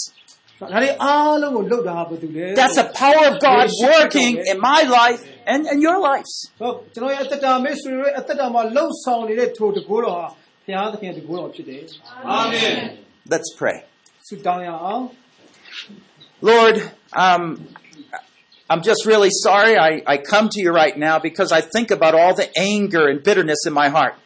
[0.60, 5.20] ဒါတွေအားလုံးကိုလုပ်တာဟာဘာတူလဲ That's the power of God working in my life
[5.52, 6.32] and, and your lives.
[6.60, 10.26] ဆိုတော့ကျွန်တော်ရဲ့အသက်တာမိတ်ဆွေတွေရဲ့အသက်တာမှာလှုပ်ဆောင်နေတဲ့ထိုတကိုးတော်ဟာ
[10.64, 11.82] ဘုရားသခင်ရဲ့တကိုးတော်ဖြစ်တယ်
[13.32, 13.76] Let's pray.
[14.26, 15.02] ဆုတောင်းရအောင်
[16.52, 16.76] Lord,
[17.24, 17.42] um,
[18.70, 22.14] I'm just really sorry I, I come to you right now because I think about
[22.20, 24.24] all the anger and bitterness in my heart. ။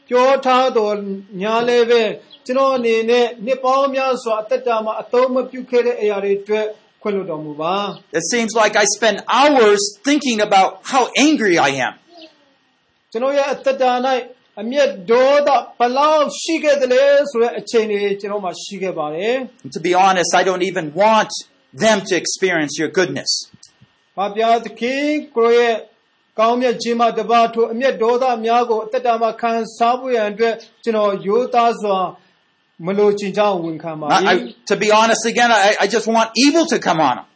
[0.09, 0.95] ပြောထားတော်
[1.43, 2.03] ညာလည်းပဲ
[2.47, 6.67] ကျွန်တော်အနေနဲ့နှစ်ပေါင်းများစွာအသက်တာမှာအသုံးမပြုခဲ့တဲ့အရာတွေအတွက်
[7.03, 7.75] ခွင့်လွှတ်တော်မူပါ
[8.19, 11.95] It seems like I spend hours thinking about how angry I am.
[13.13, 13.93] ကျွန်တော်ရဲ့အသက်တာ၌
[14.63, 19.35] အမျက်ဒေါသဘယ်လောက်ရှိခဲ့သလဲဆိုတဲ့အချိန်တွေကျွန်တော်မှာရှိခဲ့ပါတယ်
[19.65, 21.33] And to be honest, I don't even want
[21.85, 23.31] them to experience your goodness.
[23.75, 25.05] ။ဘာပြားသခင်
[25.37, 25.75] ကိုရဲ့
[26.39, 30.55] ကောင်းမြတ်ခြင်းမှာတပါထိုအမျက်ဒေါသများကိုအသက်တာမှာခံစားဖို့ရန်အတွက်
[30.85, 31.99] ကျွန်တော်ရိုးသားစွာ
[32.87, 37.28] မလိုချင်ကြောင်းဝန်ခံပါ I, I, ၏။ to be honest again, I, I just want evil to come on them. ။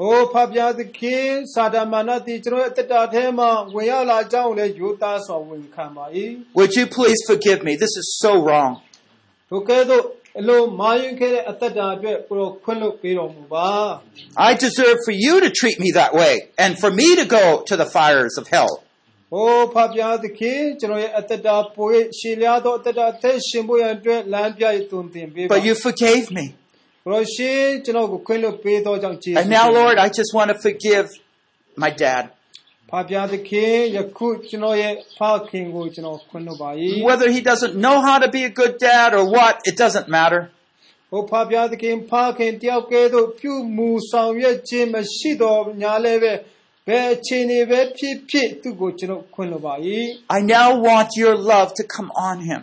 [0.00, 6.04] အိုဖဖျားသခင်စာတမဏတိကျွန်တော်ရဲ့အတ္တထဲမှာဝင်ရောက်လာကြောင်းလည်းယူသားစွာဝင်ခံပါ၏
[6.58, 7.72] Would you please forgive me?
[7.84, 8.72] This is so wrong.
[9.12, 10.02] ။ထိုကဲ့သို့
[10.40, 11.64] အလိုမာယွင်ခဲ့တဲ့အတ္တ
[11.94, 13.68] အတွက်ကိုယ်ခွင့်လွှတ်ပေးတော်မူပါ။
[14.48, 16.32] I deserve for you to treat me that way
[16.64, 18.72] and for me to go to the fires of hell.
[19.06, 26.65] ။အိုဖဖျားသခင်ကျွန်တော်ရဲ့အတ္တပို၍ရှည်လျားသောအတ္တအသက်ရှင်ဖို့ရန်အတွက်လမ်းပြရသွန်သင်ပေးပါ But you forgave me. ။
[29.37, 31.07] And now, Lord, I just want to forgive
[31.77, 32.29] my dad.
[37.03, 40.49] Whether he doesn't know how to be a good dad or what, it doesn't matter.
[50.29, 52.61] I now want your love to come on him.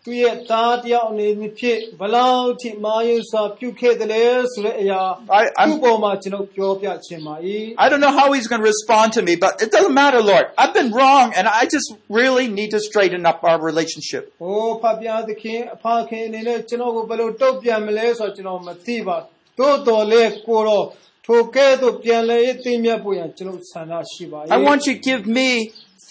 [0.05, 5.01] သူရဲ့သားတယောက်အနေနဲ့ဖြစ်ဘလောက်ထိမာယုစွာပြုခဲ့တယ်လဲဆိုတဲ့အရာ
[5.41, 7.35] I- I'm- သူ့ပေါ်မှာကျွန်တော်ပြောပြချင်ပါ၏
[7.85, 10.47] I don't know how he's going to respond to me, but it doesn't matter, Lord.
[10.63, 11.89] I've been wrong, and I just
[12.21, 14.23] really need to straighten up our relationship.
[14.35, 19.17] ။ဟိုဖပြသခင်အဖခင်အနေနဲ့ကျွန်တော်ကိုဘယ်လိုတုတ်ပြန်မလဲဆိုတော့ကျွန်တော်မသိပါ။
[19.59, 20.87] သို့တော်လေကိုတော့
[21.27, 25.49] ထိုကဲ့သို့ပြန်လဲသိမြတ်ဖို့ရန်ကျွန်တော်ဆန္ဒရှိပါ I want you to give me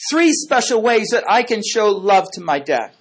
[0.10, 3.01] three special ways that I can show love to my dad. ။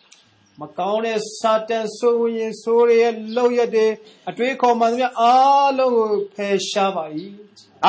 [0.60, 3.90] မကောင်းတဲ့စာတန်ဆိုးရင်ဆိုးရဲ့လောက်ရတဲ့
[4.30, 7.04] အတွေးခေါ်မှန်သမျှအားလုံးကိုဖယ်ရှားပါ၏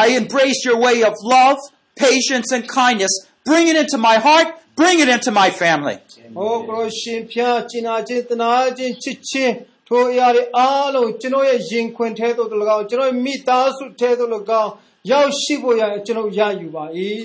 [0.04, 1.60] I embrace your way of love,
[1.96, 3.14] patience, and kindness.
[3.50, 4.48] Bring it into my heart.
[4.76, 5.98] Bring it into my family.
[6.38, 9.54] ဟိုခရစ်ရှင်ဖျားကျင်နာခြင်းတနာခြင်းချစ်ခြင်း
[9.88, 14.32] ထိုအရာတွေအားလုံးကျွန်တော်ရဲ့ရင်ခွင်ထဲသို့တ၎င်းကျွန်တော်ရဲ့မိသားစုထဲသို့၎
[14.62, 14.72] င်း
[15.12, 16.86] ရောက်ရှိဖို့ရကျွန်တော်ရယူပါ၏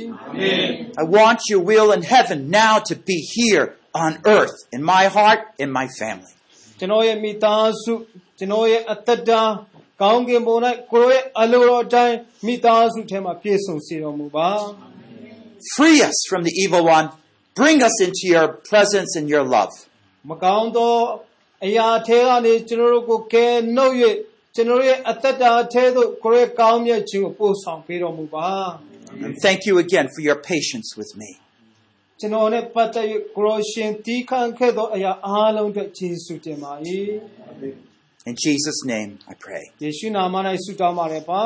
[1.02, 3.64] I want your will in heaven now to be here
[4.04, 6.32] on earth, in my heart, in my family.
[6.78, 7.92] ကျွန်တော်ရဲ့မိသားစု
[8.38, 9.42] ကျွန်တော်ရဲ့အသက်တာ
[10.02, 10.56] ကောင်းကင်ဘုံ၌
[10.92, 12.16] ကိုယ်ရဲ့အလိုတော်အတိုင်း
[12.46, 14.50] မိသားစုထဲမှာပြည့်စုံစေတော်မူပါ
[15.74, 17.06] Free us from the evil one.
[17.60, 19.74] Bring us into your presence and your love.
[20.30, 20.94] မကောင်းသော
[21.66, 23.94] အရာထဲကနေကျွန်တော်တို့ကိုကယ်နှုတ်၍
[24.54, 28.48] ကျွန်တော်ရဲ့အသက်တာအထဲသို့ကိုယ်ရဲ့ကောင်းမြတ်ခြင်းကိုပို့ဆောင်ပေးတော်မူပါ
[29.24, 31.30] And thank you again for your patience with me.
[32.20, 33.06] ကျွန်တော်နဲ့ပတ်သက်၍
[33.36, 36.72] ကိုရောရှင်တီးခန့်ခဲ့သောအရာအားလုံးအတွက်ယေရှုတင်ပါ၏
[38.30, 39.64] In Jesus' name, I pray.
[39.84, 41.40] ယေရှုနာမ၌ဆုတောင်းပါတယ်ပါ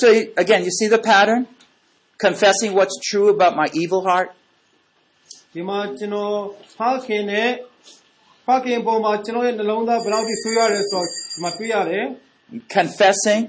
[0.00, 0.06] So
[0.36, 1.42] again, you see the pattern?
[2.26, 4.28] Confessing what's true about my evil heart.
[5.54, 6.34] ဒီမှာကျွန်တော်
[6.76, 7.48] ဖခင်နဲ့
[8.46, 12.04] ဖခင်ပေါ်မှာကျွန်တော်ရဲ့နှလုံးသားဘယ်လောက်ထိဆွေးရတယ်ဆိုတော့ဒီမှာတွေ့ရတယ်
[12.76, 13.42] Confessing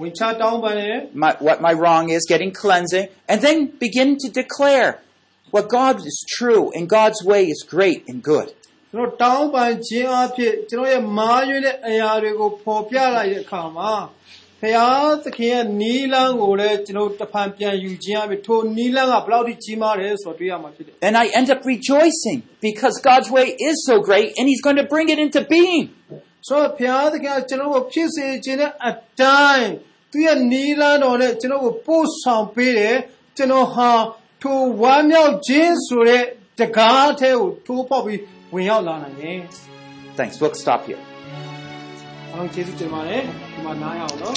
[0.00, 3.56] ဝင်ချတောင်းပန်တယ် my, what my wrong is, getting cleansing, and then
[3.86, 4.88] begin to declare
[5.54, 8.48] what God is true and God's way is great and good.
[8.92, 13.92] ကျွန်တော်တောင်းပန်ခြင်းအဖြစ်ကျွန်တော်ရဲ့မာရွေးတဲ့အရာတွေကိုပေါ်ပြလိုက်တဲ့အခါမှာ
[14.60, 24.86] ဖျားသခင်ရဲ့နီလန်းကိုလည်းကျွန်တော်တဖန်ပြန်ယူခြင်းအဖြစ်ထိုနီလန်းကဘယ်လောက်ထိကြီးမားတယ်ဆိုတော့တွေ့ရမှာဖြစ်တယ် And I end up rejoicing because God's way is so great and He's going to
[24.94, 25.84] bring it into being.
[26.47, 28.91] ဆိုတော့ဘုရားသခင်ကကျွန်တော်ကိုဖြစ်စေခြင်းတဲ့အ
[29.21, 29.69] တိုင်း
[30.11, 32.97] သူရဲ့နီလန်းတော်နဲ့ကျွန်တော်ကိုပို့ဆောင်ပေးတယ်
[33.37, 33.91] ကျွန်တော်ဟာ
[34.41, 36.23] ထိုဝမ်းမြောက်ခြင်းဆိုတဲ့
[36.59, 38.21] တကားအထဲကိုထိုးပေါက်ပြီး
[38.53, 39.39] ဝင်ရောက်လာနိုင်တယ်
[40.17, 40.35] Thanks.
[40.41, 41.01] We'll stop here.
[42.31, 43.21] အားလုံးကျေးဇူးတင်ပါတယ်
[43.53, 44.35] ဒီမှာနားရအောင်နော်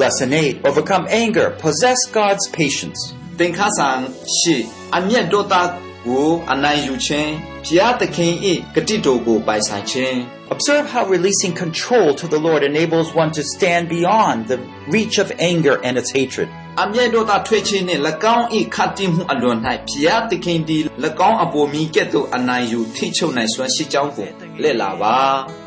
[0.00, 3.00] Lesson 8 Overcome anger, possess God's patience.
[3.38, 3.98] သင်္ခါဆန်
[4.36, 4.56] ရှိ
[4.96, 5.68] အမျက်တော်သား
[6.08, 7.32] ကိုအနိုင်ယူခြင်း
[7.66, 8.32] ဖျားသခင်၏
[8.74, 10.18] ဂတိတော်ကိုပိုင်ဆိုင်ခြင်း
[10.54, 14.58] Observe how releasing control to the Lord enables one to stand beyond the
[14.94, 16.48] reach of anger and its hatred.
[16.82, 18.02] အမျက်တော်သားထွေးခြင်းနှင့်၎
[18.36, 19.58] င်း၏ခတ်တိမှုအလွန်၌
[19.88, 20.82] ဖျားသခင်သည်၎
[21.30, 24.28] င်းအပေါ်မီကဲ့သို့အနိုင်ယူထိချုပ်နိုင်စွမ်းရှိကြောင်းကို
[24.62, 25.16] လက်လာပါ